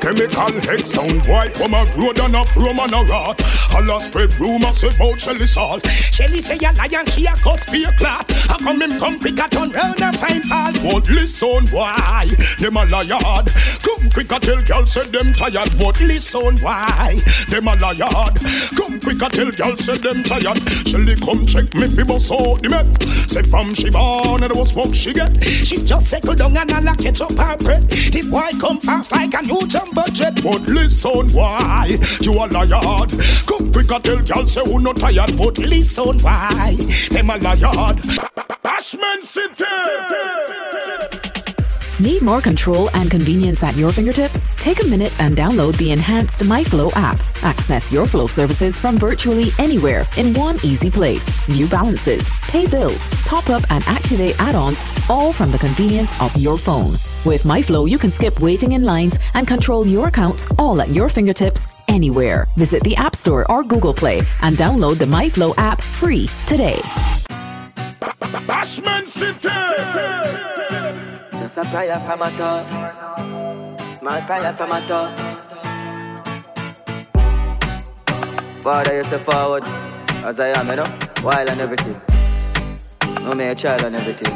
chemical 0.00 0.52
hex 0.68 0.90
sound 0.90 1.22
boy 1.26 1.48
from 1.54 1.74
a 1.74 1.84
road 1.96 2.18
and 2.20 2.36
a 2.36 2.44
from 2.44 2.78
and 2.78 2.92
a 2.92 3.02
rat. 3.10 3.52
All 3.72 4.00
spread 4.00 4.32
rumors 4.38 4.84
about 4.84 5.20
Shelly 5.20 5.46
Salt. 5.46 5.86
Shelly 5.86 6.40
say 6.40 6.56
a 6.56 6.72
lion, 6.72 7.06
she 7.06 7.24
a 7.24 7.32
cuss 7.32 7.64
be 7.70 7.84
a 7.84 7.92
clot. 7.92 8.30
How 8.30 8.58
come 8.58 8.82
him 8.82 8.98
come 8.98 9.18
quick 9.18 9.38
a 9.38 9.48
turn 9.48 9.70
round 9.70 10.02
and 10.02 10.16
find 10.18 10.44
fault? 10.44 10.76
But 10.82 11.08
listen 11.08 11.66
why, 11.68 12.26
them 12.58 12.76
a 12.76 12.84
liar. 12.84 13.44
Come 13.80 14.10
quick 14.10 14.30
a 14.32 14.38
tell 14.38 14.62
girl 14.62 14.86
say 14.86 15.08
them 15.08 15.32
tired. 15.32 15.70
But 15.78 16.00
listen 16.00 16.58
why, 16.58 17.16
them 17.48 17.68
a 17.68 17.74
liar. 17.76 18.28
Come 18.76 19.00
quick 19.00 19.22
a 19.22 19.28
tell 19.30 19.50
girl 19.50 19.76
say 19.78 19.96
them 19.96 20.22
tired. 20.22 20.58
Shelly 20.86 21.16
come 21.16 21.46
check 21.46 21.72
me 21.74 21.88
fi 21.88 22.02
bust 22.02 22.30
out 22.30 22.62
the 22.62 22.68
met. 22.68 23.02
Say 23.02 23.42
from 23.42 23.72
she 23.72 23.88
born 23.88 24.42
and 24.42 24.54
was 24.54 24.74
work 24.74 24.94
she 24.94 25.14
get. 25.14 25.32
She 25.42 25.82
just 25.82 26.08
settle 26.08 26.34
down 26.34 26.56
and 26.56 26.70
a 26.70 26.80
catch 26.96 27.20
up 27.20 27.32
her 27.32 27.56
breath. 27.58 27.88
The 27.88 28.28
boy 28.30 28.50
come 28.60 28.78
fast 28.78 29.12
like 29.12 29.34
a 29.34 29.42
new 29.42 29.66
jumbo 29.66 30.02
jet. 30.12 30.40
But 30.42 30.62
listen 30.62 31.28
why, 31.30 31.98
you 32.20 32.32
a 32.32 32.46
liar. 32.46 33.06
Come 33.46 33.72
quick 33.72 33.88
tell 34.02 34.22
girl 34.22 34.46
say 34.46 34.62
who 34.64 34.80
not 34.80 34.96
tired. 34.96 35.36
But 35.36 35.58
listen 35.58 36.18
why, 36.20 36.74
them 37.10 37.30
a 37.30 37.36
liar. 37.36 37.94
Bashment 38.62 39.22
City. 39.22 41.31
Need 42.02 42.22
more 42.22 42.40
control 42.40 42.90
and 42.94 43.08
convenience 43.08 43.62
at 43.62 43.76
your 43.76 43.92
fingertips? 43.92 44.48
Take 44.56 44.82
a 44.82 44.86
minute 44.88 45.14
and 45.20 45.36
download 45.36 45.76
the 45.76 45.92
enhanced 45.92 46.40
MyFlow 46.40 46.90
app. 46.96 47.20
Access 47.44 47.92
your 47.92 48.08
flow 48.08 48.26
services 48.26 48.76
from 48.76 48.98
virtually 48.98 49.50
anywhere 49.60 50.04
in 50.16 50.34
one 50.34 50.56
easy 50.64 50.90
place. 50.90 51.28
View 51.46 51.68
balances, 51.68 52.28
pay 52.48 52.66
bills, 52.66 53.06
top 53.24 53.50
up 53.50 53.62
and 53.70 53.84
activate 53.86 54.34
add-ons 54.40 54.84
all 55.08 55.32
from 55.32 55.52
the 55.52 55.58
convenience 55.58 56.20
of 56.20 56.36
your 56.36 56.58
phone. 56.58 56.90
With 57.24 57.44
MyFlow, 57.44 57.88
you 57.88 57.98
can 57.98 58.10
skip 58.10 58.40
waiting 58.40 58.72
in 58.72 58.82
lines 58.82 59.16
and 59.34 59.46
control 59.46 59.86
your 59.86 60.08
accounts 60.08 60.44
all 60.58 60.82
at 60.82 60.90
your 60.90 61.08
fingertips 61.08 61.68
anywhere. 61.86 62.48
Visit 62.56 62.82
the 62.82 62.96
App 62.96 63.14
Store 63.14 63.48
or 63.48 63.62
Google 63.62 63.94
Play 63.94 64.22
and 64.40 64.56
download 64.56 64.98
the 64.98 65.04
MyFlow 65.04 65.54
app 65.56 65.80
free 65.80 66.26
today. 66.48 66.80
Bashment 68.48 69.06
City. 69.06 70.51
Just 71.54 71.66
a 71.66 71.70
prayer 71.70 72.00
from 72.00 72.18
my 72.18 72.30
top. 72.30 72.64
Small 73.94 74.18
prayer 74.22 74.54
from 74.54 74.70
my 74.70 74.80
top. 74.88 75.12
Father, 78.62 78.96
you 78.96 79.02
say 79.02 79.18
forward. 79.18 79.62
As 80.24 80.40
I 80.40 80.48
am, 80.58 80.68
you 80.70 80.76
know, 80.76 80.86
wild 81.22 81.50
and 81.50 81.60
everything. 81.60 82.00
No 83.22 83.34
me 83.34 83.48
a 83.48 83.54
child 83.54 83.84
and 83.84 83.94
everything. 83.94 84.32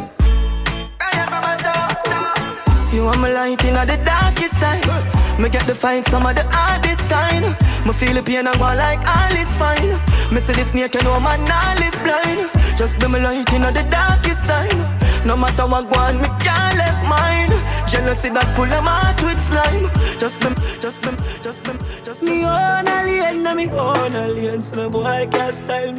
You 2.93 3.05
want 3.05 3.23
me 3.23 3.33
light 3.33 3.64
in 3.64 3.73
the 3.73 3.99
darkest 4.05 4.57
time. 4.61 5.41
Me 5.41 5.49
get 5.49 5.62
to 5.62 5.75
find 5.75 6.05
some 6.05 6.27
of 6.27 6.35
the 6.35 6.45
hardest 6.51 7.01
kind. 7.09 7.47
Me 7.87 7.95
feel 7.95 8.12
the 8.12 8.23
pain 8.23 8.47
and 8.47 8.59
go 8.59 8.64
like 8.77 9.01
all 9.09 9.33
is 9.33 9.55
fine. 9.55 9.89
Me 10.35 10.41
see 10.41 10.53
the 10.53 10.64
snake, 10.64 10.93
you 10.93 11.01
know 11.01 11.19
man 11.21 11.43
nah 11.49 11.81
live 11.81 11.99
blind. 12.05 12.51
Just 12.77 13.01
be 13.01 13.09
me 13.09 13.21
light 13.21 13.51
in 13.55 13.62
the 13.62 13.87
darkest 13.91 14.45
time. 14.45 14.95
No 15.27 15.37
matter 15.37 15.66
what 15.66 15.91
go 15.93 15.99
on, 16.01 16.16
me 16.22 16.29
can't 16.39 16.77
left 16.77 17.03
mine. 17.09 17.51
Jealousy 17.89 18.29
that 18.31 18.47
full 18.55 18.64
of 18.72 18.85
heart 18.85 19.20
with 19.22 19.39
slime. 19.49 19.91
Just 20.20 20.41
be, 20.41 20.49
just 20.81 21.03
be, 21.03 21.11
just 21.43 21.64
be, 21.64 21.72
just 22.05 22.22
me 22.22 22.45
own 22.45 22.87
alien, 22.87 23.43
na 23.43 23.53
me 23.55 23.68
own 23.68 24.14
alien. 24.14 24.62
So 24.62 24.77
no 24.77 24.89
boy 24.89 25.29
can't 25.31 25.55
style 25.55 25.93
me. 25.93 25.99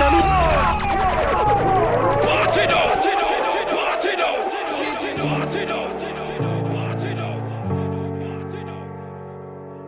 Na 0.00 0.06
me- 0.10 0.22
Party 2.26 2.66
down, 2.66 2.98
party 2.98 4.12
down, 4.20 4.38
party 4.50 5.56
down. 5.56 5.70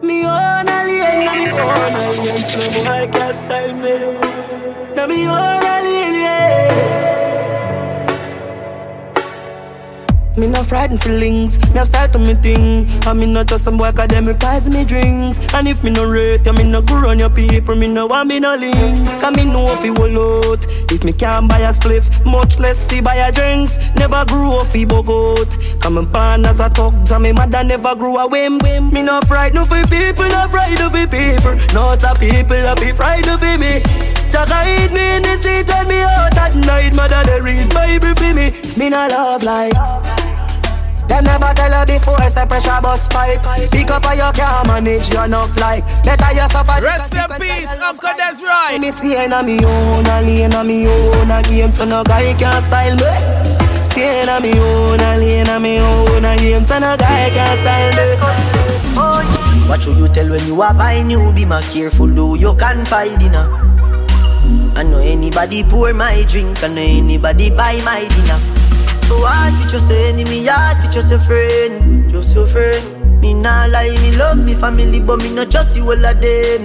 Me 0.02 0.24
own 0.26 0.68
alien, 0.68 1.16
na 1.26 1.32
me 1.34 1.46
own 1.50 1.94
alien. 2.06 2.42
So 2.42 2.54
no 2.58 2.66
boy 2.84 3.02
can't 3.12 3.36
style 3.36 3.74
me. 3.74 3.94
Na 4.94 5.06
me 5.06 5.26
own 5.26 5.64
alien, 5.74 6.14
yeah. 6.14 7.11
Me 10.34 10.46
no 10.46 10.62
frightened 10.62 11.02
feelings, 11.02 11.58
me 11.74 11.78
a 11.78 11.84
start 11.84 12.12
to 12.12 12.18
me 12.18 12.32
thing. 12.34 12.88
And 13.06 13.20
me 13.20 13.26
not 13.26 13.48
just 13.48 13.64
some 13.64 13.76
boy 13.76 13.92
cause 13.92 14.08
them 14.08 14.24
replies 14.24 14.70
me 14.70 14.82
drinks. 14.84 15.38
And 15.52 15.68
if 15.68 15.84
me 15.84 15.90
no 15.90 16.04
rate 16.04 16.46
you, 16.46 16.52
me 16.54 16.64
no 16.64 16.80
go 16.80 17.06
on 17.06 17.18
your 17.18 17.28
people. 17.28 17.74
Me 17.74 17.86
no 17.86 18.06
want 18.06 18.28
me 18.28 18.40
no 18.40 18.54
links, 18.54 19.12
cause 19.14 19.36
me 19.36 19.44
know 19.44 19.70
if 19.72 19.84
you 19.84 19.92
will 19.92 20.50
out 20.50 20.64
If 20.90 21.04
me 21.04 21.12
can't 21.12 21.48
buy 21.48 21.58
a 21.58 21.68
spliff, 21.68 22.24
much 22.24 22.58
less 22.58 22.78
see 22.78 23.02
buy 23.02 23.16
a 23.16 23.30
drinks. 23.30 23.78
Never 23.94 24.24
grew 24.24 24.52
off 24.52 24.72
bug 24.72 25.10
out 25.10 25.50
Cause 25.80 25.92
me 25.92 26.04
born 26.06 26.46
as 26.46 26.60
a 26.60 26.68
thugs 26.70 27.10
and 27.10 27.22
me 27.22 27.32
mother 27.32 27.62
never 27.62 27.94
grew 27.94 28.16
a 28.16 28.26
whim 28.26 28.58
Me 28.90 29.02
no 29.02 29.20
frightened 29.22 29.68
for 29.68 29.84
people, 29.86 30.28
no 30.28 30.48
frightened 30.48 30.92
for 30.92 31.06
people. 31.06 31.54
No 31.74 31.94
some 31.98 32.16
people 32.16 32.56
a 32.56 32.74
be 32.76 32.92
frightened 32.92 33.38
for 33.38 33.58
me. 33.58 33.82
Jah 34.32 34.46
guide 34.48 34.92
me 34.92 35.16
in 35.16 35.22
the 35.22 35.36
street 35.36 35.68
and 35.68 35.88
me 35.88 36.00
out 36.00 36.36
at 36.38 36.56
night. 36.64 36.94
Mother 36.94 37.22
they 37.24 37.40
read 37.40 37.74
Bible 37.74 38.14
for 38.14 38.32
me. 38.32 38.52
Me 38.78 38.88
no 38.88 39.06
love 39.08 39.42
likes 39.42 40.21
them 41.12 41.24
never 41.24 41.52
tell 41.54 41.72
her 41.72 41.84
before, 41.84 42.26
say 42.28 42.46
pressure 42.46 42.80
bus 42.80 43.06
pipe. 43.08 43.40
Pick 43.70 43.90
up 43.90 44.04
how 44.04 44.12
you 44.16 44.32
can 44.32 44.66
manage 44.66 45.12
your 45.12 45.24
enough 45.24 45.54
like. 45.60 45.84
Better 46.04 46.32
you 46.32 46.48
suffer 46.48 46.80
Rest 46.80 47.12
in 47.12 47.28
peace, 47.40 47.68
Uncle 47.68 48.16
Desroy. 48.16 48.80
Me 48.80 48.90
stay 48.90 49.24
in 49.24 49.32
a 49.32 49.42
me 49.42 49.64
own, 49.64 50.06
a 50.06 50.22
lane 50.22 50.52
a 50.54 50.64
me 50.64 50.88
own 50.88 51.30
a 51.30 51.42
game, 51.42 51.70
so 51.70 51.84
no 51.84 52.02
guy 52.04 52.32
can 52.34 52.62
style 52.62 52.96
me. 52.96 53.12
Stay 53.84 54.22
in 54.22 54.28
a 54.28 54.40
me 54.40 54.58
own, 54.58 55.00
a 55.00 55.18
lane 55.18 55.48
a 55.48 55.60
me 55.60 55.80
own 55.80 56.24
a 56.24 56.36
game, 56.36 56.62
so 56.62 56.78
no 56.78 56.96
guy 56.96 57.28
can 57.30 57.56
style 57.60 57.92
me. 57.98 59.68
What 59.68 59.82
should 59.82 59.98
you 59.98 60.08
tell 60.08 60.28
when 60.28 60.44
you 60.46 60.60
are 60.62 60.74
buying 60.74 61.08
new? 61.08 61.32
Be 61.32 61.44
more 61.44 61.60
careful, 61.60 62.06
though 62.06 62.34
you 62.34 62.54
can 62.56 62.84
find 62.84 63.18
dinner. 63.18 63.48
I 64.74 64.82
know 64.82 64.98
anybody 64.98 65.62
pour 65.62 65.92
my 65.92 66.24
drink, 66.26 66.62
I 66.64 66.68
know 66.68 66.80
anybody 66.80 67.50
buy 67.50 67.80
my 67.84 68.06
dinner. 68.08 68.61
So 69.12 69.26
hard 69.26 69.52
for 69.60 69.68
just 69.68 69.90
a 69.90 70.08
enemy, 70.08 70.46
hard 70.46 70.78
for 70.78 70.90
just 70.90 71.12
a 71.12 71.18
friend, 71.18 72.10
just 72.10 72.34
your 72.34 72.46
friend. 72.46 73.20
Me 73.20 73.34
nah 73.34 73.66
lie, 73.66 73.90
me 74.00 74.16
love 74.16 74.38
me 74.38 74.54
family, 74.54 75.00
but 75.00 75.18
me 75.22 75.34
not 75.34 75.50
trust 75.50 75.76
you 75.76 75.84
all 75.84 76.06
of 76.06 76.20
them. 76.22 76.62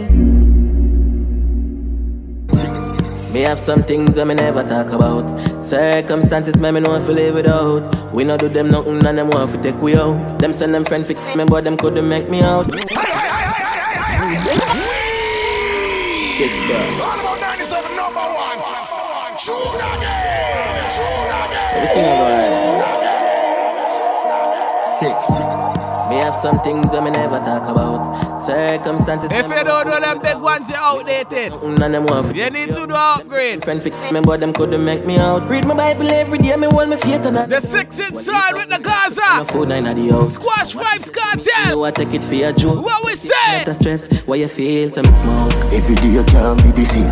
Me 3.33 3.41
have 3.41 3.59
some 3.59 3.83
things 3.83 4.17
I 4.17 4.23
me 4.23 4.35
never 4.35 4.63
talk 4.63 4.91
about. 4.91 5.27
Circumstances 5.61 6.61
me 6.61 6.71
me 6.71 6.79
know 6.79 6.95
if 6.95 7.09
live 7.09 7.35
without. 7.35 8.13
We 8.13 8.23
not 8.23 8.39
do 8.39 8.47
them 8.47 8.69
nothing 8.69 9.05
and 9.05 9.17
them 9.17 9.29
want 9.29 9.51
to 9.51 9.61
take 9.61 9.81
we 9.81 9.97
out. 9.97 10.39
Them 10.39 10.53
send 10.53 10.73
them 10.73 10.85
friend 10.85 11.05
fix 11.05 11.19
me, 11.35 11.43
but 11.43 11.65
them 11.65 11.75
couldn't 11.75 12.07
make 12.07 12.29
me 12.29 12.39
out. 12.39 12.65
Six 16.37 16.61
bars. 16.69 17.26
Everything 21.75 22.05
I 22.05 22.17
go 22.17 22.27
Six. 24.99 25.29
Me 26.09 26.15
have 26.15 26.33
some 26.35 26.59
things 26.61 26.93
I 26.93 27.01
me 27.01 27.11
never 27.11 27.37
talk 27.39 27.63
about. 27.67 28.37
Circumstances. 28.39 29.29
If 29.29 29.47
you 29.47 29.63
don't 29.63 29.87
know 29.87 29.99
them 29.99 30.21
big 30.21 30.37
ones, 30.37 30.69
you're 30.69 30.77
outdated. 30.77 31.51
None 31.61 31.91
them 31.91 32.05
want 32.05 32.33
You 32.33 32.49
need 32.49 32.69
to 32.69 32.87
do 32.87 32.93
upgrade. 32.93 33.63
Friend 33.63 33.81
fix 33.81 34.09
me, 34.11 34.21
but 34.21 34.39
them 34.39 34.53
couldn't 34.53 34.83
make 34.83 35.05
me 35.05 35.17
out. 35.17 35.47
Read 35.49 35.65
my 35.65 35.73
Bible 35.75 36.09
every 36.09 36.37
day, 36.37 36.55
me 36.55 36.67
hold 36.71 36.89
my 36.89 36.95
faith 36.95 37.25
on 37.25 37.33
The 37.33 37.59
six 37.59 37.99
inside 37.99 38.53
with 38.53 38.69
the 38.69 38.79
My 38.79 39.05
Gaza. 39.05 39.45
phone 39.51 39.67
nine 39.69 39.85
at 39.85 39.97
the 39.97 40.07
house. 40.07 40.35
Squash 40.35 40.73
Vybz 40.73 41.11
Kartel. 41.11 41.71
You 41.75 41.83
I 41.83 41.91
take 41.91 42.13
it 42.13 42.23
for 42.23 42.35
your 42.35 42.53
joke. 42.53 42.83
What 42.85 43.05
we 43.05 43.15
say? 43.15 43.65
Not 43.65 43.75
stress, 43.75 44.07
why 44.25 44.37
you 44.37 44.47
feel 44.47 44.89
some 44.89 45.05
smoke. 45.13 45.53
Every 45.73 45.95
day 45.95 46.09
you 46.09 46.23
can't 46.23 46.63
be 46.63 46.71
the 46.71 46.85
same. 46.85 47.11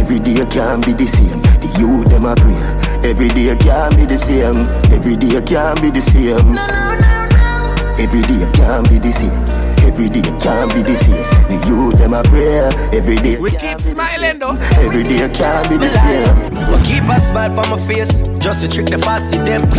Every 0.00 0.20
day 0.20 0.46
can't 0.46 0.86
be 0.86 0.92
the 0.92 1.06
same. 1.06 1.40
The 1.60 1.76
youth 1.80 2.08
them 2.10 2.24
a 2.24 2.34
pray. 2.36 2.85
Every 3.06 3.28
day 3.28 3.54
can't 3.56 3.96
be 3.96 4.04
the 4.04 4.18
same. 4.18 4.66
Every 4.92 5.14
day 5.14 5.40
can't 5.42 5.80
be 5.80 5.90
the 5.90 6.00
same. 6.00 6.52
No, 6.52 6.66
no, 6.66 6.96
no. 6.98 7.94
Every 8.02 8.20
day 8.22 8.50
can't 8.52 8.90
be 8.90 8.98
the 8.98 9.12
same. 9.12 9.30
Every 9.86 10.08
day 10.08 10.22
can't 10.40 10.74
be 10.74 10.82
the 10.82 10.96
same. 10.96 11.14
The 11.46 11.54
youth 11.68 11.98
them 11.98 12.14
a 12.14 12.24
pray. 12.24 12.68
Every 12.92 13.14
day. 13.14 13.38
We 13.38 13.52
keep 13.52 13.80
smiling 13.80 14.40
though. 14.40 14.56
Every 14.82 15.04
day 15.04 15.28
can't 15.32 15.68
be 15.70 15.76
the 15.76 15.88
same. 15.88 16.50
But 16.50 16.84
keep 16.84 17.04
a 17.04 17.20
smile 17.20 17.58
on 17.60 17.70
my 17.70 17.78
face, 17.86 18.26
just 18.38 18.62
to 18.62 18.68
trick 18.68 18.86
the 18.86 18.98
fussy 18.98 19.38
them. 19.38 19.70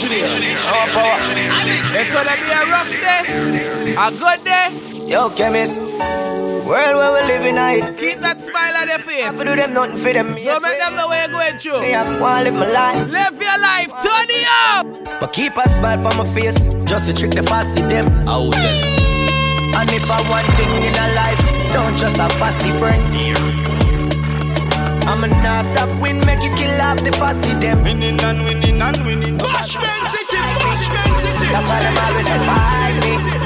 It's 0.00 0.30
gonna 2.12 2.36
be 2.36 2.50
a 2.52 2.62
rough 2.70 2.88
day, 2.88 3.94
a 3.98 4.10
good 4.12 4.44
day. 4.44 4.70
Yo, 5.08 5.28
chemist, 5.30 5.84
world 5.84 6.66
where 6.66 7.12
we 7.14 7.26
living 7.26 7.56
in. 7.56 7.96
Keep 7.96 8.18
that 8.18 8.40
smile 8.40 8.76
on 8.76 8.88
your 8.88 9.00
face. 9.00 9.24
Have 9.24 9.38
to 9.38 9.44
do 9.44 9.56
them 9.56 9.74
nothing 9.74 9.96
for 9.96 10.12
them. 10.12 10.36
Don't 10.36 10.62
make 10.62 10.78
them 10.78 10.94
know 10.94 11.08
where 11.08 11.24
you're 11.24 11.32
going 11.32 11.58
through. 11.58 11.80
Me, 11.80 11.94
I 11.94 12.20
wanna 12.20 12.44
live 12.44 12.54
my 12.54 12.70
life. 12.70 13.08
Live 13.08 13.42
your 13.42 13.58
life, 13.58 13.88
turn 14.00 14.26
it 14.28 14.46
up. 14.70 14.86
But 15.20 15.32
keep 15.32 15.56
a 15.56 15.68
smile 15.68 16.06
on 16.06 16.16
my 16.16 16.26
face, 16.32 16.68
just 16.84 17.06
to 17.06 17.12
trick 17.12 17.32
the 17.32 17.42
fussy 17.42 17.82
them. 17.82 18.06
Out 18.28 18.54
And 18.54 19.90
if 19.90 20.08
I 20.08 20.20
want 20.30 20.46
thing 20.54 20.70
in 20.80 20.94
a 20.94 21.14
life, 21.14 21.40
don't 21.72 21.96
just 21.98 22.20
a 22.20 22.28
fussy 22.38 22.70
friend. 22.78 23.67
I'ma 25.08 25.26
not 25.42 25.64
stop 25.64 25.88
win, 26.00 26.20
make 26.26 26.44
it 26.44 26.54
kill 26.54 26.80
off 26.82 26.98
the 27.02 27.12
fussy 27.12 27.54
them. 27.54 27.82
Winning 27.82 28.20
and 28.20 28.44
winning 28.44 28.80
and 28.80 29.06
winning. 29.06 29.38
Bashment 29.38 30.04
City, 30.12 30.36
Bashment 30.62 31.14
City. 31.22 31.48
That's 31.52 31.66
why 31.68 31.80
them 31.80 31.96
always 32.04 32.26
say 32.26 32.38
fight 32.46 32.96
me. 33.04 33.38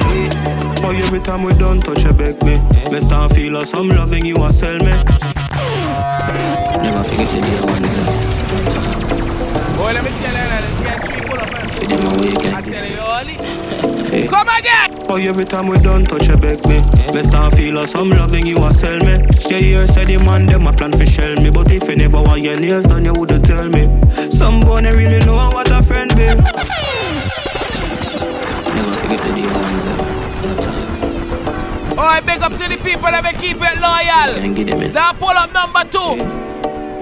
Boy, 0.82 0.96
every 0.96 1.20
time 1.20 1.44
we 1.44 1.52
done 1.54 1.80
touch 1.80 2.04
a 2.04 2.12
beg 2.12 2.42
me 2.44 2.58
Me 2.90 3.00
start 3.00 3.32
feel 3.32 3.56
us, 3.56 3.72
I'm 3.72 3.88
loving 3.88 4.26
you, 4.26 4.36
I 4.38 4.50
sell 4.50 4.76
me 4.78 4.90
Never 6.82 7.04
forget 7.04 7.28
the 7.30 7.40
day 7.40 7.60
one 7.70 7.82
Boy, 9.76 9.92
let 9.92 10.02
me 10.04 10.10
tell 10.10 10.32
you 10.32 10.48
that. 10.50 10.64
Get 10.82 10.98
three 11.06 11.22
pull 11.22 11.38
up. 11.38 11.48
For 11.70 11.86
them 11.86 12.06
away 12.06 12.32
again 12.32 12.54
I 12.54 12.60
tell 12.62 12.86
you, 12.90 13.00
Oli. 13.00 14.28
Come 14.28 14.48
again. 14.48 14.91
Boy, 15.12 15.28
every 15.28 15.44
time 15.44 15.66
we 15.66 15.76
done 15.80 16.04
touch 16.06 16.30
a 16.30 16.38
beg 16.38 16.66
me. 16.66 16.80
Me 17.12 17.22
start 17.22 17.54
feel 17.54 17.78
us, 17.80 17.94
I'm 17.94 18.08
loving 18.08 18.46
you, 18.46 18.56
I 18.56 18.72
sell 18.72 18.98
me. 18.98 19.20
Yeah, 19.46 19.58
you 19.58 19.86
said 19.86 20.06
the 20.06 20.16
man, 20.16 20.46
them 20.46 20.66
a 20.66 20.72
plan 20.72 20.90
for 20.92 21.04
shell 21.04 21.36
me. 21.36 21.50
But 21.50 21.70
if 21.70 21.86
you 21.86 21.96
never 21.96 22.22
want 22.22 22.40
your 22.40 22.58
nails 22.58 22.84
done, 22.84 23.04
you 23.04 23.12
woulda 23.12 23.38
tell 23.38 23.68
me. 23.68 23.90
Some 24.30 24.60
boy 24.60 24.80
they 24.80 24.96
really 24.96 25.18
know 25.26 25.50
what 25.52 25.70
a 25.70 25.82
friend 25.82 26.08
be. 26.16 26.24
Never 26.24 26.40
forget 28.96 29.20
the 29.20 29.32
day 29.36 29.46
ones 29.52 29.84
Oh, 31.92 32.08
I 32.08 32.20
big 32.20 32.40
up 32.40 32.52
to 32.52 32.66
the 32.66 32.78
people 32.78 33.10
that 33.10 33.22
be 33.22 33.32
keep 33.38 33.58
it 33.60 33.80
loyal. 33.84 34.40
Can't 34.40 34.56
get 34.56 34.68
them 34.68 34.80
in. 34.80 34.94
Now 34.94 35.12
pull 35.12 35.28
up 35.28 35.52
number 35.52 35.84
two. 35.92 36.41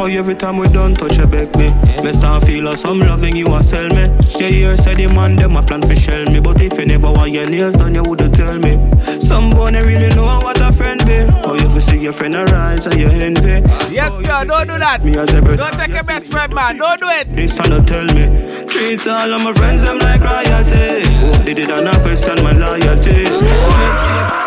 Boy, 0.00 0.16
every 0.16 0.34
time 0.34 0.56
we 0.56 0.66
done 0.68 0.94
touch 0.94 1.18
a 1.18 1.26
beg 1.26 1.54
me. 1.58 1.68
Me 2.02 2.10
start 2.12 2.46
feel 2.46 2.68
us, 2.68 2.86
I'm 2.86 3.00
loving 3.00 3.36
you, 3.36 3.48
I 3.48 3.60
sell 3.60 3.86
me. 3.90 4.08
Yeah, 4.38 4.48
you 4.48 4.74
said 4.78 4.96
the 4.96 5.08
man, 5.08 5.36
them 5.36 5.56
a 5.56 5.62
plan 5.62 5.82
for 5.82 5.94
shell 5.94 6.24
me. 6.24 6.40
But 6.40 6.62
if 6.62 6.78
you 6.78 6.86
never 6.86 7.12
want 7.12 7.32
your 7.32 7.46
nails 7.46 7.74
done, 7.74 7.94
you 7.94 8.02
wouldn't 8.02 8.34
tell 8.34 8.58
me. 8.58 8.80
Some 9.20 9.50
boy 9.50 9.72
they 9.72 9.82
really 9.82 10.08
know 10.16 10.40
what 10.40 10.58
a 10.58 10.72
friend 10.72 11.04
be. 11.04 11.20
Oh, 11.44 11.52
you 11.52 11.66
ever 11.66 11.82
see 11.82 11.98
your 11.98 12.14
friend 12.14 12.34
arise 12.34 12.86
and 12.86 12.98
you 12.98 13.08
envy. 13.08 13.60
Yes, 13.94 14.12
oh, 14.14 14.22
girl, 14.22 14.46
don't 14.46 14.68
do 14.68 14.78
that. 14.78 15.04
Me 15.04 15.18
as 15.18 15.34
a 15.34 15.42
brother 15.42 15.58
Don't 15.58 15.74
take 15.74 15.90
your 15.90 16.04
best 16.04 16.30
friend, 16.32 16.54
man. 16.54 16.78
Don't 16.78 16.98
do 16.98 17.06
it. 17.06 17.28
This 17.34 17.54
time 17.54 17.68
to 17.68 17.82
tell 17.84 18.06
me. 18.16 18.64
Treat 18.68 19.06
all 19.06 19.34
of 19.34 19.42
my 19.44 19.52
friends 19.52 19.82
them 19.82 19.98
like 19.98 20.22
royalty. 20.22 21.04
Did 21.44 21.58
they 21.58 21.66
did 21.66 21.84
not 21.84 22.00
question 22.00 22.42
my 22.42 22.52
loyalty 22.52 24.39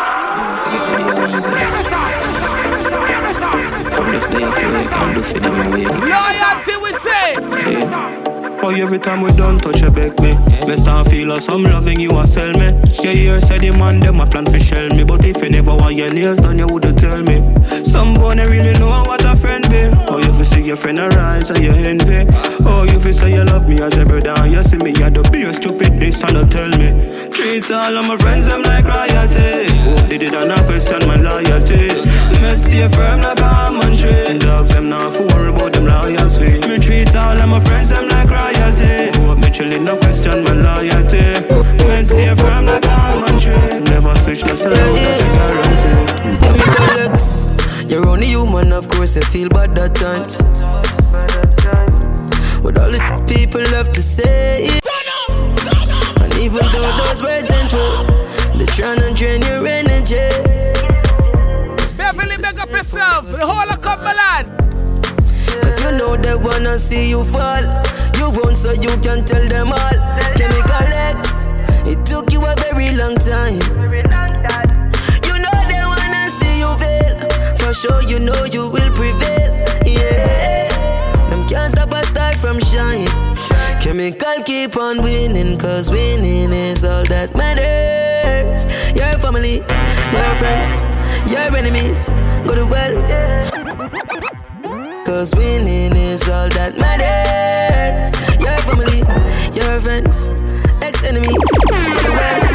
I 4.76 4.82
I'm 4.82 5.14
do 5.14 5.22
for 5.22 5.40
them 5.40 5.56
away 5.68 5.86
Loyalty, 5.86 6.76
we 6.82 6.94
say. 6.94 7.36
Oh, 8.66 8.70
every 8.70 8.98
time 8.98 9.22
we 9.22 9.30
done 9.32 9.60
touch 9.60 9.82
a 9.82 9.92
back 9.92 10.18
me. 10.20 10.34
Me 10.68 10.76
start 10.78 11.08
feel 11.10 11.28
like 11.28 11.42
some 11.42 11.64
loving 11.64 12.00
you 12.00 12.12
a 12.18 12.26
sell 12.26 12.52
me. 12.54 12.80
Yeah, 13.04 13.12
hear 13.12 13.40
say 13.42 13.60
the 13.60 13.72
man 13.72 14.00
them 14.00 14.22
a 14.22 14.26
plan 14.26 14.46
for 14.46 14.60
shell 14.60 14.90
me. 14.90 15.04
But 15.04 15.26
if 15.26 15.44
you 15.44 15.50
never 15.50 15.76
want 15.76 15.96
your 15.96 16.12
nails 16.14 16.40
done, 16.40 16.60
you 16.60 16.68
woulda 16.68 16.94
tell 16.94 17.22
me. 17.22 17.44
Some 17.84 18.14
boy 18.16 18.36
really 18.36 18.72
know 18.80 19.04
what 19.06 19.23
a 19.34 19.36
friend 19.36 19.64
be. 19.70 19.90
Oh, 20.08 20.20
you 20.20 20.32
fi 20.34 20.44
see 20.44 20.64
your 20.64 20.76
friend 20.76 21.00
arise 21.00 21.50
and 21.50 21.64
you 21.64 21.72
envy. 21.72 22.26
Oh, 22.66 22.84
you 22.84 23.00
fi 23.00 23.12
say 23.12 23.34
you 23.34 23.44
love 23.44 23.68
me 23.68 23.82
as 23.82 23.98
a 23.98 24.06
brother 24.06 24.34
and 24.38 24.54
you 24.54 24.64
see 24.64 24.78
me 24.78 24.92
at 25.02 25.14
the 25.14 25.24
beer 25.32 25.52
stupidness 25.54 26.24
and 26.24 26.38
you 26.38 26.46
tell 26.46 26.72
me. 26.78 26.90
Treat 27.30 27.70
all 27.72 27.98
of 27.98 28.06
my 28.06 28.18
friends 28.18 28.46
them 28.46 28.62
like 28.64 28.86
royalty. 28.86 29.68
Hope 29.86 30.08
they 30.10 30.18
did 30.18 30.34
not 30.34 30.62
question 30.66 31.02
my 31.08 31.18
loyalty. 31.18 31.90
Me 32.42 32.52
stay 32.62 32.88
firm 32.90 33.22
like 33.22 33.40
a 33.40 33.50
almond 33.50 33.98
tree. 33.98 34.38
Dogs 34.40 34.72
them 34.74 34.90
not 34.90 35.12
for 35.14 35.26
worry 35.34 35.50
about 35.50 35.74
them 35.74 35.86
loyalty. 35.86 36.62
Me 36.68 36.78
treat 36.78 37.16
all 37.16 37.38
of 37.38 37.50
my 37.50 37.60
friends 37.60 37.90
them 37.90 38.08
like 38.10 38.30
royalty. 38.30 39.10
Hope 39.20 39.40
me 39.40 39.50
chillin' 39.50 39.84
no 39.84 39.98
question 39.98 40.44
my 40.46 40.54
loyalty. 40.54 41.26
Me 41.90 42.06
stay 42.06 42.34
firm 42.36 42.66
like 42.66 42.86
a 42.86 42.94
almond 42.94 43.42
tree. 43.42 43.80
Never 43.90 44.16
switch 44.22 44.42
side, 44.46 44.62
that's 44.62 45.22
a 45.22 45.30
guarantee. 45.36 45.98
Alex, 46.94 47.43
you're 47.90 48.08
only 48.08 48.28
human, 48.28 48.72
of 48.72 48.88
course, 48.90 49.16
you 49.16 49.22
feel 49.24 49.50
bad 49.50 49.78
at 49.78 49.96
times. 49.96 50.42
But 52.64 52.78
all 52.80 52.92
the 52.92 53.26
people 53.28 53.66
have 53.76 53.92
to 53.92 54.02
say 54.02 54.66
it. 54.66 54.86
And 56.22 56.34
even 56.36 56.66
though 56.72 56.92
those 57.06 57.22
words 57.22 57.52
ain't 57.52 57.70
true, 57.70 58.06
they 58.58 58.66
tryna 58.66 59.16
drain 59.16 59.42
your 59.42 59.66
energy. 59.68 60.30
Beverly, 61.98 62.38
make 62.38 62.60
up 62.60 62.70
yourself. 62.70 63.32
The 63.32 63.46
whole 63.46 63.70
of 63.70 63.82
Cumberland. 63.82 64.48
Cause 65.62 65.82
you 65.84 65.92
know 65.98 66.16
they 66.16 66.36
wanna 66.36 66.80
see 66.80 67.10
you 67.10 67.24
fall. 67.26 67.64
You 68.18 68.30
won't, 68.30 68.56
so 68.56 68.72
you 68.72 68.96
can 69.02 69.26
tell 69.26 69.46
them 69.48 69.74
all. 69.74 69.98
Chemical 70.36 70.88
X, 71.14 71.48
it 71.86 72.06
took 72.06 72.32
you 72.32 72.46
a 72.46 72.56
very 72.58 72.96
long 72.96 73.16
time. 73.16 74.13
For 77.64 77.74
sure, 77.74 78.04
you 78.04 78.20
know 78.20 78.44
you 78.44 78.70
will 78.70 78.92
prevail. 78.92 79.54
Yeah, 79.86 80.68
them 81.30 81.48
can't 81.48 81.72
stop 81.72 81.94
a 81.94 82.04
star 82.04 82.34
from 82.34 82.60
shine. 82.60 83.08
Chemical 83.80 84.44
keep 84.44 84.76
on 84.76 85.02
winning, 85.02 85.58
cause 85.58 85.90
winning 85.90 86.52
is 86.52 86.84
all 86.84 87.06
that 87.06 87.34
matters. 87.36 88.66
Your 88.94 89.18
family, 89.18 89.64
your 90.12 90.36
friends, 90.36 90.68
your 91.32 91.56
enemies, 91.56 92.10
go 92.46 92.54
to 92.54 92.66
well. 92.66 92.94
Cause 95.06 95.34
winning 95.34 95.96
is 95.96 96.28
all 96.28 96.50
that 96.50 96.78
matters. 96.78 98.12
Your 98.42 98.58
family, 98.68 99.00
your 99.56 99.80
friends, 99.80 100.28
ex 100.84 101.02
enemies, 101.06 101.52
go 101.70 101.78
to 102.04 102.12
well. 102.12 102.53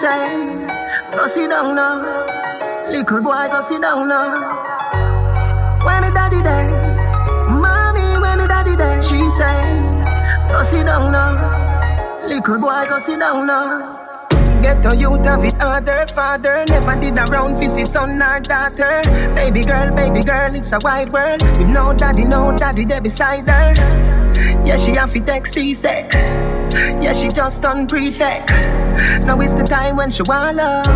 Say, 0.00 0.66
go 1.14 1.26
sit 1.26 1.50
down 1.50 1.74
now. 1.74 2.00
Little 2.88 3.20
boy, 3.22 3.48
go 3.52 3.60
sit 3.60 3.82
down 3.82 4.08
now. 4.08 5.78
When 5.84 6.02
me 6.02 6.10
daddy 6.10 6.40
there, 6.40 6.70
mommy, 7.50 8.18
when 8.18 8.38
me 8.38 8.46
daddy 8.48 8.76
there, 8.76 9.02
she 9.02 9.18
say, 9.38 9.60
go 10.50 10.62
sit 10.62 10.86
down 10.86 11.12
now. 11.12 12.26
Little 12.26 12.58
boy, 12.58 12.86
go 12.88 12.98
sit 12.98 13.20
down 13.20 13.46
now. 13.46 13.96
Get 14.62 14.84
a 14.86 14.96
youth 14.96 15.26
of 15.26 15.44
it 15.44 15.56
harder, 15.56 16.06
father 16.06 16.66
Never 16.68 17.00
did 17.00 17.16
around 17.16 17.56
for 17.56 17.64
see 17.64 17.86
son 17.86 18.20
or 18.20 18.40
daughter 18.40 19.00
Baby 19.34 19.64
girl, 19.64 19.90
baby 19.94 20.22
girl, 20.22 20.54
it's 20.54 20.70
a 20.72 20.78
wide 20.82 21.10
world 21.10 21.40
With 21.56 21.68
no 21.68 21.94
daddy, 21.94 22.26
no 22.26 22.54
daddy 22.54 22.84
there 22.84 23.00
beside 23.00 23.48
her 23.48 23.72
Yeah, 24.66 24.76
she 24.76 24.90
have 24.92 25.14
to 25.14 25.20
take 25.20 25.46
C-Sec 25.46 26.12
Yeah, 26.72 27.12
she 27.12 27.28
just 27.30 27.62
done 27.62 27.86
prefect. 27.86 28.50
Now 29.26 29.40
it's 29.40 29.54
the 29.54 29.64
time 29.64 29.96
when 29.96 30.10
she 30.10 30.22
want 30.22 30.56
love. 30.56 30.86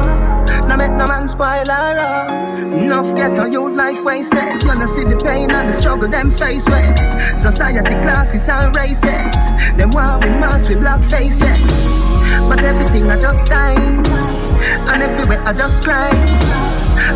Now 0.68 0.76
make 0.76 0.92
no 0.92 1.06
man 1.06 1.28
spoil 1.28 1.66
her 1.66 1.98
up. 1.98 2.58
Enough 2.58 3.16
get 3.16 3.38
a 3.38 3.50
youth 3.50 3.76
life 3.76 4.04
wasted. 4.04 4.62
You 4.62 4.74
know 4.74 4.86
see 4.86 5.04
the 5.04 5.20
pain 5.24 5.50
and 5.50 5.68
the 5.68 5.80
struggle 5.80 6.08
them 6.08 6.30
face 6.30 6.66
with. 6.68 6.98
Society 7.38 7.94
classes 8.00 8.48
and 8.48 8.74
races 8.76 9.34
Them 9.76 9.90
want 9.90 10.24
we 10.24 10.30
mask 10.30 10.68
with 10.68 10.80
black 10.80 11.02
faces. 11.02 11.88
But 12.48 12.60
everything 12.64 13.10
I 13.10 13.18
just 13.18 13.46
time. 13.46 14.04
And 14.88 15.02
everywhere 15.02 15.42
I 15.44 15.52
just 15.52 15.84
cry 15.84 16.10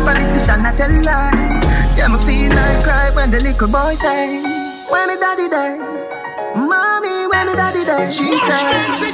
Politician 0.05 0.65
I 0.65 0.73
tell 0.75 0.91
lie. 1.03 1.61
Yeah, 1.97 2.07
me 2.07 2.19
feel 2.19 2.49
like 2.53 2.83
cry 2.83 3.09
when 3.15 3.31
the 3.31 3.39
little 3.39 3.67
boy 3.67 3.95
say 3.95 4.43
When 4.89 5.07
me 5.07 5.15
daddy 5.15 5.49
die, 5.49 5.77
Mommy, 6.55 6.98
where 7.89 8.07
me 8.07 8.37
daddy 8.37 8.73
there? 8.73 8.95
She 8.97 9.07
say 9.07 9.11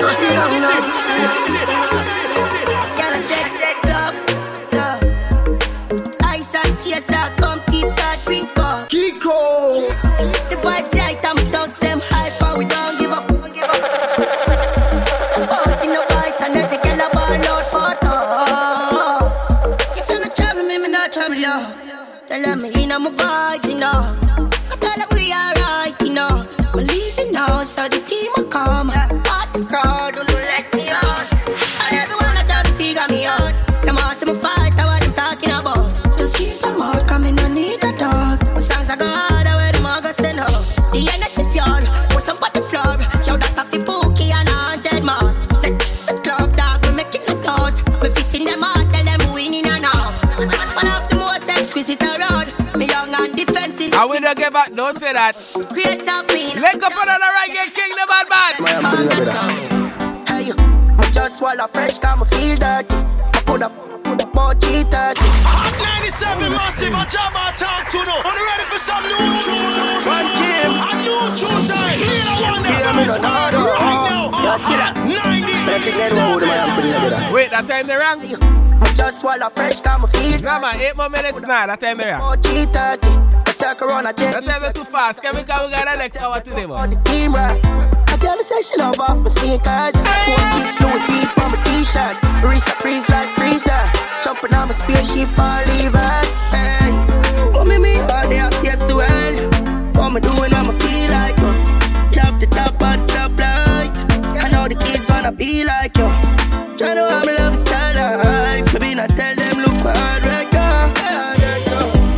Go 0.00 0.08
see 0.18 0.28
down 0.30 0.60
now 0.62 0.80
Girl, 2.96 3.14
I 3.14 3.20
said, 3.22 3.48
set 3.58 3.90
up, 3.90 4.14
up. 4.74 5.00
Ice 6.24 6.54
and 6.54 6.74
chaser, 6.80 7.26
come 7.36 7.60
keep 7.66 7.88
that 7.96 8.22
drink 8.26 8.58
up. 8.58 8.88
Kiko. 8.88 9.87
Don't 54.92 55.00
say 55.00 55.12
that. 55.12 55.36
Create 55.72 56.00
something. 56.02 56.48
Link 56.64 56.80
up 56.80 56.96
another 56.96 57.30
reggae 57.36 57.68
king, 57.76 57.92
the 57.92 58.06
bad 58.08 58.26
man. 58.32 58.56
Hey, 60.24 60.48
me 60.96 61.04
just 61.12 61.38
swallow 61.38 61.66
fresh, 61.68 61.98
cause 61.98 62.16
me 62.16 62.24
feel 62.32 62.56
dirty. 62.56 62.96
I 62.96 63.42
put 63.44 63.62
up 63.62 63.72
about 64.24 64.56
G30. 64.64 65.20
97 65.20 66.52
massive, 66.56 66.94
a 66.96 67.04
job 67.04 67.36
I 67.36 67.52
talk 67.52 67.84
to 67.92 68.00
no. 68.00 68.16
Are 68.16 68.32
you 68.32 68.44
ready 68.48 68.64
for 68.72 68.80
some 68.80 69.04
new 69.04 69.28
tunes? 69.44 70.08
One 70.08 70.24
Jim. 70.40 70.72
A 70.72 70.96
new 71.04 71.36
tune 71.36 71.64
time. 71.68 71.96
Play 72.00 72.24
that 72.24 72.40
one 72.40 72.62
there 72.64 72.72
Yeah, 72.72 72.88
for 72.88 72.96
me 72.96 73.02
me, 73.02 73.08
no 73.08 73.12
squad. 73.12 73.52
know, 73.52 73.68
Right 73.76 74.08
now. 74.08 74.32
Yo, 74.40 74.52
killer. 74.64 74.97
Better 75.78 75.90
take 75.90 76.10
that 76.10 76.12
road, 76.18 76.42
man, 76.42 76.74
put 76.74 76.84
it 76.84 76.94
together. 76.94 77.34
Wait, 77.34 77.50
that 77.50 77.66
time 77.66 77.86
they 77.86 77.96
rang? 77.96 78.18
Me 78.18 78.88
just 78.94 79.20
swallow 79.20 79.48
fresh, 79.50 79.80
cause 79.80 80.00
me 80.02 80.08
feel 80.08 80.42
Nah, 80.42 80.60
man, 80.60 80.80
eight 80.80 80.96
more 80.96 81.08
minutes 81.08 81.40
now. 81.42 81.66
That 81.66 81.80
time 81.80 81.98
they 81.98 82.06
rang. 82.06 82.20
about 82.20 82.42
G30. 82.42 83.48
A 83.48 83.52
circle 83.52 83.88
around 83.88 84.06
a 84.06 84.12
jet. 84.12 84.34
That 84.34 84.44
time 84.44 84.62
they 84.62 84.72
too 84.72 84.84
fast. 84.84 85.22
Can 85.22 85.36
we 85.36 85.42
go? 85.42 85.66
We 85.66 85.70
got 85.72 85.86
the 85.86 85.96
next 85.96 86.16
hour 86.18 86.40
today, 86.40 86.66
man. 86.66 86.90
the 86.90 86.96
team 87.06 87.32
right. 87.32 87.58
A 88.10 88.16
girl 88.18 88.38
say 88.42 88.60
she 88.62 88.76
love 88.76 88.98
off 88.98 89.22
my 89.22 89.30
sneakers. 89.30 89.94
Four 90.26 90.42
kicks, 90.58 90.74
Louis 90.82 91.02
feet 91.06 91.30
on 91.38 91.50
my 91.54 91.58
t-shirt. 91.70 92.16
Wrist 92.42 92.66
a 92.66 92.74
freeze 92.82 93.08
like 93.08 93.30
freezer. 93.38 93.82
Jumping 94.24 94.54
on 94.54 94.66
my 94.68 94.74
spaceship, 94.74 95.30
I 95.38 95.62
leave 95.78 95.94
her. 95.94 96.18
Hey, 96.50 96.90
what 97.54 97.66
me 97.66 97.78
me 97.78 97.98
all 98.00 98.26
day 98.28 98.40
up 98.40 98.54
yes 98.66 98.82
to 98.86 98.96
well. 98.96 99.34
What 99.94 100.10
me 100.10 100.20
doing, 100.20 100.52
I'ma 100.54 100.72
feel 100.82 101.10
like 101.14 101.38
uh. 101.38 101.54
Drop 102.10 102.40
the 102.40 102.46
top 102.46 102.74
of 102.74 102.98
the 102.98 103.06
stoplight. 103.12 103.94
I 104.42 104.48
know 104.50 104.66
the 104.66 104.74
kids 104.74 104.97
wanna 105.28 105.36
be 105.36 105.64
like 105.64 105.96
you. 105.96 106.08
Try 106.76 106.94
to 106.94 107.04
have 107.08 107.26
me 107.26 107.36
love 107.36 107.56
style 107.56 108.18
life. 108.24 108.72
Maybe 108.72 108.94
not 108.94 109.10
tell 109.10 109.34
them 109.36 109.58
look 109.58 109.76
for 109.80 109.92
hard 109.94 110.24
right 110.24 110.52
now. 110.52 110.86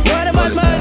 You're 0.07 0.25
the 0.25 0.31
bad 0.31 0.55
man. 0.55 0.79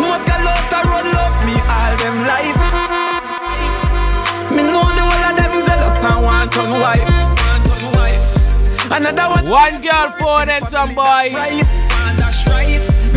Must 0.00 0.26
get 0.26 0.40
out 0.40 0.72
a 0.72 0.80
road 0.88 1.06
love 1.12 1.38
me 1.44 1.54
all 1.76 1.94
them 2.00 2.16
life. 2.32 2.62
Me 4.54 4.62
know 4.62 4.88
the 4.96 5.02
whole 5.04 5.24
of 5.28 5.36
them 5.36 5.54
jealous 5.66 6.04
and 6.04 6.24
want 6.24 6.52
turn 6.52 6.70
wife. 6.80 7.10
Another 8.90 9.28
one. 9.34 9.46
One 9.50 9.82
girl 9.82 10.10
phone 10.18 10.48
and 10.48 10.68
some 10.68 10.94
boy. 10.94 11.30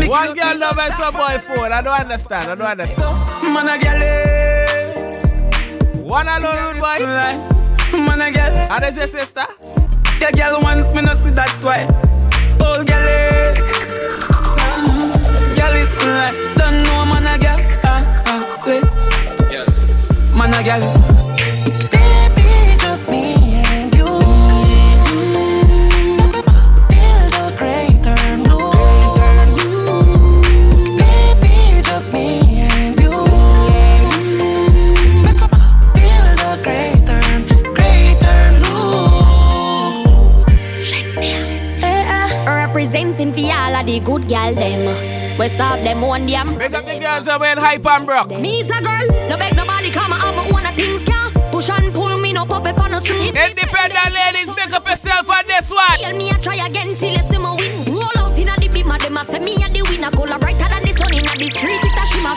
One 0.07 0.33
girl 0.35 0.57
love 0.57 0.79
and 0.79 0.93
some 0.95 1.13
boy 1.13 1.37
phone. 1.47 1.71
I 1.71 1.81
don't 1.81 1.99
understand. 1.99 2.51
I 2.51 2.55
don't 2.55 2.67
understand. 2.67 3.53
Man 3.53 3.69
a 3.69 3.77
girl 3.83 4.01
is. 4.01 4.56
One 6.07 6.29
alone 6.29 6.73
rude 6.73 6.79
boy. 6.79 6.99
Man 7.91 8.21
a 8.21 8.31
girl. 8.31 8.53
And 8.71 8.85
is 8.85 8.95
your 8.95 9.07
sister? 9.07 9.45
The 10.21 10.31
girl 10.37 10.61
wants 10.61 10.93
me 10.93 11.01
not 11.01 11.17
see 11.17 11.31
that 11.31 11.49
twice. 11.59 11.89
Old 12.63 12.87
gal 12.87 13.03
is. 13.03 13.59
Gal 15.57 15.75
is 15.75 15.91
Don't 16.55 16.83
know 16.83 17.05
man 17.11 17.27
a 17.27 17.37
gal. 17.37 17.59
Ah, 17.83 18.05
ah, 18.25 18.63
Man 20.33 20.53
a 20.53 20.63
gal 20.63 20.81
is. 20.83 21.16
Good 44.53 44.57
them. 44.57 45.39
We 45.39 45.49
solve 45.49 45.83
them 45.83 46.01
one 46.01 46.25
damn. 46.25 46.57
Pick 46.57 46.73
up 46.73 46.85
the 46.85 46.99
girls 46.99 47.27
uh, 47.27 47.37
that 47.37 47.39
went 47.39 47.59
hype 47.59 47.85
and 47.85 48.05
broke. 48.05 48.29
Me's 48.29 48.69
a 48.69 48.81
girl, 48.81 49.07
no 49.29 49.37
beg 49.37 49.55
nobody 49.55 49.91
come 49.91 50.11
and 50.11 50.21
have 50.21 50.35
my 50.35 50.43
own 50.49 50.75
things 50.75 51.03
can 51.05 51.31
push 51.51 51.69
and 51.69 51.93
pull 51.93 52.17
me 52.17 52.33
no 52.33 52.45
puppet 52.45 52.77
on 52.79 52.91
no 52.91 52.99
string. 52.99 53.35
Independent 53.35 54.11
ladies, 54.13 54.47
make 54.55 54.73
up 54.73 54.87
yourself 54.87 55.29
on 55.29 55.45
this 55.47 55.69
one. 55.69 55.99
Tell 55.99 56.17
me 56.17 56.31
I 56.31 56.37
try 56.39 56.65
again 56.65 56.95
till 56.97 57.11
you 57.11 57.23
see 57.29 57.37
me 57.37 57.51
win. 57.57 57.93
Roll 57.93 58.17
out 58.17 58.37
inna 58.37 58.55
the 58.57 58.69
beam, 58.69 58.89
a 58.89 58.97
dem 58.97 59.17
a 59.17 59.25
say 59.25 59.39
me 59.39 59.55
a 59.63 59.69
the 59.69 59.81
winner. 59.83 60.11
Color 60.11 60.39
brighter 60.39 60.69
than 60.69 60.83
the 60.83 60.93
sun 60.97 61.13
inna 61.13 61.33
the 61.37 61.49
street. 61.49 61.81
It 61.83 62.01
a 62.01 62.05
shimmer 62.07 62.35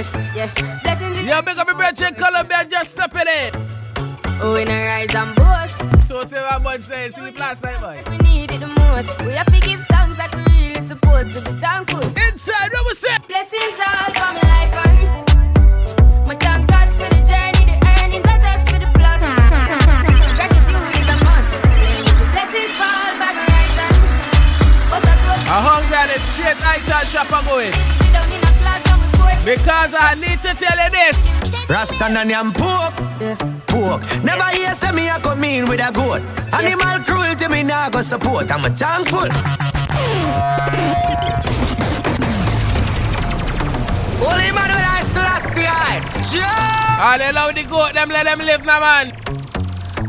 a 0.00 0.04
force. 0.04 0.36
Yeah. 0.36 0.80
Blessings 0.82 1.18
in 1.20 1.26
Yeah, 1.26 1.40
make 1.40 1.58
up 1.58 1.68
your 1.68 2.08
in 2.08 2.14
Colombia, 2.14 2.64
just 2.68 2.90
step 2.92 3.12
it 3.14 3.28
in. 3.28 3.60
Oh, 4.40 4.52
we 4.54 4.64
not 4.64 4.72
rise 4.72 5.14
and 5.14 5.34
boast. 5.34 6.08
So 6.08 6.22
say 6.24 6.40
what 6.40 6.62
boy 6.62 6.80
say, 6.80 7.10
see 7.10 7.30
the 7.30 7.38
last 7.38 7.62
night, 7.62 7.80
boy. 7.80 8.02
We 8.10 8.18
need 8.18 8.50
it 8.50 8.60
the 8.60 8.66
most. 8.66 9.18
We 9.22 9.32
have 9.32 9.46
to 9.46 9.60
give 9.60 9.80
thanks 9.88 10.18
like 10.18 10.34
we 10.34 10.42
really 10.44 10.80
supposed 10.80 11.34
to 11.36 11.40
be 11.42 11.52
thankful. 11.60 12.02
Inside, 12.02 12.70
what 12.72 12.84
we 12.86 12.94
say? 12.94 13.16
Blessings 13.26 13.78
all 13.80 14.10
for 14.12 14.30
my 14.36 14.44
life 14.54 14.74
and 14.86 14.96
my 16.28 16.34
thank 16.36 16.68
God 16.68 16.88
for 16.98 17.08
the 17.14 17.20
journey, 17.24 17.64
the 17.64 17.76
earnings 17.96 18.26
are 18.28 18.40
just 18.44 18.64
for 18.68 18.78
the 18.78 18.90
plus. 18.98 19.20
Gratitude 20.36 20.94
is 21.00 21.08
a 21.08 21.16
must. 21.24 21.52
Blessings 22.34 22.74
fall 22.76 23.12
by 23.20 23.30
my 23.32 23.44
right 23.54 23.74
hand. 23.80 23.96
I 24.92 25.56
A 25.56 25.60
hungry 25.64 25.96
and 25.96 26.10
a 26.10 26.18
straight 26.20 26.60
item 26.66 27.06
shop 27.08 27.32
are 27.32 27.44
going. 27.44 27.95
Because 29.46 29.94
I 29.94 30.16
need 30.18 30.42
to 30.42 30.52
tell 30.58 30.74
you 30.74 30.90
this. 30.90 31.16
Rasta 31.70 32.06
and 32.06 32.28
yam 32.28 32.52
pork, 32.52 32.92
pork. 33.68 34.02
Never 34.24 34.42
hear 34.50 34.74
say 34.74 34.90
me 34.90 35.06
a 35.06 35.20
come 35.20 35.44
in 35.44 35.68
with 35.68 35.78
a 35.78 35.92
goat. 35.92 36.20
Animal 36.52 36.98
cruelty 37.06 37.46
me 37.46 37.62
nah 37.62 37.88
go 37.88 38.00
support. 38.00 38.50
I'm 38.50 38.64
a 38.64 38.70
thankful. 38.74 39.30
Holy 44.18 44.50
man 44.50 44.68
when 44.74 44.82
I 44.82 45.04
Selassie 45.14 45.70
I. 45.70 46.02
Sure. 46.26 46.42
Ah, 46.98 47.14
they 47.16 47.30
love 47.30 47.54
the 47.54 47.62
goat, 47.70 47.94
them 47.94 48.08
let 48.08 48.26
them 48.26 48.40
live 48.40 48.64
now, 48.64 48.80
man. 48.80 49.14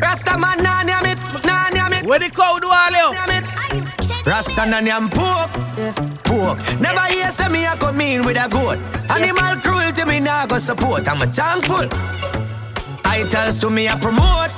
Rasta 0.01 0.35
man 0.39 0.63
nah 0.63 0.81
name 0.81 1.13
it, 1.13 1.45
nah 1.45 1.69
name 1.69 1.93
it. 1.93 2.07
Where 2.07 2.17
the 2.17 2.31
cow 2.31 2.57
do 2.57 2.69
all 2.71 2.89
you? 2.89 3.56
Rasta 4.25 4.61
and 4.61 4.87
yam 4.87 5.09
pork, 5.09 5.51
pork. 6.23 6.57
Never 6.79 7.05
hear 7.13 7.31
say 7.31 7.49
me 7.49 7.65
a 7.65 7.75
come 7.77 8.01
in 8.01 8.25
with 8.25 8.37
a 8.37 8.49
goat. 8.49 8.77
Animal 9.09 9.55
cruelty 9.61 10.05
me 10.05 10.19
nah 10.19 10.45
go 10.45 10.57
support. 10.57 11.07
I'm 11.07 11.21
a 11.21 11.27
thankful. 11.27 11.87
Titles 13.03 13.59
to 13.59 13.69
me 13.69 13.87
a 13.87 13.95
promote. 13.97 14.53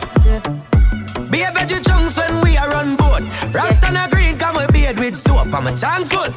Be 1.31 1.41
a 1.41 1.51
veggie 1.51 1.85
chunks 1.85 2.17
when 2.17 2.41
we 2.41 2.57
are 2.57 2.73
on 2.73 2.95
board. 2.95 3.23
Rasta 3.53 3.87
and 3.87 3.97
a 3.97 4.09
green 4.09 4.37
come 4.37 4.55
with 4.55 4.73
beard 4.73 4.97
with 4.97 5.15
soap. 5.15 5.53
I'm 5.53 5.67
a 5.67 5.71
thankful. 5.75 6.33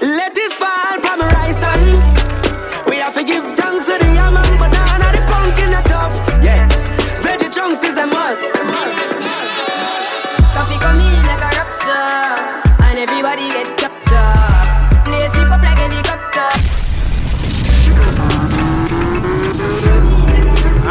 Let 0.00 0.34
this 0.34 0.52
fall 0.54 1.00
from 1.00 1.20
rice 1.20 1.62
and 1.72 2.86
we 2.88 2.96
have 2.96 3.14
to 3.14 3.24
give 3.24 3.44
thanks 3.56 3.86
to 3.86 3.98
the 3.98 4.12
yam 4.14 4.36
and 4.36 4.58
banana, 4.58 5.08
the 5.12 5.22
pumpkin, 5.30 5.70
the 5.70 5.82
tough. 5.88 6.14
Yeah, 6.44 6.68
veggie 7.20 7.52
chunks 7.54 7.82
is 7.82 7.96
a 7.96 8.06
must. 8.06 8.52
Coffee 8.52 9.15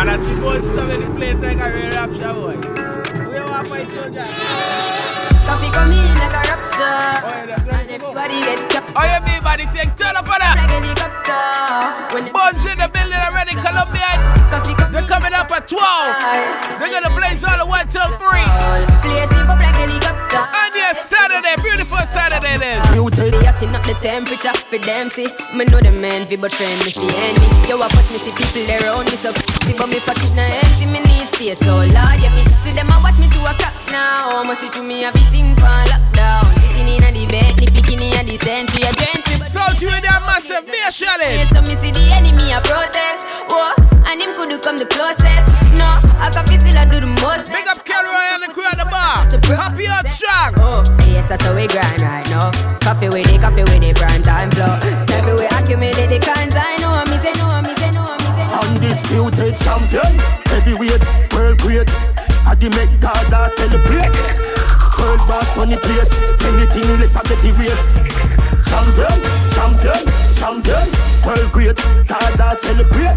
And 0.08 0.22
I 0.22 0.24
see 0.24 0.40
both 0.40 0.64
stuff 0.64 0.92
in 0.92 1.02
the 1.02 1.16
place 1.18 1.40
like 1.40 1.58
a 1.58 1.74
real 1.74 1.90
rapture 1.90 2.34
boy. 2.36 2.58
We 3.28 3.40
want 3.40 3.66
to 3.66 3.70
fight 3.72 3.90
you. 3.90 4.04
Coffee 5.48 5.72
come 5.72 5.92
in 5.92 6.18
like 6.20 6.32
a 6.32 6.45
everybody 6.82 8.40
get 8.44 8.60
captured. 8.70 8.96
Oh, 8.96 9.06
you 9.08 9.20
mean 9.26 9.42
body 9.44 9.66
take 9.72 9.96
turn 9.96 10.16
up 10.16 10.26
for 10.26 10.36
that? 10.36 10.60
Like 10.60 10.72
helicopter. 10.72 12.16
When 12.16 12.32
Buns 12.32 12.66
in 12.68 12.78
the 12.80 12.88
building 12.92 13.22
already, 13.24 13.56
Colombian. 13.56 14.20
They're 14.92 15.04
coming 15.04 15.34
up 15.34 15.52
at 15.52 15.68
12. 15.68 16.80
They're 16.80 16.92
gonna 16.92 17.12
play 17.12 17.36
all 17.44 17.58
the 17.60 17.68
one, 17.68 17.88
two, 17.92 18.00
three. 18.20 18.48
Play 19.04 19.20
sleep 19.28 19.50
up 19.52 19.60
like. 19.60 19.76
And 20.36 20.76
yes, 20.76 21.08
Saturday, 21.08 21.56
beautiful 21.62 22.00
Saturday 22.04 22.58
then. 22.58 22.80
Be 23.16 23.48
acting 23.48 23.76
up 23.76 23.84
the 23.84 23.94
temperature 23.96 24.54
for 24.54 24.78
them 24.78 25.10
see 25.10 25.28
Me 25.56 25.64
know 25.66 25.80
the 25.80 25.92
man 25.92 26.26
fi 26.26 26.36
but 26.36 26.52
friend 26.52 26.76
me 26.84 26.92
fi 26.92 27.08
enemy 27.08 27.48
Yo 27.70 27.80
I 27.80 27.88
pass 27.88 28.12
me 28.12 28.20
see 28.20 28.32
people 28.36 28.68
around 28.68 29.10
me 29.10 29.16
so 29.16 29.32
See 29.64 29.74
but 29.78 29.88
me 29.88 30.00
pocket 30.00 30.36
na 30.36 30.44
empty 30.44 30.86
me 30.86 31.00
need 31.00 31.30
space 31.32 31.60
so 31.60 31.78
Lord 31.80 32.18
yeah 32.20 32.34
me 32.36 32.44
See 32.60 32.72
them 32.72 32.92
a 32.92 33.00
watch 33.00 33.18
me 33.18 33.28
to 33.30 33.40
a 33.48 33.54
clock 33.56 33.74
now 33.92 34.42
I'ma 34.42 34.54
see 34.54 34.68
through 34.68 34.84
me 34.84 35.06
a 35.06 35.12
beating 35.14 35.56
pan 35.56 35.88
lockdown 35.88 36.44
Sitting 36.76 36.92
in 36.92 37.08
a 37.08 37.12
the 37.16 37.24
bed 37.32 37.56
the 37.56 37.72
bikini 37.72 38.12
a 38.20 38.22
the 38.28 38.36
century 38.36 38.84
a 38.84 38.92
drench 39.00 39.24
me 39.32 39.40
but 39.40 39.48
So 39.48 39.64
you 39.80 39.88
in 39.96 40.04
that 40.04 40.28
massive 40.28 40.68
beer 40.68 40.92
challenge. 40.92 41.40
Yeah, 41.40 41.56
so 41.56 41.64
me 41.64 41.80
see 41.80 41.96
the 41.96 42.04
enemy 42.12 42.52
a 42.52 42.60
protest 42.68 43.24
Whoa 43.48 43.72
and 44.12 44.20
him 44.20 44.36
could 44.36 44.52
come 44.60 44.76
the 44.76 44.84
closest 44.92 45.72
No 45.80 45.88
I 46.20 46.28
can 46.36 46.44
feel 46.44 46.60
still 46.60 46.76
I 46.76 46.84
do 46.84 47.00
the 47.00 47.08
most 47.24 47.48
Big 47.48 47.64
up 47.64 47.80
Kelroy 47.88 48.28
and 48.36 48.44
the 48.44 48.52
crew 48.52 48.68
at 48.68 48.76
the 48.76 48.84
bar. 48.92 49.24
Happy 49.56 49.88
out 49.88 50.04
strong. 50.12 50.52
Oh, 50.60 50.84
yes, 51.08 51.30
that's 51.30 51.48
how 51.48 51.56
we 51.56 51.68
grind 51.72 52.02
right 52.02 52.28
now. 52.28 52.52
Coffee 52.84 53.08
with 53.08 53.32
it, 53.32 53.40
coffee 53.40 53.64
with 53.64 53.88
it, 53.88 53.96
prime 53.96 54.22
time 54.22 54.52
flow. 54.52 54.76
Coffee 55.08 55.32
we 55.32 55.48
accumulate 55.48 56.12
the 56.12 56.20
cans. 56.20 56.56
I 56.60 56.76
know, 56.84 56.92
I 56.92 57.08
me 57.08 57.16
say 57.24 57.32
no, 57.40 57.48
me 57.64 57.72
say 57.80 57.92
no, 57.96 58.04
me 58.04 58.30
say 58.36 58.46
no. 58.52 58.60
Undisputed 58.68 59.56
champion, 59.64 60.12
heavyweight, 60.52 61.04
world 61.32 61.58
great. 61.64 61.88
I 62.44 62.56
the 62.60 62.70
make 62.76 62.92
Gaza 63.00 63.50
celebrate. 63.56 64.55
World 65.06 65.22
boss 65.30 65.54
the 65.54 65.78
place, 65.78 66.10
anything 66.50 66.90
less 66.98 67.16
I 67.16 67.22
get 67.30 67.46
erased. 67.46 67.94
Champion, 68.66 69.18
champion, 69.54 70.02
champion, 70.34 70.86
world 71.22 71.52
great. 71.54 71.78
Gaza 72.10 72.58
celebrate. 72.58 73.14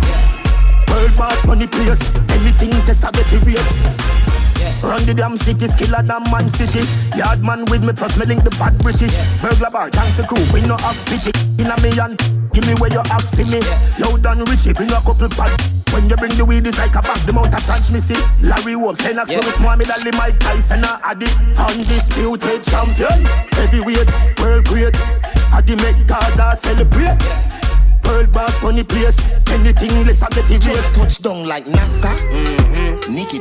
World 0.93 1.15
boss 1.17 1.47
money 1.47 1.67
place, 1.67 2.15
anything 2.29 2.77
test 2.85 3.07
I 3.07 3.11
get 3.11 3.33
erased. 3.33 3.81
Run 4.83 5.01
the 5.07 5.15
damn 5.17 5.39
city, 5.39 5.65
skiller 5.65 6.05
than 6.05 6.23
man 6.31 6.49
city. 6.51 6.85
Yard 7.17 7.43
man 7.43 7.65
with 7.71 7.83
me, 7.83 7.95
plus 7.95 8.19
me 8.19 8.27
link 8.27 8.45
the 8.45 8.51
bad 8.61 8.77
British. 8.85 9.17
Burglar 9.41 9.71
bar, 9.71 9.89
thanks 9.89 10.19
a 10.19 10.27
crew, 10.29 10.45
we 10.53 10.61
no 10.61 10.77
have 10.77 10.99
pity. 11.09 11.33
In 11.57 11.73
a 11.73 11.77
million, 11.81 12.21
give 12.53 12.67
me 12.67 12.75
where 12.81 12.93
you 12.93 13.03
have 13.05 13.25
for 13.25 13.47
me. 13.49 13.61
Loud 14.01 14.27
and 14.27 14.47
richy, 14.49 14.75
bring 14.75 14.91
a 14.91 15.01
couple 15.01 15.29
pad. 15.29 15.55
When 15.93 16.09
you 16.09 16.17
bring 16.17 16.33
the 16.37 16.45
weed, 16.45 16.67
it's 16.67 16.79
like 16.79 16.95
a 16.95 17.03
bag, 17.03 17.19
the 17.27 17.33
mouth 17.33 17.53
attach 17.53 17.91
me 17.91 18.01
see. 18.01 18.19
Larry 18.41 18.77
Wolf, 18.77 19.03
Lennox, 19.03 19.33
yeah. 19.33 19.41
Small, 19.57 19.77
me 19.77 19.85
Lally, 19.85 20.13
Mike 20.17 20.39
Tyson, 20.39 20.85
a 20.85 21.01
Addy. 21.03 21.27
Undisputed 21.57 22.63
champion, 22.65 23.25
heavyweight, 23.57 24.09
world 24.39 24.65
great. 24.67 24.97
Addy 25.53 25.77
make 25.77 25.99
Gaza 26.07 26.55
celebrate. 26.57 27.19
World 28.05 28.33
boss 28.33 28.63
run 28.63 28.77
the 28.77 28.85
place, 28.85 29.19
anything 29.53 30.07
less 30.07 30.23
I 30.23 30.29
get 30.31 30.51
erased. 30.51 30.95
Touchdown 30.95 31.47
like 31.47 31.65
NASA. 31.65 32.17
Mm-hmm. 32.17 33.15
Nikki 33.15 33.39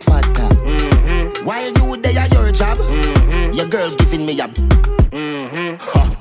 fatter. 0.00 0.54
Mm-hmm. 0.54 1.44
While 1.44 1.72
you 1.72 1.96
there 2.00 2.18
at 2.18 2.32
your 2.32 2.50
job, 2.52 2.78
mm-hmm. 2.78 3.52
your 3.52 3.66
girl 3.66 3.94
giving 3.96 4.24
me 4.24 4.40
a. 4.40 4.48
Mm-hmm. 4.48 6.12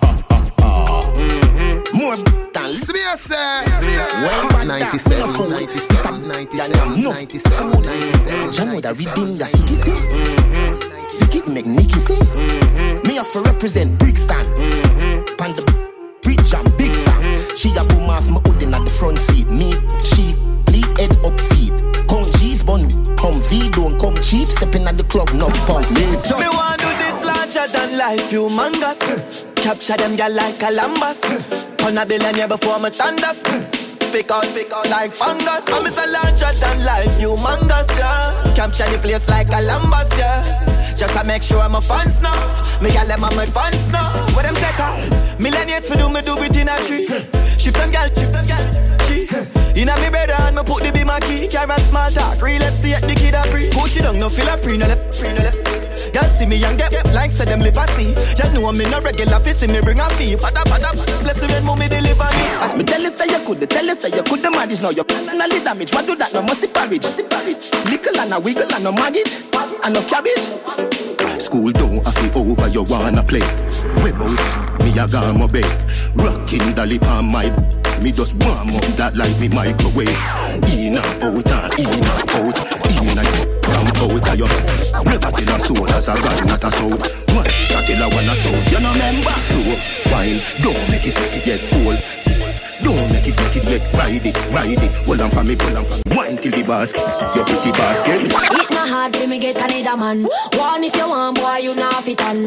More 1.96 2.18
than 2.52 2.76
Smear 2.76 3.16
say. 3.16 3.64
Well, 3.66 4.50
back 4.50 4.68
97, 4.68 5.50
97, 5.50 6.28
97, 6.28 7.04
97, 7.04 7.82
97. 7.82 8.54
You 8.54 8.74
know 8.74 8.82
that 8.82 8.98
redeem 9.00 9.38
the 9.38 9.46
city 9.46 9.76
say. 9.80 9.96
Vicky 11.20 11.50
make 11.50 11.66
Nicky 11.66 11.98
say. 12.00 12.20
Me 13.08 13.16
have 13.16 13.32
to 13.32 13.40
represent 13.44 13.98
Brixton. 13.98 14.44
Pan 15.40 15.56
the 15.56 15.64
bridge 16.22 16.54
and 16.54 16.78
big 16.78 16.94
sound. 16.94 17.24
She 17.58 17.70
a 17.80 17.84
boom 17.88 18.10
off 18.10 18.30
my 18.30 18.42
hood 18.44 18.62
in 18.64 18.74
at 18.74 18.84
the 18.84 18.92
front 18.92 19.18
seat. 19.18 19.50
Me, 19.50 19.72
she, 20.04 20.36
lead 20.76 20.92
head 21.00 21.16
up 21.24 21.40
feet. 21.56 21.72
Come 22.12 22.28
G's 22.40 22.62
bun, 22.62 22.92
come 23.16 23.40
V 23.48 23.70
don't 23.72 23.98
come 24.00 24.16
cheap. 24.20 24.48
Stepping 24.50 24.84
at 24.84 24.98
the 24.98 25.06
club, 25.06 25.32
no 25.34 25.48
punk. 25.64 25.90
Leave 25.92 26.20
just. 26.28 26.40
Me 26.44 26.50
want 26.52 26.82
do 26.82 26.92
this 27.00 27.24
larger 27.24 27.72
than 27.72 27.98
life, 27.98 28.30
humongous. 28.30 29.55
Capture 29.66 29.98
them 29.98 30.16
girl 30.16 30.32
like 30.32 30.60
Columbus. 30.60 31.22
Turn 31.78 31.98
a 31.98 32.06
billionaire 32.06 32.48
before 32.48 32.78
me 32.78 32.92
thunders. 32.92 33.42
Pick 34.14 34.30
out, 34.30 34.46
pick 34.54 34.72
out 34.72 34.88
like 34.92 35.12
fungus. 35.12 35.68
I'm 35.74 35.88
a 35.88 36.12
larger 36.12 36.54
than 36.60 36.86
life, 36.86 37.10
humongous, 37.18 37.90
yeah. 37.98 38.54
Capture 38.56 38.86
the 38.86 39.00
place 39.00 39.28
like 39.28 39.50
Columbus, 39.50 40.08
yeah. 40.20 40.94
Just 40.96 41.16
to 41.16 41.24
make 41.24 41.42
sure 41.42 41.62
I'm 41.62 41.74
a 41.74 41.82
fans 41.82 42.22
now. 42.22 42.38
Me 42.80 42.92
gal 42.92 43.08
them 43.08 43.24
on 43.24 43.36
my 43.36 43.48
fans 43.48 43.90
now. 43.90 44.14
Where 44.36 44.44
them 44.44 44.54
take 44.54 44.78
her? 44.78 45.36
Millionaires 45.42 45.90
for 45.90 45.98
do 45.98 46.10
me 46.10 46.22
do 46.22 46.38
it 46.38 46.56
in 46.56 46.70
a 46.70 46.78
tree. 46.84 47.08
Shift 47.58 47.76
them 47.76 47.90
gal, 47.90 48.08
shift 48.10 48.34
them 48.34 48.46
gal. 48.46 49.00
She 49.08 49.26
inna 49.76 49.96
me 50.02 50.10
bed 50.10 50.32
and 50.32 50.56
me 50.56 50.64
put 50.64 50.84
the 50.84 50.92
be 50.92 51.04
my 51.04 51.20
key. 51.20 51.48
Carry 51.48 51.72
a 51.72 51.80
small 51.80 52.10
talk, 52.12 52.42
real 52.42 52.62
estate 52.62 53.02
the 53.02 53.16
kid 53.16 53.36
a 53.36 53.44
free. 53.52 53.70
Coach 53.72 53.98
it 53.98 54.04
down, 54.04 54.20
no 54.20 54.30
feel 54.30 54.48
a 54.48 54.58
pre, 54.58 54.78
no 54.78 54.88
left, 54.88 55.20
pre, 55.20 55.30
no 55.30 55.42
left. 55.44 55.60
Y'all 56.16 56.24
see 56.30 56.46
me 56.46 56.64
and 56.64 56.78
get, 56.78 56.92
get 56.92 57.06
like 57.14 57.30
said 57.30 57.50
them 57.50 57.60
live 57.60 57.76
a 57.76 57.86
see. 57.92 58.16
Y'all 58.40 58.52
know 58.54 58.70
in 58.70 58.94
a 58.94 59.02
regular 59.02 59.40
fi 59.40 59.52
see 59.52 59.68
me 59.68 59.82
bring 59.82 60.00
a 60.00 60.08
fee. 60.16 60.36
Pada 60.36 60.64
pada, 60.64 60.96
bless 61.22 61.42
you 61.42 61.48
when 61.50 61.66
mommy 61.66 61.90
deliver 61.90 62.24
me. 62.24 62.46
Watch 62.60 62.76
me 62.78 62.84
tell 62.84 63.02
you 63.02 63.12
say 63.12 63.28
you 63.28 63.46
could, 63.46 63.70
tell 63.70 63.86
you 63.86 63.96
say 63.96 64.16
you 64.16 64.24
could 64.24 64.42
the 64.42 64.50
manage. 64.50 64.82
Now 64.82 64.92
you 64.92 65.04
and 65.10 65.30
a 65.30 65.48
little 65.48 65.64
damage. 65.64 65.94
What 65.94 66.06
do 66.06 66.16
that? 66.16 66.34
No 66.34 66.42
must 66.42 66.62
the 66.62 66.70
parage, 66.70 67.04
the 67.04 67.24
parage. 67.24 67.68
Nickel 67.92 68.18
and 68.18 68.34
a 68.34 68.40
wiggle 68.40 68.72
and 68.74 68.84
no 68.84 68.92
maggage, 68.94 69.44
and 69.84 69.94
no 69.94 70.02
cabbage. 70.08 70.48
School 71.42 71.72
don't 71.72 72.04
have 72.06 72.18
it 72.24 72.36
over, 72.36 72.68
you 72.70 72.84
wanna 72.88 73.24
play. 73.24 73.44
Without 74.02 74.75
me, 74.86 74.94
got 74.94 75.38
my 75.38 75.48
bed. 75.48 75.66
Rocking 76.16 76.76
lip 76.76 77.04
on 77.04 77.32
my 77.32 77.50
me 78.02 78.12
just 78.12 78.36
warm 78.44 78.70
up 78.76 78.84
that 79.00 79.16
like 79.16 79.34
me 79.40 79.50
microwave. 79.50 80.14
In 80.78 80.94
and 80.94 81.24
out 81.24 81.34
and 81.34 81.74
in 81.80 81.90
and 81.90 82.30
out, 82.38 82.58
in 82.94 83.18
and 83.18 83.32
from 83.66 83.88
out 83.98 84.30
of 84.30 84.38
your 84.38 84.50
Never 85.06 85.32
tell 85.32 85.56
a 85.56 85.60
soul 85.60 85.90
as 85.90 86.08
a 86.08 86.14
god, 86.14 86.46
not 86.46 86.64
a 86.64 86.72
soul. 86.78 86.98
What? 87.34 87.50
That 87.74 87.84
tell 87.88 88.04
a 88.04 88.08
one 88.14 88.30
a 88.30 88.36
soul. 88.38 88.60
You 88.70 88.80
know 88.80 88.94
remember? 88.94 89.36
So 89.50 89.58
wine, 90.12 90.40
don't 90.62 90.90
make 90.92 91.08
it 91.08 91.16
make 91.18 91.34
it 91.34 91.44
get 91.44 91.62
cold. 91.72 91.98
Don't 92.82 93.10
make 93.12 93.28
it, 93.28 93.36
make 93.40 93.56
it 93.56 93.66
get 93.66 93.82
ride 93.98 94.26
it, 94.26 94.38
ride 94.54 94.84
it. 94.84 94.92
Hold 95.08 95.22
on 95.22 95.32
for 95.32 95.44
me, 95.44 95.56
hold 95.60 95.78
on 95.78 95.86
for 95.86 95.96
me. 95.96 96.16
Wine 96.16 96.38
till 96.38 96.52
the 96.52 96.64
basket, 96.64 97.02
your 97.36 97.46
pretty 97.46 97.72
basket. 97.72 98.65
Not 98.86 98.94
hard 98.94 99.16
for 99.16 99.28
me 99.28 99.40
get 99.40 99.56
another 99.56 99.98
man. 99.98 100.28
One 100.54 100.84
if 100.84 100.96
you 100.96 101.10
want, 101.10 101.38
boy, 101.40 101.58
you 101.58 101.74
not 101.74 102.04
fit 102.04 102.22
on. 102.22 102.46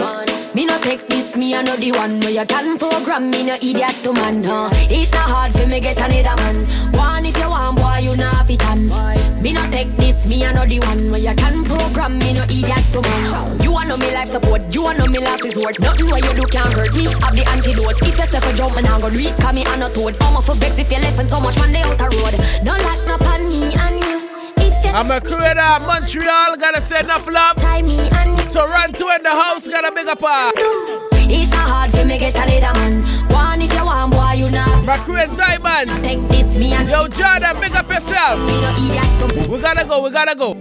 Me 0.54 0.66
no 0.66 0.78
take 0.78 1.08
this, 1.08 1.36
me 1.36 1.50
know 1.50 1.74
the 1.74 1.90
one 1.90 2.20
where 2.20 2.30
you 2.30 2.46
can 2.46 2.78
program 2.78 3.28
me 3.28 3.42
no 3.42 3.54
idiot 3.54 3.96
to 4.04 4.12
man. 4.12 4.44
Huh? 4.44 4.70
It's 4.86 5.10
not 5.10 5.28
hard 5.30 5.52
for 5.52 5.66
me 5.66 5.80
get 5.80 5.98
another 5.98 6.40
man. 6.40 6.64
One 6.94 7.26
if 7.26 7.36
you 7.36 7.48
want, 7.50 7.78
boy, 7.78 7.98
you 8.06 8.16
not 8.16 8.46
fit 8.46 8.64
on. 8.66 8.86
Me 9.42 9.52
no 9.52 9.68
take 9.72 9.90
this, 9.96 10.28
me 10.28 10.38
know 10.38 10.64
the 10.64 10.78
one 10.78 11.08
where 11.08 11.18
you 11.18 11.34
can 11.34 11.64
program 11.64 12.18
me 12.20 12.34
no 12.34 12.44
idiot 12.44 12.86
to 12.92 13.02
man. 13.02 13.60
You 13.60 13.72
want 13.72 13.88
know 13.88 13.96
me 13.96 14.14
life 14.14 14.28
support, 14.28 14.62
you 14.72 14.84
want 14.84 14.98
know 14.98 15.06
me 15.06 15.18
last 15.18 15.42
resort. 15.42 15.80
Nothing 15.80 16.06
where 16.06 16.22
you 16.22 16.34
do 16.38 16.46
can 16.46 16.70
hurt 16.70 16.94
me. 16.94 17.10
Have 17.18 17.34
the 17.34 17.42
antidote. 17.50 17.98
If 18.06 18.14
you 18.14 18.26
step 18.30 18.44
a 18.46 18.52
jump, 18.54 18.76
and 18.76 18.86
I'm 18.86 19.00
gonna 19.00 19.10
do 19.12 19.26
it, 19.26 19.54
me 19.54 19.66
on 19.66 19.82
a 19.82 19.90
toad. 19.90 20.14
I'm 20.22 20.40
for 20.40 20.54
vex 20.54 20.78
if 20.78 20.86
you 20.86 20.98
left 21.02 21.18
and 21.18 21.28
so 21.28 21.40
much 21.40 21.58
man 21.58 21.72
they 21.72 21.82
out 21.82 21.97
I'm 24.98 25.12
a 25.12 25.20
creator, 25.20 25.62
Montreal, 25.86 26.56
gotta 26.56 26.80
say 26.80 26.98
enough 26.98 27.24
love. 27.28 27.54
Toronto 28.50 29.08
in 29.10 29.22
the 29.22 29.30
house, 29.30 29.64
gotta 29.68 29.92
big 29.94 30.08
up 30.08 30.18
her. 30.18 30.50
It's 31.30 31.52
not 31.52 31.68
hard 31.68 31.92
for 31.92 32.04
me 32.04 32.18
get 32.18 32.34
another 32.34 32.76
man. 32.80 33.04
One 33.30 33.62
if 33.62 33.72
you 33.72 33.84
want, 33.84 34.10
boy, 34.10 34.32
you 34.32 34.50
not. 34.50 34.84
My 34.84 34.98
Queen 34.98 35.28
Diamond. 35.36 36.02
Take 36.02 36.26
this 36.26 36.58
me 36.58 36.72
and 36.72 36.88
Yo, 36.88 37.06
Jordan, 37.06 37.60
big 37.60 37.76
up 37.76 37.88
yourself. 37.88 38.40
We 39.48 39.60
gotta 39.60 39.86
go, 39.86 40.02
we 40.02 40.10
gotta 40.10 40.34
go. 40.34 40.60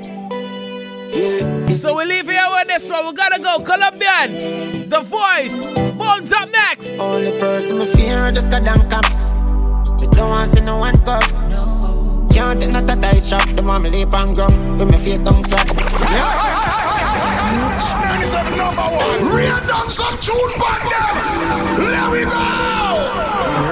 So 1.75 1.97
we 1.97 2.05
leave 2.05 2.29
here 2.29 2.45
with 2.51 2.67
this 2.67 2.87
one. 2.91 3.07
We 3.07 3.13
gotta 3.13 3.41
go. 3.41 3.57
Colombian, 3.63 4.87
The 4.87 4.99
Voice, 4.99 5.73
Bones 5.93 6.31
up 6.31 6.47
next. 6.51 6.91
Only 6.99 7.31
person 7.39 7.79
me 7.79 7.87
fear 7.87 8.19
are 8.19 8.31
just 8.31 8.51
goddamn 8.51 8.87
cops. 8.87 9.31
Me 9.99 10.07
don't 10.11 10.29
want 10.29 10.51
to 10.51 10.57
see 10.57 10.63
no 10.63 10.77
one 10.77 10.95
cup. 11.03 11.23
Can't 12.37 12.61
take 12.61 12.71
no 12.71 12.85
tight 12.85 13.23
shop. 13.23 13.41
The 13.55 13.63
me 13.63 13.89
leap 13.89 14.13
on 14.13 14.35
ground 14.35 14.79
with 14.79 14.87
my 14.91 14.97
face 14.97 15.21
down 15.21 15.43
flat. 15.43 15.65
Man 17.99 18.21
is 18.21 18.33
a 18.35 18.43
number 18.55 18.83
one. 18.83 19.35
Rain 19.35 19.67
down 19.67 19.89
some 19.89 20.15
tune 20.19 20.53
back 20.61 20.81
there. 20.85 21.13
Let 21.89 22.11
we 22.11 22.25
go. 22.29 22.37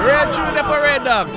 Real 0.02 0.26
tune 0.34 0.58
for 0.64 0.82
random. 0.82 1.30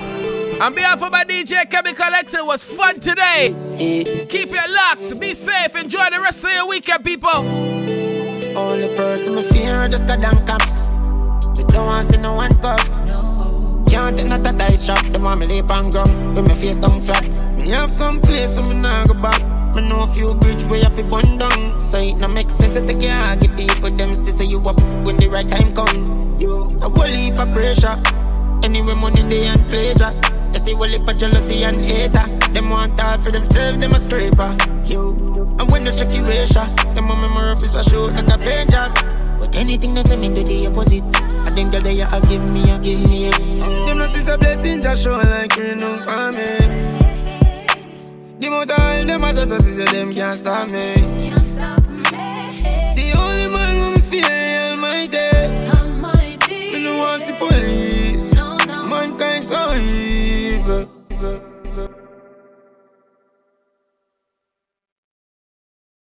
On 0.60 0.74
behalf 0.74 1.04
of 1.04 1.12
my 1.12 1.24
DJ 1.24 1.70
Chemical 1.70 2.12
X, 2.16 2.34
it 2.34 2.44
was 2.44 2.64
fun 2.64 3.00
today. 3.00 3.56
Keep 3.78 4.50
it 4.52 4.70
locked. 4.72 5.20
Be 5.20 5.36
safe. 5.36 5.76
Enjoy 5.76 6.10
the 6.12 6.20
rest 6.20 6.44
of 6.44 6.52
your 6.52 6.68
weekend, 6.68 7.06
people. 7.06 7.30
Only 8.58 8.88
person 8.98 9.36
me 9.36 9.44
fear 9.44 9.76
are 9.76 9.88
just 9.88 10.08
goddamn 10.08 10.48
cops. 10.48 10.88
We 11.60 11.64
don't 11.66 11.86
want 11.86 12.08
to 12.08 12.14
see 12.14 12.20
no 12.20 12.34
one 12.34 12.58
cup. 12.58 12.80
Can't 14.10 14.18
take 14.18 14.44
no 14.44 14.52
tight 14.58 14.80
shop. 14.80 15.06
The 15.14 15.20
want 15.20 15.40
me 15.40 15.46
leap 15.46 15.70
on 15.70 15.92
ground 15.92 16.36
with 16.36 16.48
my 16.48 16.56
face 16.56 16.78
down 16.78 17.00
flat. 17.00 17.30
Me 17.56 17.70
have 17.70 17.92
some 17.92 18.20
place 18.20 18.56
so 18.56 18.64
me 18.64 18.74
nah 18.74 19.06
go 19.06 19.14
back. 19.14 19.38
Me 19.76 19.88
know 19.88 20.02
a 20.02 20.08
few 20.08 20.34
bridge 20.42 20.64
where 20.64 20.82
you 20.82 20.90
fi 20.90 21.04
burn 21.04 21.38
down. 21.38 21.80
So 21.80 22.00
it 22.00 22.18
no 22.18 22.28
make 22.28 22.50
sense 22.50 22.74
to 22.74 22.82
take 22.88 23.04
your 23.04 23.36
give 23.36 23.56
people 23.56 23.92
them 23.92 24.16
still 24.16 24.36
say 24.36 24.46
you 24.46 24.62
up 24.66 24.82
when 25.06 25.18
the 25.18 25.28
right 25.30 25.48
time 25.48 25.76
come. 25.76 26.36
You 26.40 26.74
a 26.82 26.90
whole 26.90 27.06
heap 27.06 27.38
of 27.38 27.54
pressure. 27.54 28.02
Anyway, 28.66 28.96
money 28.98 29.22
they 29.30 29.46
and 29.46 29.62
pleasure. 29.70 30.10
You 30.54 30.60
see 30.60 30.74
whole 30.74 30.90
heap 30.90 31.08
of 31.08 31.16
jealousy 31.16 31.62
and 31.62 31.78
hater. 31.78 32.26
Them 32.50 32.72
want 32.72 33.00
all 33.00 33.20
for 33.20 33.30
themselves, 33.30 33.78
them 33.78 33.94
a 33.94 34.00
scraper. 34.00 34.58
You 34.86 35.14
and 35.60 35.70
when 35.70 35.84
the 35.84 35.92
shaky 35.92 36.22
ratio, 36.22 36.66
them 36.98 37.12
on 37.12 37.30
my 37.30 37.54
rough 37.54 37.62
is 37.62 37.76
a 37.76 37.84
shoot 37.84 38.10
like 38.18 38.26
a 38.26 38.40
paint 38.40 38.72
job. 38.72 38.90
But 39.38 39.56
anything 39.56 39.94
they 39.94 40.02
say 40.02 40.18
me 40.18 40.34
do 40.34 40.42
the 40.42 40.66
opposite. 40.66 41.29
Think 41.60 41.72
that 41.74 41.84
they 41.84 42.00
a 42.00 42.22
give 42.22 42.42
me, 42.54 42.72
a 42.72 42.80
give 42.80 43.02
me. 43.10 43.28
A. 43.28 43.32
Them 43.86 43.98
no 43.98 44.08
see 44.08 44.32
a 44.32 44.38
blessing 44.38 44.82
just 44.82 45.04
show 45.04 45.18
like 45.18 45.54
rain 45.58 45.84
on 45.84 46.32
me. 46.32 46.46
The 48.40 48.50
motor 48.50 48.82
all 48.82 49.06
them 49.06 49.22
a 49.22 49.46
just 49.46 49.66
see 49.66 49.74
say 49.74 49.84
them 49.84 50.14
can't 50.14 50.40
stop 50.40 50.72
me. 50.72 51.29